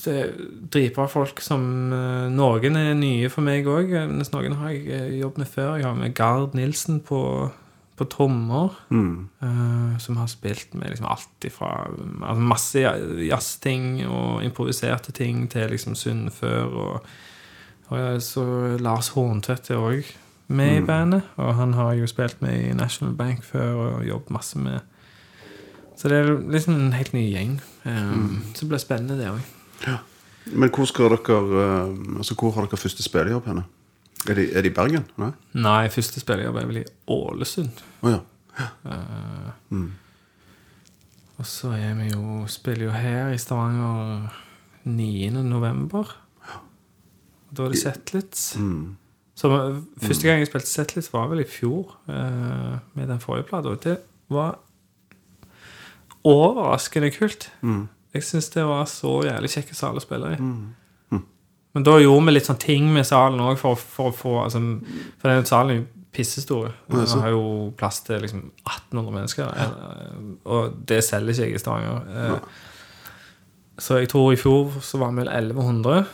dritbra 0.04 1.04
folk 1.08 1.40
som 1.44 1.64
uh, 1.92 2.26
Noen 2.32 2.76
er 2.80 2.94
nye 2.96 3.28
for 3.32 3.44
meg 3.44 3.66
òg, 3.68 3.92
noen 3.92 4.56
har 4.60 4.72
jeg 4.72 5.18
jobbet 5.20 5.42
med 5.42 5.50
før. 5.50 5.74
Jeg 5.76 5.86
har 5.88 5.98
med 5.98 6.14
Gard 6.16 6.56
Nilsen 6.56 7.02
på, 7.04 7.20
på 7.96 8.04
trommer. 8.10 8.74
Mm. 8.90 9.28
uh, 9.42 9.98
som 9.98 10.16
har 10.16 10.26
spilt 10.26 10.74
med 10.74 10.90
liksom 10.90 11.06
alt 11.06 11.44
ifra 11.46 11.68
altså 12.22 12.40
masse 12.42 12.80
ja- 12.80 12.96
jazzting 13.28 14.06
og 14.08 14.42
improviserte 14.44 15.12
ting 15.12 15.48
til 15.50 15.70
liksom 15.70 15.94
Sunnfør. 15.94 16.64
Og, 16.64 17.06
og 17.88 18.22
så 18.22 18.44
Lars 18.80 19.08
Horntvedt 19.14 19.70
er 19.70 19.82
òg 19.82 20.10
med 20.46 20.82
i 20.82 20.86
bandet. 20.86 21.22
Og 21.36 21.54
han 21.54 21.74
har 21.74 21.94
jo 21.94 22.06
spilt 22.06 22.42
med 22.42 22.70
i 22.70 22.74
National 22.74 23.14
Bank 23.14 23.44
før 23.44 23.72
og 23.74 24.06
jobbet 24.06 24.30
masse 24.30 24.58
med 24.58 24.80
Så 25.96 26.08
det 26.08 26.18
er 26.18 26.50
liksom 26.50 26.74
en 26.74 26.92
helt 26.92 27.12
ny 27.14 27.28
gjeng. 27.30 27.60
Um, 27.84 28.42
Så 28.54 28.60
det 28.64 28.68
blir 28.68 28.78
spennende, 28.82 29.18
det 29.18 29.30
òg. 29.30 29.98
Men 30.52 30.68
hvor 30.74 30.84
skal 30.84 31.14
dere 31.14 31.38
eh, 31.62 32.18
Altså, 32.18 32.34
hvor 32.34 32.50
har 32.50 32.66
dere 32.66 32.76
første 32.76 33.02
spillejobb 33.02 33.46
henne? 33.46 33.64
Er 34.28 34.38
de, 34.38 34.44
er 34.56 34.64
de 34.64 34.70
i 34.70 34.74
Bergen? 34.74 35.04
Nei? 35.20 35.30
Nei, 35.60 35.88
første 35.92 36.22
spillejobb 36.22 36.56
er 36.56 36.68
vel 36.70 36.80
i 36.80 36.84
Ålesund. 37.12 37.82
Oh, 38.00 38.10
ja. 38.14 38.22
Og 41.34 41.46
så 41.50 41.72
er 41.76 41.94
vi 41.98 42.10
jo 42.12 42.44
spiller 42.48 42.86
jo 42.86 42.92
her 42.94 43.32
i 43.34 43.38
Stavanger 43.42 44.28
9. 44.84 45.30
november. 45.42 46.14
Da 47.54 47.66
er 47.66 47.74
det 47.74 47.80
Zetlitz. 47.82 48.54
Så 49.34 49.50
eh, 49.50 49.80
Første 50.02 50.28
gang 50.28 50.38
jeg 50.38 50.46
spilte 50.50 50.70
Zetlitz, 50.70 51.12
var 51.12 51.26
vel 51.30 51.42
i 51.42 51.48
fjor, 51.48 51.96
uh, 52.06 52.78
med 52.94 53.10
den 53.10 53.20
forrige 53.20 53.48
plata. 53.50 53.74
Det 53.82 53.98
var 54.30 54.58
overraskende 56.24 57.10
kult. 57.10 57.50
Jeg 58.14 58.24
syns 58.24 58.48
det 58.54 58.64
var 58.64 58.84
så 58.86 59.18
jævlig 59.26 59.50
kjekke 59.50 59.74
saler 59.74 60.00
å 60.00 60.04
spille 60.04 60.32
i. 60.32 60.38
Men 61.74 61.86
da 61.86 61.96
gjorde 61.98 62.28
vi 62.28 62.36
litt 62.36 62.46
sånn 62.46 62.60
ting 62.62 62.86
med 62.94 63.06
salen 63.06 63.42
òg, 63.42 63.58
for, 63.58 63.78
for 63.78 64.12
å 64.12 64.14
få 64.14 64.34
altså, 64.44 64.60
For 65.18 65.30
den 65.30 65.48
salen 65.48 65.72
er 65.72 65.80
jo 65.80 65.86
pissestor. 66.14 66.68
Den 66.92 67.08
har 67.24 67.32
jo 67.34 67.72
plass 67.78 67.98
til 68.06 68.22
liksom 68.22 68.44
1800 68.62 69.16
mennesker. 69.16 69.48
Ja. 69.58 69.66
Og 70.46 70.76
det 70.86 71.00
selger 71.02 71.34
ikke 71.34 71.48
jeg 71.48 71.58
i 71.58 71.62
Stavanger. 71.62 72.04
Ja. 72.14 72.36
Så 73.82 73.98
jeg 73.98 74.12
tror 74.12 74.30
i 74.30 74.38
fjor 74.38 74.76
så 74.86 75.00
var 75.02 75.10
vi 75.10 75.24
vel 75.24 75.32
1100 75.32 76.04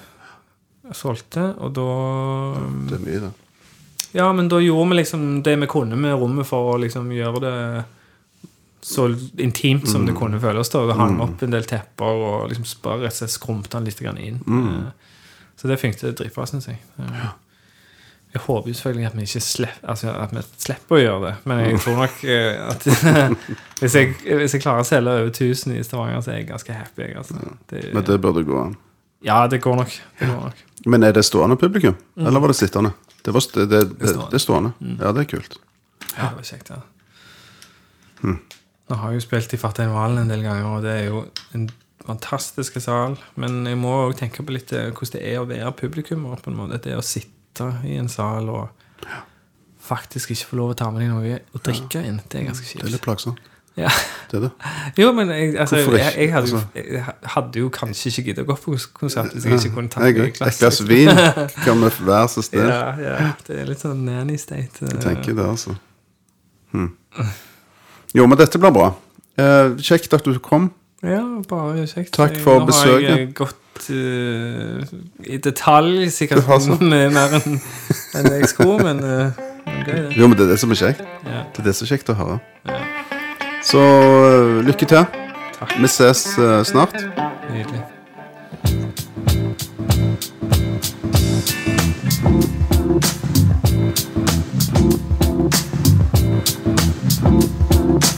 solgte, 0.97 1.53
og 1.61 1.74
da 1.77 1.91
Det 2.89 2.97
er 2.97 3.05
mye, 3.05 3.20
da. 3.27 3.31
Ja, 4.16 4.32
men 4.32 4.49
da 4.51 4.59
gjorde 4.59 4.89
vi 4.91 4.97
liksom 5.03 5.43
det 5.47 5.55
vi 5.61 5.69
kunne 5.70 5.99
med 6.01 6.16
rommet 6.19 6.49
for 6.49 6.73
å 6.73 6.78
liksom 6.82 7.12
gjøre 7.15 7.43
det 7.45 7.85
så 8.82 9.07
intimt 9.39 9.87
som 9.89 10.07
det 10.09 10.16
kunne 10.16 10.41
føles. 10.41 10.69
da 10.73 10.87
Det 10.89 10.97
hang 10.99 11.20
opp 11.20 11.43
en 11.45 11.53
del 11.53 11.69
tepper 11.69 12.24
og 12.24 12.49
liksom 12.51 12.65
bare 12.82 13.11
skrumpte 13.12 13.77
den 13.77 13.85
litt 13.87 14.01
inn. 14.01 14.41
Eh, 14.49 15.11
Så 15.61 15.69
det 15.69 15.77
funket 15.81 16.16
dritbra, 16.16 16.47
syns 16.49 16.70
jeg. 16.70 16.78
Ja. 16.99 17.32
Jeg 18.32 18.41
håper 18.45 18.70
jo 18.70 18.74
selvfølgelig 18.74 19.07
at 19.07 19.16
vi 19.16 19.24
ikke 19.27 19.41
slipper, 19.43 19.89
altså 19.91 20.12
at 20.15 20.32
vi 20.32 20.43
slipper 20.62 20.97
å 20.97 21.01
gjøre 21.01 21.23
det, 21.24 21.32
men 21.51 21.62
jeg 21.65 21.81
tror 21.82 21.97
nok 21.99 22.20
eh, 22.31 22.61
at 22.62 22.87
hvis, 23.81 23.97
jeg, 23.99 24.12
hvis 24.39 24.55
jeg 24.55 24.62
klarer 24.62 24.85
å 24.85 24.87
selge 24.87 25.16
over 25.19 25.32
1000 25.32 25.74
i 25.74 25.82
Stavanger, 25.82 26.23
så 26.23 26.31
er 26.31 26.39
jeg 26.39 26.47
ganske 26.53 26.77
happy. 26.77 27.09
Altså. 27.19 27.41
Det, 27.73 27.82
Men 27.97 28.07
det 28.07 28.20
burde 28.23 28.45
gå 28.47 28.61
an. 28.62 28.78
ja, 29.27 29.41
det 29.51 29.59
går 29.65 29.81
nok. 29.82 29.99
Det 30.20 30.31
går 30.31 30.39
nok. 30.47 30.62
Men 30.95 31.09
er 31.09 31.19
det 31.19 31.27
stående 31.27 31.59
publikum? 31.59 31.99
Eller 32.16 32.47
var 32.47 32.55
det 32.55 32.57
sittende? 32.61 32.95
Det, 33.24 33.35
var 33.35 33.45
det, 33.55 33.66
det, 33.74 33.82
det, 33.99 34.15
er 34.15 34.45
stående. 34.47 34.73
Ja, 34.95 35.11
det 35.11 35.27
er 35.27 35.31
kult. 35.35 35.59
Ja, 36.15 36.31
det 36.31 36.39
var 36.39 36.49
kjekt, 36.53 36.70
ja. 36.70 36.81
Nå 38.31 38.97
har 38.99 39.11
jeg 39.11 39.20
jo 39.20 39.27
spilt 39.27 39.53
i 39.55 39.59
Fartein 39.59 39.91
Valen 39.93 40.23
en 40.23 40.31
del 40.31 40.47
ganger, 40.47 40.70
og 40.70 40.87
det 40.87 40.97
er 41.03 41.11
jo 41.11 41.27
en 41.59 41.66
fantastisk 42.07 42.81
sal. 42.81 43.17
Men 43.37 43.65
jeg 43.67 43.77
må 43.81 43.93
òg 44.09 44.17
tenke 44.19 44.43
på 44.47 44.55
litt 44.57 44.73
eh, 44.73 44.91
hvordan 44.91 45.17
det 45.19 45.25
er 45.33 45.41
å 45.43 45.47
være 45.51 45.73
publikummer. 45.79 46.37
på 46.43 46.51
en 46.51 46.57
måte. 46.57 46.81
Det 46.83 46.97
å 46.97 47.03
sitte 47.05 47.69
i 47.85 47.97
en 48.01 48.09
sal 48.09 48.49
og 48.49 48.69
faktisk 49.81 50.31
ikke 50.35 50.47
få 50.53 50.57
lov 50.61 50.73
å 50.75 50.77
ta 50.79 50.91
med 50.93 51.03
deg 51.03 51.11
noe 51.15 51.39
å 51.57 51.63
drikke 51.65 52.03
inn. 52.07 52.21
Det 52.31 52.41
er 52.41 52.51
ganske 52.51 52.67
kjipt. 52.67 52.83
Det 52.85 52.89
er 52.91 52.95
litt 52.97 53.05
plagsomt. 53.07 53.41
Ja. 53.79 53.89
Det 54.31 54.37
er 54.37 54.43
det. 54.45 54.51
Jo, 54.99 55.13
men 55.17 55.31
jeg, 55.33 55.55
altså, 55.63 55.79
jeg, 55.95 56.13
jeg, 56.19 56.33
hadde, 56.35 56.51
jo, 56.51 56.59
Altså- 56.59 56.83
jeg 56.85 57.05
hadde 57.35 57.61
jo 57.63 57.69
kanskje 57.75 58.11
ikke 58.11 58.25
giddet 58.27 58.43
å 58.45 58.49
gå 58.51 58.57
på 58.65 58.75
konsert 58.99 59.33
hvis 59.35 59.47
jeg 59.47 59.61
ikke 59.61 59.75
kunne 59.77 59.93
tatt 59.95 60.03
med 60.05 60.19
meg 60.19 60.33
et 60.33 60.39
glass. 60.41 60.59
glass 60.61 60.81
vin 60.87 61.11
kan 61.65 61.81
vi 61.81 61.91
være 62.09 62.27
så 62.35 62.45
snill. 62.45 62.67
Ja, 62.69 62.91
ja, 63.01 63.31
det 63.47 63.61
er 63.63 63.71
litt 63.71 63.81
sånn 63.83 64.03
nanny 64.05 64.37
state. 64.43 64.83
eh. 64.85 64.91
Jeg 64.91 65.01
tenker 65.07 65.39
det, 65.39 65.47
altså. 65.47 65.77
Hm. 66.75 66.91
Jo, 68.15 68.27
men 68.27 68.39
dette 68.39 68.59
blir 68.63 68.75
bra. 68.75 68.91
Eh, 69.41 69.73
kjekt 69.81 70.13
at 70.19 70.27
du 70.27 70.37
kom. 70.43 70.69
Ja, 71.03 71.43
bare 71.49 71.87
kjekt. 71.87 72.13
Takk 72.13 72.37
for 72.45 72.61
Nå 72.61 72.67
besøket. 72.69 73.01
Nå 73.01 73.09
har 73.09 73.19
jeg 73.19 73.29
eh, 73.29 73.33
gått 73.35 73.87
uh, 73.91 74.83
i 75.25 75.39
detalj, 75.41 76.11
sikkert 76.13 76.51
altså. 76.57 76.77
mye 76.93 77.09
mer 77.15 77.39
enn 77.41 77.57
en 78.21 78.29
jeg 78.35 78.51
skulle, 78.53 78.85
men 78.85 79.01
eh, 79.05 79.31
uh, 79.31 79.79
gøy, 79.87 79.95
det. 79.97 80.19
Jo, 80.19 80.29
men 80.29 80.37
det 80.37 80.45
er 80.45 80.53
det 80.53 80.61
som 80.61 80.77
er 80.77 80.81
kjekt. 80.83 81.01
Ja. 81.25 81.47
Det 81.49 81.65
er 81.65 81.71
det 81.71 81.77
som 81.79 81.89
er 81.89 81.95
kjekt 81.95 82.13
å 82.13 82.19
høre. 82.21 82.37
Ja. 82.69 82.83
Så 83.65 83.81
uh, 83.81 84.61
lykke 84.67 84.91
til. 84.93 85.09
Takk. 85.57 85.73
Vi 85.81 85.89
ses 85.93 86.27
snart. 86.69 87.01
Nydelig. 87.49 87.87
Thank 97.21 98.15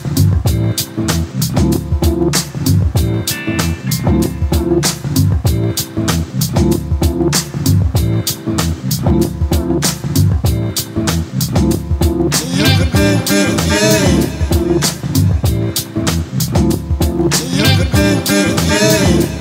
hey. 18.29 19.32